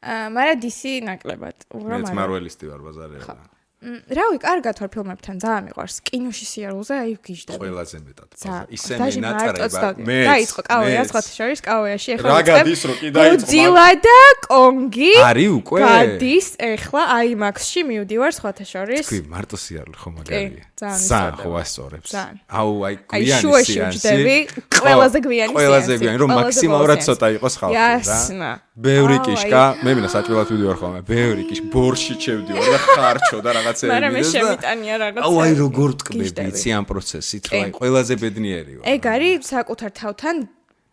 [0.01, 3.35] აა მაგრამ DC ნაკლებად უბრალოდ მეც მარველისტი ვარ, ბაზარი არა.
[3.81, 5.97] რავი, კარგად ვარ ფილმებთან, ძალიან მიყვარს.
[6.05, 7.61] კინოში სიარულზე აი გიждდება.
[7.65, 8.29] ყველაზე მეტად.
[8.77, 8.93] ისე
[9.25, 9.81] ნატრება.
[10.05, 13.41] მე დაიწყო კავეა სხვათა შორის კავეაში ეხლა რა გადის რო კი დაიწყო.
[13.41, 15.15] გოძილა და კონგი.
[15.25, 15.81] არის უკვე.
[15.81, 19.05] გადის ეხლა IMAX-ში მივდივარ სხვათა შორის.
[19.09, 20.65] თქვი მარტო სიარული ხო მაგარია.
[20.77, 22.11] ძალიან ხო ასწორებს.
[22.53, 24.37] აუ აი გვიანი სიარული.
[24.77, 25.57] ყველაზე გვიანი სიარული.
[25.57, 27.89] ყველაზე გვიანი რომ მაქსიმალურად ცოტა იყოს ხალხი რა.
[27.97, 28.51] ясно.
[28.81, 33.70] ბევრი კიშკა, მე მინა საჭმელად მივდივარ ხოლმე, ბევრი კიშ ბორში შევდივარ და ხარჩო და რაღაც
[33.71, 33.93] რაღაცეები.
[33.95, 35.25] მაგრამ მე შემიტანია რაღაცა.
[35.27, 36.49] აუ აი როგორ ტკბები გიჟდები.
[36.51, 38.85] იცი ამ პროცესით, რა ყველაზე ბედნიერი ვარ.
[38.95, 40.37] ეგ არის საკუთარ თავთან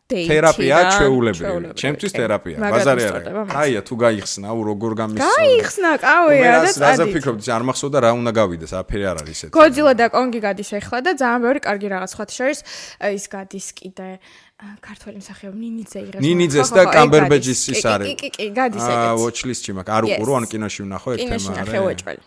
[0.07, 1.75] თერაპია რა, ჩვეულებრივი.
[1.75, 2.55] ჩემთვის თერაპია.
[2.63, 3.19] ბაზარი არა.
[3.27, 3.51] მეც.
[3.51, 5.27] კაია თუ გაიხსნაო როგორ გამისწორ.
[5.35, 7.11] გაიხსნა კავია და რაზა წადით.
[7.11, 9.51] ფიქრობთ არ მახსოვდა რა უნდა გავიდეს, აფერი არ არის ესეთი.
[9.51, 12.59] გოძილა და კონგი გადის ახლა და ძალიან ბევრი კარგი რაღაც ხოთ შორის
[13.03, 14.07] აა, ის გადის კიდე
[14.63, 16.23] აა, ქართველი მსახიობი ნინიძე იღებს.
[16.23, 18.07] ნინიძეს და კამბერბეჯის ის არის.
[18.07, 19.19] კი, კი, კი, გადის აა, ეგეც.
[19.27, 19.91] watch-list-ში მაქვს.
[19.91, 22.23] არ უყურო, ან კინოში ვნახო ერთ კინოში თემა ნახე უეჭველი.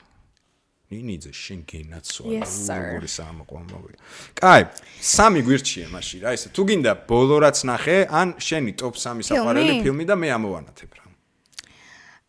[0.90, 2.30] ნინიძე შენ გენაცვალა.
[2.34, 2.82] Yes, sir.
[2.82, 3.92] როგორი სამოყვამოვი.
[4.34, 4.62] კაი,
[4.98, 9.72] სამი გვირჩიე მაშინ რა, ესე თუ გინდა ბოლო რაც ნახე, ან შენი ტოპ 3 საყვარელი
[9.86, 10.04] ფილმი?
[10.10, 11.04] და მე ამოვანათებ რა.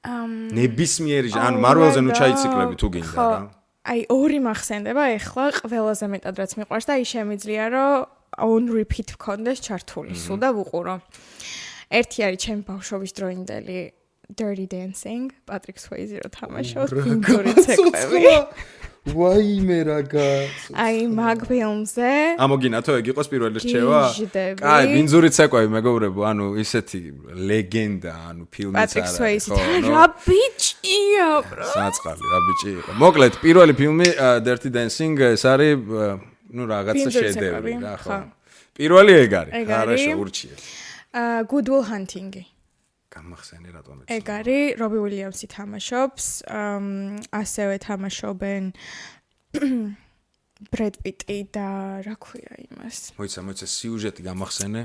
[0.01, 3.41] ამ ნებისმიერი Oh მარველზე my ნუ ჩაიციკლები თუ გინდა რა.
[3.81, 8.05] აი ორი მახსენდება ახლა ყველაზე მეტად რაც მიყვარს და აი შემიძლია რომ
[8.45, 10.95] on repeat ვქონდეს ჩართული სულ და ვუყურო.
[11.89, 13.79] ერთი არის ჩემი ბავშვობის დროინდელი
[14.35, 18.23] Dirty Dancing, Patrick Swayze რო თამაშობს, ბინგური ცეკვები.
[19.01, 20.57] ვაიმე რა გაც.
[20.77, 24.01] აი მაგ ფილმზე ამოგინათო ეგ იყოს პირველი რჩევა?
[24.61, 27.01] კაი, ბინძური ცეკვები მეგობრებო, ანუ ისეთი
[27.33, 29.25] ლეგენდა, ანუ ფილმიც ხო,
[29.57, 31.65] და ნუ, რა ბიჭია, bro.
[31.73, 32.91] საწყალი რა ბიჭი იყო.
[33.01, 34.07] მოკლედ, პირველი ფილმი
[34.45, 35.81] Dirty Dancing ეს არის
[36.53, 38.15] ნუ რაღაცა შედევრი რა ხო.
[38.77, 39.53] პირველი ეგ არის.
[39.65, 40.01] არა არის.
[40.05, 40.55] შეურჩიე.
[41.11, 42.50] აა Good Will Hunting-ი.
[43.11, 44.07] გამახსენე რატომ ეს.
[44.17, 46.85] ეგ არის რობი უილიამსი თამაშობს, ამ,
[47.35, 48.63] ასევე თამაშობენ
[50.69, 51.67] ბრედ პიტი და
[52.05, 52.97] რა ქვია იმას.
[53.17, 54.81] მოიცა, მოიცა სიუჟეტი გამახსენე.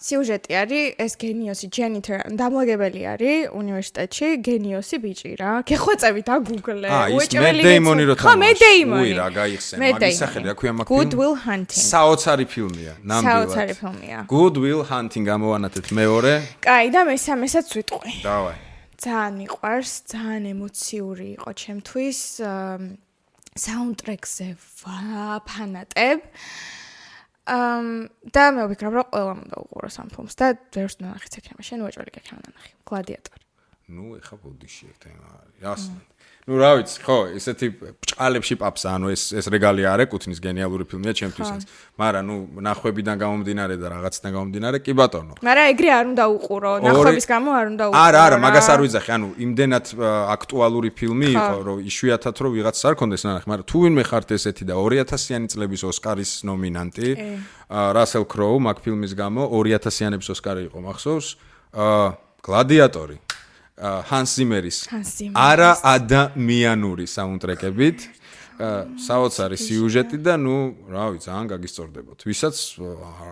[0.00, 5.52] სიუჟეტი არის ეს გენიოსი ჯენიტერ, დამლაგებელი არის უნივერსიტეტში, გენიოსი ბიჭი რა.
[5.68, 6.88] გეხვეწები და Google-ე.
[6.88, 8.62] აა, უეჭველი Damon-ი რო გეცო- ხო, მე თამაშობს.
[8.64, 9.02] დეიმონი.
[9.04, 11.18] უი, რა გაიხსენე, Matt მაგის სახელი რა ქვია მაგ Good ფილმს?
[11.20, 11.84] Will Hunting.
[11.92, 13.48] საოცარი ფილმია, ნამდვილად.
[13.52, 14.18] საოცარი ფილმია.
[14.32, 16.32] Good Will Hunting გამოვანათეთ მეორე.
[16.64, 18.12] კაი და მესამესაც ვიტყვი.
[18.24, 18.56] დავაი.
[18.98, 22.18] ძალიან მიყვარს, ძალიან ემოციური იყო ჩემთვის.
[23.58, 24.48] საუნდტრეკზე
[24.82, 26.18] ვაფანატებ.
[27.48, 27.86] ამ
[28.28, 30.46] და მე ვფიქრობ, რომ ყველამ უნდა უყუროს ამ ფილმს და
[30.76, 31.62] ვერს ნახეთ ექნება.
[31.64, 32.72] შენ უეჭველი გექნება ნახე.
[32.84, 33.47] გლადიატორი.
[33.88, 35.56] ნუ ეხა ბოდიში ეგ თემა არის.
[35.64, 36.04] რასნად.
[36.48, 37.66] ნუ რა ვიცი, ხო, ესეთი
[38.04, 41.62] ბჭყალებში პაპს, ანუ ეს ეს რეგალი არ ეკუთვნის გენიალური ფილმია ჩემთვისაც.
[41.96, 42.36] მაგრამ ნუ
[42.68, 45.34] ნახვებიდან გამომდინარე და რაღაციდან გამომდინარე, კი ბატონო.
[45.40, 48.00] მაგრამ ეგრე არ უნდა უყურო, ნახვების გამო არ უნდა უყურო.
[48.04, 49.86] არა, არა, მაგას არ ვიძახი, ანუ იმდენად
[50.36, 54.64] აქტუალური ფილმი იყო, რომ იშვიათად რომ ვიღაც არ კონდეს ნანახი, მაგრამ თუ ვინმე ხართ ესეთი
[54.68, 57.08] და 2000-იანი წლების ოსკარის ნომინანტი,
[57.68, 61.26] რასელ კროუ მაგ ფილმის გამო 2000-იანების ოსკარი იყო, მახსოვს?
[61.76, 63.27] აა გლადიატორი
[63.77, 64.77] აა ჰანს ზიმერის.
[64.93, 65.33] Hans Zimmer-ის.
[65.33, 67.99] არა ადამიანური საუნდტრეკებით.
[68.61, 70.57] აა საოცარი სიუჟეტი და ნუ,
[70.93, 72.17] რა ვიცი, ძალიან გაგისწორდებოდ.
[72.21, 72.85] ვისაც ა,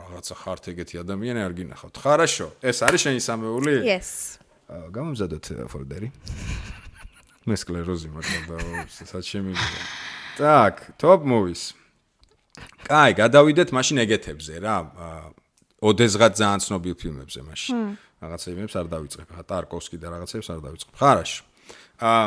[0.09, 1.95] რაღაცა ხართ ეგეთი ადამიანი არ გინახავთ.
[2.01, 3.73] ხარაშო, ეს არის შენი სამეული?
[3.85, 4.41] Yes.
[4.65, 6.09] აა, გამომზადოთ ა, ფოლდერი.
[7.45, 8.57] მე სკლეროზი მაქვს და
[8.97, 9.81] სადაც შემიძლია.
[10.41, 11.77] так, top movies.
[12.89, 14.77] კაი, გადავიდეთ მაშინ ეგეთებზე რა.
[14.89, 15.25] აა,
[15.85, 17.77] ოდესღაც ძალიან ცნობილ ფილმებზე მაშინ.
[18.22, 19.28] რაღაცა იმებს არ დავიწყებ.
[19.36, 20.94] ხა ტარკოვსკი და რაღაცებს არ დავიწყებ.
[20.96, 21.32] ხარაშ.
[22.00, 22.26] აა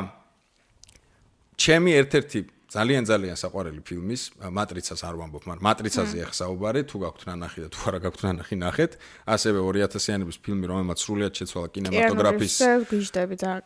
[1.59, 2.39] ჩემი ერთ-ერთი
[2.69, 7.69] ძალიან ძალიან საყვარელი ფილმის მატრიცას არ ვამბობ, მაგრამ მატრიცაზე ახ საუბარი, თუ გაქვთ ნანახი და
[7.73, 8.91] თუ არა გაქვთ ნანახი, ნახეთ.
[9.25, 12.53] ასევე 2000-იანების ფილმი, რომელმაც სრულიად შეცვალა კინემატოგრაფის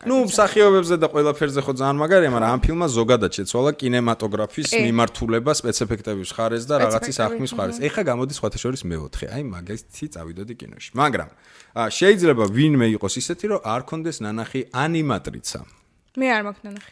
[0.07, 4.81] ნუ მსახიობებზე და ყველაფერზე ხო ძალიან მაგარია, მაგრამ ამ ფილმმა ზოგადად შეცვალა კინემატოგრაფის კი.
[4.87, 7.77] მიმართულება სპეციფექტების ხარეს და რაღაცის ახმის ხარეს.
[7.83, 10.89] ეხა გამოდის სხვათა შორის მეოთხე, აი მაგეთი წავიდოდი კინოში.
[10.95, 11.29] მაგრამ
[11.75, 15.59] შეიძლება ვინმე იყოს ისეთი, რომ არ კონდეს ნანახი ანიმატრიცა.
[16.13, 16.91] მე არ მაქვს ნახე.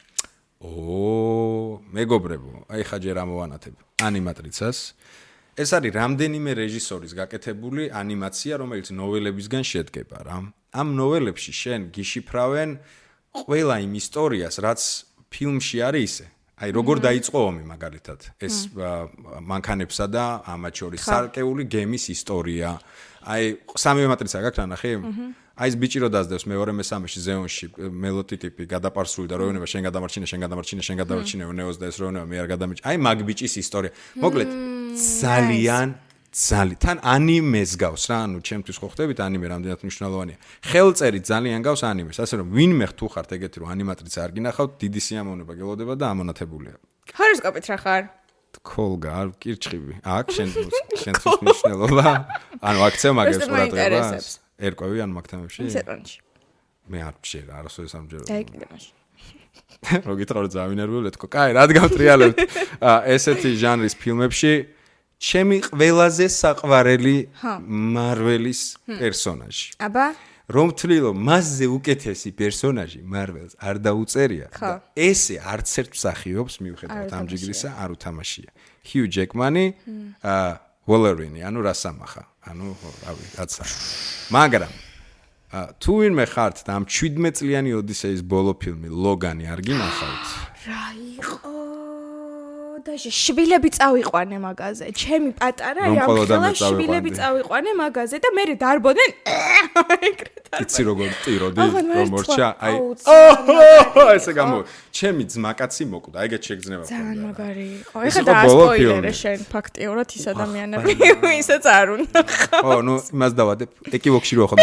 [0.61, 4.77] ო, მეგობრებო, აი ხა ჯერ ამოვანათებ ანიმატრიცას.
[5.57, 10.37] ეს არის რამდენიმე რეჟისორის გაკეთებული ანიმაცია, რომელიც ნოველებისგან შედგება რა.
[10.71, 12.69] ამ ნოველებში შენ გიშიფრავენ
[13.35, 14.81] ყველა იმ ისტორიას, რაც
[15.33, 16.25] ფილმში არის ისე.
[16.61, 18.19] აი როგორ დაიწყო ომი მაგალითად.
[18.37, 18.69] ეს
[19.51, 22.77] მანქანებსა და ამათ შორის სარკეული გემის ისტორია.
[23.25, 23.43] აი
[23.75, 24.93] სამივე მატრიცა გაქვს ნახე?
[25.59, 29.83] აი ეს ბიჭი რო დაძდევს მეორე მესამეში ზეონში მელოტი ტიპი გადაპარსული და რო ეუნება შენ
[29.91, 33.17] გადამარჩინე შენ გადამარჩინე შენ გადამარჩინე ეუნეოს და ეს რო ეუნება მე არ გადამარჩინე აი მაგ
[33.27, 33.91] ბიჭის ისტორია.
[34.23, 34.49] მოკლედ
[34.95, 35.87] ძალიან
[36.31, 40.37] ძალი თან ანიმეს გავს რა ანუ ჩემთვის ხო ხდებით ანიმე რამდენად მნიშვნელოვანია.
[40.71, 45.01] ხელწერი ძალიან გავს ანიმეს ასე რომ ვინმე თუ ხართ ეგეთი რომ ანიმატრიცა არ გინახავთ დიდი
[45.03, 46.75] სიამოვნება გელოდება და ამონათებულია.
[47.11, 48.03] ჰოროსკოპით რა ხარ?
[48.63, 49.93] კოლგა არ კირჩხივი.
[50.07, 50.49] აქ შენ
[51.03, 52.07] შენთვის მნიშვნელობა.
[52.63, 56.17] ანუ აქცევ მაგებს ყურადღებას ერკვევი ან მაგთამებში სეტონში.
[56.91, 58.91] მე არ ვშერ არასოდეს ამჯერად და ეკიდემაში.
[60.07, 62.37] რო გითხრა რომ ძალიან მინერვიულეთ თქო კაი რადგან ვტრიალებთ
[62.81, 64.53] ა, ესეთი ჟანრის ფილმებში
[65.21, 67.17] ჩემი ყველაზე საყვარელი
[67.69, 69.67] მარველის პერსონაჟი.
[69.85, 70.05] აბა?
[70.51, 74.59] რომ თვლილო მასზე უკეთესი პერსონაჟი მარველს არ დაუწერია ხო.
[74.59, 78.51] და ესე არც ერთ მსახიობს მიუხედავად არ ამ ჯიგრისა არ უთამაშია.
[78.83, 79.65] ჰიუ ჯეკმანი
[80.25, 80.35] ა
[80.89, 82.73] ვოლერინი, ანუ რასამახა, ანუ
[83.05, 83.63] რავი, რაცა.
[84.33, 84.73] მაგრამ
[85.51, 90.27] თუ ვინმე ხართ და ამ 17 წლიანი ოდისეის ბოლო ფილმი ლოგანი არ გინახავთ?
[90.65, 90.85] რა
[91.19, 91.60] იყო?
[92.85, 94.85] და შვილები წავიყვანე მაგაზე.
[95.01, 96.81] ჩემი პატარა რომ ამ ყველოდან ხელა მე წავიყვანდი.
[96.81, 99.11] შვილები წავიყვანე მაგაზე და მე დარბოდნენ.
[100.51, 102.75] იცი როგორ ტიროდი, აღარ რომ მართლა, მორჩა, აი.
[104.19, 104.57] ესე გამო.
[104.91, 107.23] ჩემი ძმაკაცი მოკვდა, ეგეთ შეგრძნება ძალიან მქონდა.
[107.31, 107.95] მაგარი იყო.
[108.03, 109.13] ეხლა იყო და ბოლო სპოილერე ფილმი.
[109.21, 110.91] შენ ფაქტიურად ის ადამიანები,
[111.23, 112.19] ვისაც არ უნდა.
[112.67, 113.69] ო, ნუ იმას დავადებ.
[113.95, 114.59] ეკივოქში რო ხომ.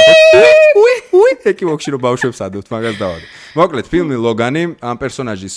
[0.76, 3.28] უი, უი, ეკივოქში რო ბავშვებს ადებთ, მაგას დავადებ.
[3.56, 5.54] მოკლედ, ფილმი ლოგანი ამ პერსონაჟის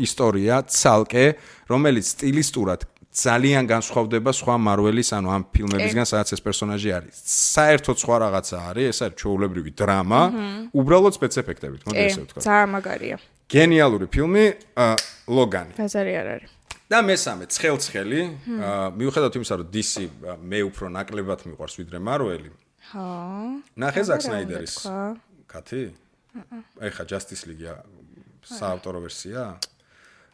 [0.00, 1.36] ისტორია ცალკე,
[1.70, 2.80] რომელიც სტილისტურად
[3.16, 7.16] ძალიან განსხვავდება სხვა მარველის, ანუ ამ ფილმებისგან, სადაც ეს პერსონაჟი არის.
[7.56, 10.22] საერთოდ სხვა რაღაცა არის, ეს არის ჩვეულებრივი დრამა,
[10.76, 12.40] უბრალოდ სპეციფექტებით, მოდი ესე ვთქვა.
[12.44, 13.16] ძალიან მაგარია.
[13.48, 14.44] გენიალური ფილმი,
[15.32, 15.72] ლოგანი.
[15.80, 16.50] ბაზარი არ არის.
[16.92, 18.20] და მესამე, ცხელცხელი,
[19.00, 19.92] მიუხედავად იმისა, რომ DC
[20.44, 22.50] მე უფრო ნაკლებად მიყვარს ვიდრე მარველი.
[22.92, 23.06] ჰა.
[23.80, 24.74] ნახე ზაკ სნაიდერის
[25.48, 25.82] კათი?
[26.84, 27.80] აი ხა Justice League-ია
[28.44, 29.56] საავტორო ვერსია?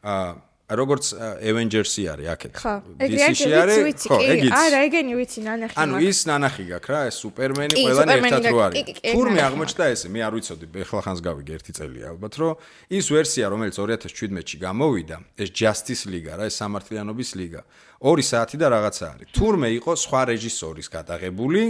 [0.02, 1.05] აა როგორც
[1.43, 2.53] Avengers-ი არის აქეთ.
[2.62, 3.77] ხო, ეგრე DC-ში არის,
[4.09, 4.55] ხო, კი, ეგ იცი.
[4.62, 8.82] არა, ეგენი ვიცი, ნანახი ანუ ის ნანახი გაქვს რა, ეს სუპერმენი ყველანი ერთად რო არის.
[9.12, 12.53] თურმე აღმოჩნდა ესე, მე არ ვიცოდი, ეხლა ხანს გავიგე ერთი წელი ალბათ, რომ
[12.99, 17.62] ის ვერსია, რომელიც 2017-ში გამოვიდა, ეს Justice League რა, ეს სამართლიანობის ლიგა.
[18.03, 19.27] 2 საათი და რაღაცა არის.
[19.31, 21.62] თურმე იყო სხვა რეჟისორის გადაღებული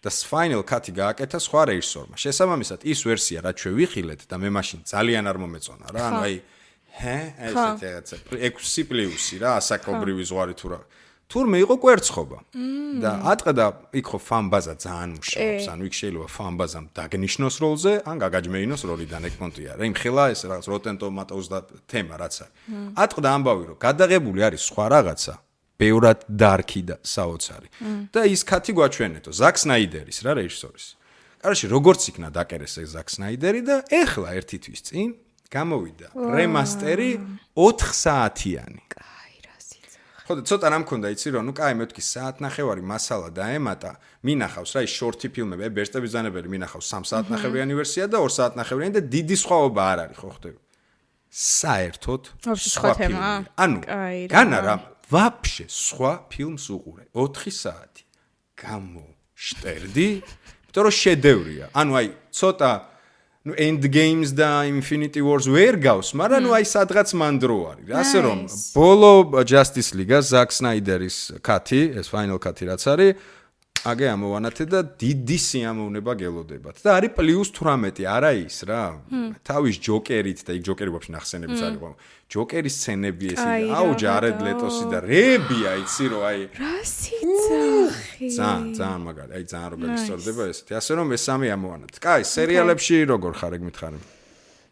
[0.00, 2.16] და Final Cut-ი გააკეთა სხვა რეჟისორმა.
[2.16, 6.34] შესაბამისად, ის ვერსია, რაც ჩვენ ვიხილეთ და მე მაშინ ძალიან არ მომეწონა რა, ანუ აი
[6.96, 7.18] ჰე,
[7.48, 8.16] ესეთი რაღაცა
[8.64, 10.80] 6 პლუსი რა, ასაკობრივი ზღვარი თუ რა.
[11.26, 12.38] თურმე იყო კვერცხობა.
[13.02, 13.66] და ატყდა
[13.98, 19.34] იქ ხო ფანბაზა ძალიან მუშაობს, ანუ იქ შეიძლება ფანბაზამ დაგნიშნოს როლზე, ან გაგაჯმეინოს როლიდან ეგ
[19.40, 19.72] პონტია.
[19.74, 21.58] რა იმ ხელა ეს რაღაც Rotten Tomatoes და
[21.90, 22.52] თემა რაც არის.
[22.94, 25.34] ატყდა ამბავი რომ გადაღებული არის სხვა რაღაცა,
[25.76, 27.68] ბევრად დარკი და საოცარი.
[28.14, 30.86] და ის კათი გვაჩვენეთო, ზაკ სნაიდერის რა რეჟისორის.
[31.42, 35.08] კარაში როგორც იქნა დაკერეს ეს ზაკ სნაიდერი და ეხლა ერთი თვის წინ
[35.50, 36.08] გამოვიდა.
[36.14, 37.10] რემასტერი
[37.54, 38.82] 4 საათიანი.
[38.96, 40.00] აი რა სიძა.
[40.26, 43.90] ხო და ცოტა რამ მქონდა იცი რომ ნუ კაი მე ვთქი საათნახევარი მასალა დაემატა.
[44.26, 46.86] მინახავს რა ის შორტი ფილმები აი ბერსტების ბიზანებელი მინახავს.
[46.90, 50.60] 3 საათნახევრიანი ვერსია და 2 საათნახევრიანი და დიდი სხვაობა არ არის ხო ხდები
[51.36, 52.22] საერთოდ
[52.56, 53.36] სხვა თემაა?
[53.44, 53.52] ფილმია.
[53.60, 54.74] ანუ კაი განა რა
[55.12, 57.04] ვაფშე სხვა ფილმს უყურე.
[57.12, 58.02] 4 საათი.
[58.56, 61.66] გამოშტერდი იმიტომ რომ შედევრია.
[61.76, 62.70] ანუ აი ცოტა
[63.45, 67.95] ну end games და infinity wars ვერ გავს მაგრამ ну აი სადღაც მანდრო არის რა
[68.05, 68.69] ასე რომ Nice.
[68.77, 69.11] ბოლო
[69.49, 73.11] justice league-ა zack snyder-ის კათი ეს final კათი რაც არის
[73.84, 76.76] აგე ამოვანათე და დიდი სიამოვნება გელოდებათ.
[76.80, 78.84] და არის პლუს 18 არა ის რა.
[79.44, 81.90] თავის ჯოკერით და იქ ჯოკერი ვაფშე ნახსენებიც არის ყო
[82.26, 86.40] ჯოკერის სცენები ესე აუ ჯარედ ლეტოსი და რებია იცი რომ აი.
[86.58, 88.26] რა სიძახი.
[88.34, 89.30] ძალიან ძალიან მაგარი.
[89.36, 90.72] აი ძალიან რო გაგისწორდება ესეთი.
[90.80, 93.98] ასე რომ მესამე ამოვანათ კაი სერიალებში როგორ ხარ ეგ მითხარი?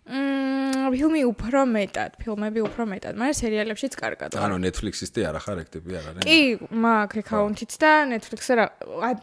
[0.05, 0.44] მმ,
[0.93, 4.37] ფილმი უფრო მეტად, ფილმები უფრო მეტად, მაგრამ სერიალებშიც კარგად.
[4.37, 6.41] ანუ Netflix-ის და არა ხარ ექტები არ არის კი,
[6.85, 8.67] მაქვს აკაუნთიც და Netflix-ზე რა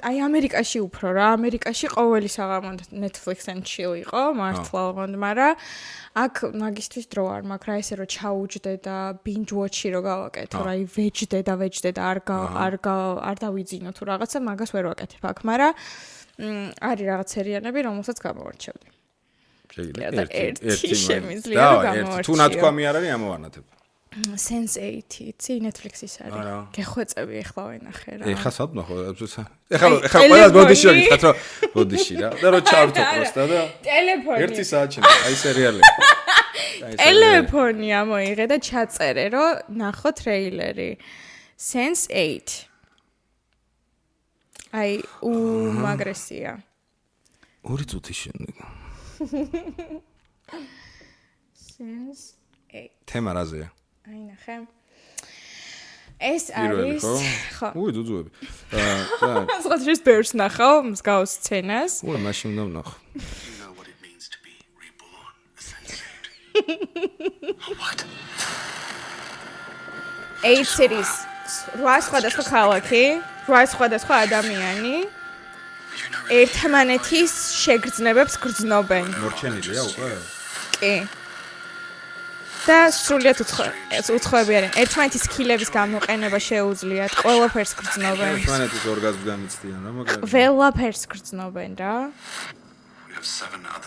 [0.09, 2.71] აი ამერიკაში უფრო რა, ამერიკაში ყოველი საღამო
[3.03, 5.53] Netflix and chill იყო, მართლა ოღონდ, მაგრამ
[6.11, 10.71] აქ მაგისტრის დრო არ მაქვს რა ესე რომ ჩაუჯდე და binge watch-ი რო გავაკეთო, რა
[10.75, 12.17] აი ვეჯდე და ვეჯდე და არ
[12.65, 12.73] არ
[13.31, 15.73] არ დავიძინო თუ რაღაცა მაგას ვერ ვაკეთებ აქ, მაგრამ
[16.41, 19.00] მ, არის რაღაც სერიალები, რომელსაც გამოვარჩევდი.
[19.71, 23.65] შეიძლება ერთი ერთი შემიძლია, რომ ერთი თუ ნათქვამი არ არის ამოვანათებ
[24.11, 26.47] Sense8, იცი, Netflix-ის არის.
[26.75, 28.23] გეხვეწები ახლა ვენახე რა.
[28.27, 28.95] ეხა სადმა ხო
[29.71, 31.03] ეხლა ეხლა ყველა ბოდიში ტელეფონი.
[31.07, 31.35] გითხათ რომ
[31.75, 34.39] ბოდიში რა და რომ ჩავრთო პროსტა და ტელეფონი.
[34.43, 35.79] ერთი საათში აი სერიალი
[36.99, 40.91] ტელეფონი ამოიღე და ჩაწერე, რომ ნახო ტრეილერი.
[41.55, 42.67] Sense8.
[44.75, 44.91] აი,
[45.23, 46.59] უმაგრესია.
[47.63, 48.80] ორი წუთი შემდეგ
[51.55, 52.89] Sense8.
[53.05, 53.67] თემა რაზეა
[54.09, 54.55] აი ნახე.
[56.21, 57.05] ეს არის
[57.57, 58.29] ხო უი ძუძუები
[58.73, 61.93] აა და სხვადასხვა ბერს ნახავ მსგავს სცენას.
[62.01, 62.95] უი მაშინ უნდა ვნახო
[63.61, 66.17] know what it means to be reborn, essentially.
[67.81, 67.99] what?
[70.41, 71.11] 8 series.
[71.77, 73.03] რა სხვადასხვა ქალაქი,
[73.45, 74.95] რა სხვადასხვა ადამიანი
[76.31, 79.07] ერთმანეთის შეგრძნებებს გრძნობენ.
[79.23, 80.11] მორჩენილია უკვე
[80.81, 80.95] კი.
[82.61, 83.37] და სრულიად
[84.17, 84.73] უცხოები არიან.
[84.81, 88.33] ერთმანეთის ქილების გამოყენება შეუძლიათ, ყველაფერს გრძნობენ.
[88.37, 91.95] ერთმანეთის ორგაზმს გამიცდიან რა მაგარი ყველაფერს გრძნობენ რა.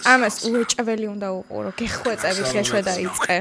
[0.05, 3.38] Ამას უეჭველი უნდა უყურო, გეხვეწები შეშვე და იწყე.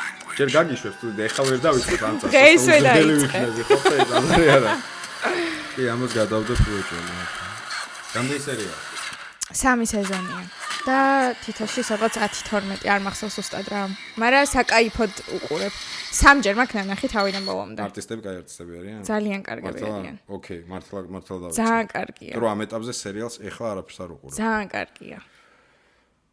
[0.00, 0.36] Language.
[0.38, 3.40] ჯერ გაგიშვებს თუ ეხლა ვერ დავიწყებ ამ წელს დღე ისვე დაიწყე.
[3.68, 4.72] ხო ეს ამერი არა
[5.74, 6.96] კი ამას გადავდო პროექტი.
[8.14, 8.74] რამდენი სერია?
[9.50, 10.40] სამი სეზონია
[10.86, 10.98] და
[11.44, 13.80] თითოში სადღაც 10-12 არ მახსოვს უბრალოდ რა.
[14.22, 15.74] მაგრამ საკაიფოდ უყურებ.
[16.20, 17.80] სამჯერ მაქვს ნანახი თავიდან ბოლომდე.
[17.84, 19.00] არტისტები, კაი არტისტები არიან?
[19.10, 20.16] ძალიან კარგები არიან.
[20.30, 21.60] ოკეი, მართლა მართლა დავიწყე.
[21.60, 22.32] ძალიან კარგია.
[22.38, 24.34] თუ ამ ეტაპზე სერიალს ეხლა არაფერს არ უყურებ.
[24.40, 25.18] ძალიან კარგია.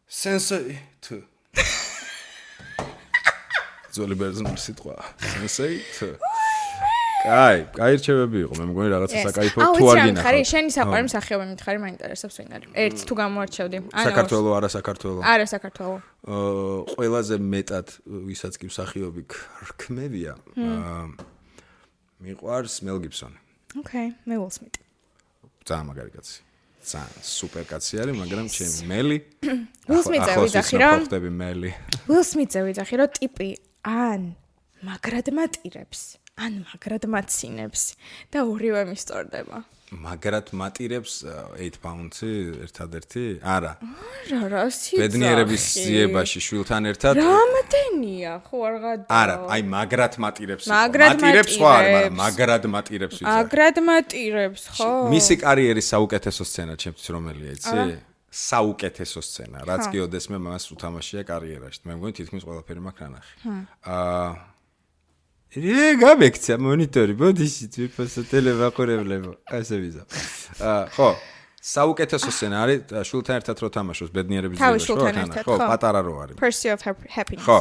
[0.08, 1.16] Sensei თუ
[3.92, 4.96] ძველი ბერძნული სიტყვა.
[5.36, 6.08] Sensei თუ
[7.28, 8.52] კაი, კაი რჩევები იყო.
[8.58, 10.48] მე მგონი რაღაცა საკაიფო თუ არ ხარი, გინახავ.
[10.52, 12.68] შენი საყვარელი მსახიობი მითხარი, მაინტერესებს ვინ არის.
[12.84, 13.76] ერთ თუ გამორჩევდი.
[13.92, 15.22] ან საქართველოს არა საქართველოს.
[15.32, 16.02] არა საქართველოს.
[16.24, 17.86] აა ყველაზე მეტად
[18.28, 19.22] ვისაც კი მსახიობი
[19.68, 20.32] რქმევია.
[20.56, 21.04] აა
[22.24, 23.38] მიყვარს მელ გიბსონი.
[23.78, 24.76] ოკეი, მე Will Smith.
[25.68, 26.38] ძალიან მაგარი კაცი.
[26.88, 29.16] ძალიან სუპერ კაცი არის, მაგრამ ჩემი მელი.
[29.88, 31.70] Smith-ზე ახლოს ვიძახი, ხო ხდები მელი.
[32.08, 33.48] Will Smith-ზე ვიძახი, რომ ტიპი
[33.84, 34.20] ან
[34.82, 36.00] მაგრად მატირებს,
[36.38, 37.82] ან მაგრად მაცინებს
[38.32, 39.64] და ორივე მისწორდება.
[39.88, 41.24] მაგრად მატირებს
[41.56, 42.32] 8 pounds-ი
[42.66, 43.40] ერთადერთი?
[43.40, 43.72] არა.
[44.28, 45.00] რა რა სიძახი.
[45.00, 47.14] ბედნიერების ზიებაში შვილთან ერთად.
[47.16, 49.06] რამოდენია, ხო არ გადა.
[49.08, 50.64] არა, აი მაგრად მატირებს.
[50.68, 53.32] მატირებს სხვა არის, მაგრამ მაგრად მატირებს ვიცი.
[53.32, 54.92] მაგრად მატირებს, ხო?
[55.08, 57.80] მისი კარიერის საუკეთესო სცენა ჩემთვის რომელია, იცი?
[58.28, 61.80] საუკეთესო სცენა, რაც კი ოდესმე მას უთამაშია კარიერაში.
[61.88, 63.32] მე მგონი თითქმის ყველაფერი მაქვს ნანახი.
[63.88, 64.57] აა
[65.56, 70.02] ე გამექცა მონიტორი, ბოდიში თვითონ ტელევაყურებლებო, ასე ვიზა.
[70.60, 71.08] აა ხო,
[71.64, 76.36] საუკეთესო სცენა არის შულთან ერთად რო თამაშობს ბედნიერების თავის ძიებაში, შვილთან ხო, პატარა რო არის.
[76.36, 77.44] Pursuit of Hap- Happiness.
[77.48, 77.60] ხო.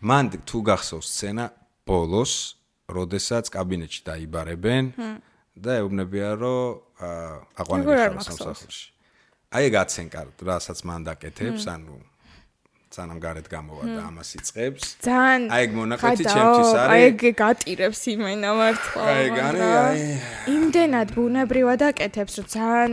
[0.00, 1.44] მან თუ გახსოვს სცენა
[1.84, 2.32] ბოლოს,
[2.88, 4.84] როდესაც კაბინეტში დაიბარებენ
[5.60, 6.64] და ეუბნებიან, რომ
[7.60, 8.84] აყვანილი ხარ სამსახურში.
[9.52, 11.96] აი ეგ აცენკარ, რასაც მან დაკეთებს, ანუ
[12.90, 14.82] სანამ გარეთ გამოვა და ამას იწყებს.
[15.06, 16.90] ძალიან აი ეგ მონაკვეთი ჩემთვის არის.
[16.90, 19.02] აი ეგ გატირებს იმენა მართლა.
[19.14, 19.98] აი მაგრამ აი.
[20.58, 22.92] იმდენად ბუნებრივად აკეთებს, რომ ძალიან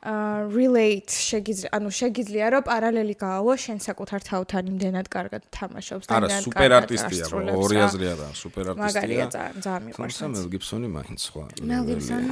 [0.00, 6.12] აა relate შეგიძლია, ანუ შეგიძლია რომ პარალელი გაავალო შენ საკუთარ თავთან იმდენად კარგად თამაშობს და
[6.16, 7.84] არა, სუპერ კარგად არტისტია, ასრულებს, ორი რა.
[7.84, 9.28] აზრი არა, სუპერ მაგარია არტისტია.
[9.36, 10.16] ძალიან, ძალიან მიყვარს.
[10.16, 11.44] თუმცა მელ გიბსონი მაინც სხვა.
[11.68, 12.28] მელ გიბსონი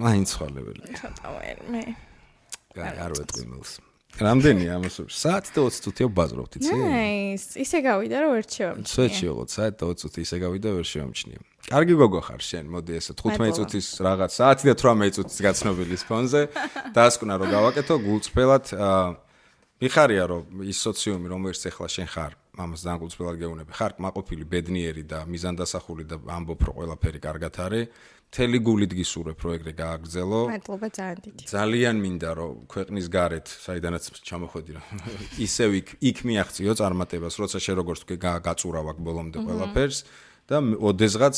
[0.00, 0.86] მაინც სხვა ლეველია.
[0.96, 1.84] ცოტა ვერ მე.
[2.72, 3.72] კაი, არ ვეტყვი მელს.
[4.20, 4.96] რამდენია ამას?
[5.08, 6.74] საათი და 20 წუთია ვბაზრობთ, იცი?
[6.76, 8.92] ნაის, ისე გავიდა რომ ვერ შევამჩნიე.
[8.92, 11.38] სვეჩი იყო, საათი და 20 წუთი ისე გავიდა ვერ შევამჩნიე.
[11.70, 13.56] კარგი გოგო ხარ შენ, მოდი ესე 15 მადლობა.
[13.56, 16.40] წუთის რაღაც საათი და 18 წუთის გაცნობილის ფონზე
[16.96, 19.04] დაასკვნა რომ გავაკეთო გულწრფელად აა
[19.80, 25.04] მიხარია რომ ის სოციუმი რომელიც ეხლა შენ ხარ ამას ძალიან გულწრფელად გეუბნები ხარ მაყოფილი ბედნიერი
[25.08, 27.88] და მიზანდასახული და ამბობ რომ ყველაფერი კარგად არის
[28.30, 31.42] მთელი გულით გისურვებ პროექტი გააგრძელო მადლობა ძალიან დიდი.
[31.50, 34.82] ძალიან მინდა რომ ქვეყნის გარეთ, საიდანაც ჩამოხვედი რა.
[35.46, 39.98] ისევ იქ იქ მიაღწიო წარმატებას, როცა შე როგორც თქვი გა- გაწურავ აქ ბოლომდე ყველაფერს
[40.50, 41.36] და ოდესღაც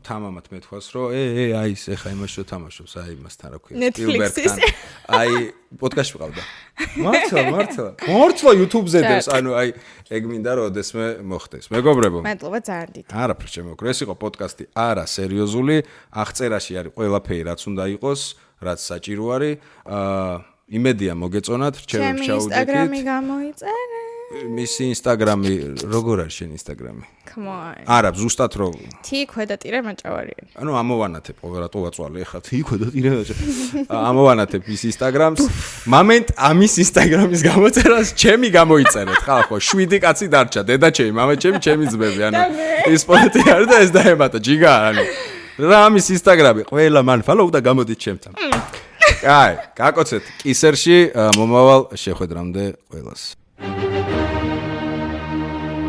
[0.00, 4.56] თამამად მეთქვას, რომ ე ე აი ეს ეხა იმას შეთამაშობს, აი იმასთან რა ქვია, სპილბერგთან.
[5.04, 5.32] აი
[5.76, 6.42] პოდკასტში ვიყავდა.
[7.04, 7.88] მართლა, მართლა.
[8.08, 9.68] მართლა YouTube-ზე დევს, ანუ აი
[10.16, 11.64] ეგ მინდა რომ ოდესმე მოხდეს.
[11.76, 12.18] მეგობრებო.
[12.24, 13.08] მადლობა ძალიან დიდი.
[13.12, 15.76] არაფერ შემოკრე, ეს იყო პოდკასტი არა სერიოზული,
[16.24, 18.20] აღწერაში არის ყველაფერი რაც უნდა იყოს,
[18.64, 19.54] რაც საჭირო არის.
[19.84, 22.32] აა იმედია მოგეწონათ, რჩევები ჩაუდექით.
[22.32, 24.13] ჩემი Instagram-ი გამოიწერე.
[24.32, 25.52] მისი ინსტაგრამი,
[25.84, 27.04] როგორ არის შენი ინსტაგრამი?
[27.28, 27.76] Come on.
[27.84, 28.68] არა, ზუსტად რო
[29.04, 30.48] თი ქვედატირე მაჭავარიანი.
[30.58, 35.42] ანუ ამოვანათებ, ყოველ რატო ვაწვალე ხა, თიქო და ტირე და ამოვანათებ ის ინსტაგრამს.
[35.92, 41.84] მომენტ ამის ინსტაგრამის გამოწერას ჩემი გამოიწერეთ, ხალხო, 7 კაცი დარჩა, დედა ჩემი, მამა ჩემი, ჩემი
[41.92, 42.40] ძმები, ანუ
[42.90, 45.04] ის პონტი არის და ეს დაემატა, ჯიგა, ანუ
[45.62, 48.32] რა ამის ინსტაგრამი, ყველა მან ფალოუ და გამოდით ჩემთან.
[49.24, 50.98] აი, გაკოცეთ კისერში
[51.38, 53.22] მომავალ შეხვედრამდე ყველას.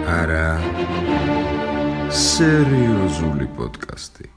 [0.05, 0.45] არა
[2.13, 4.34] სერიოზული პოდკასტი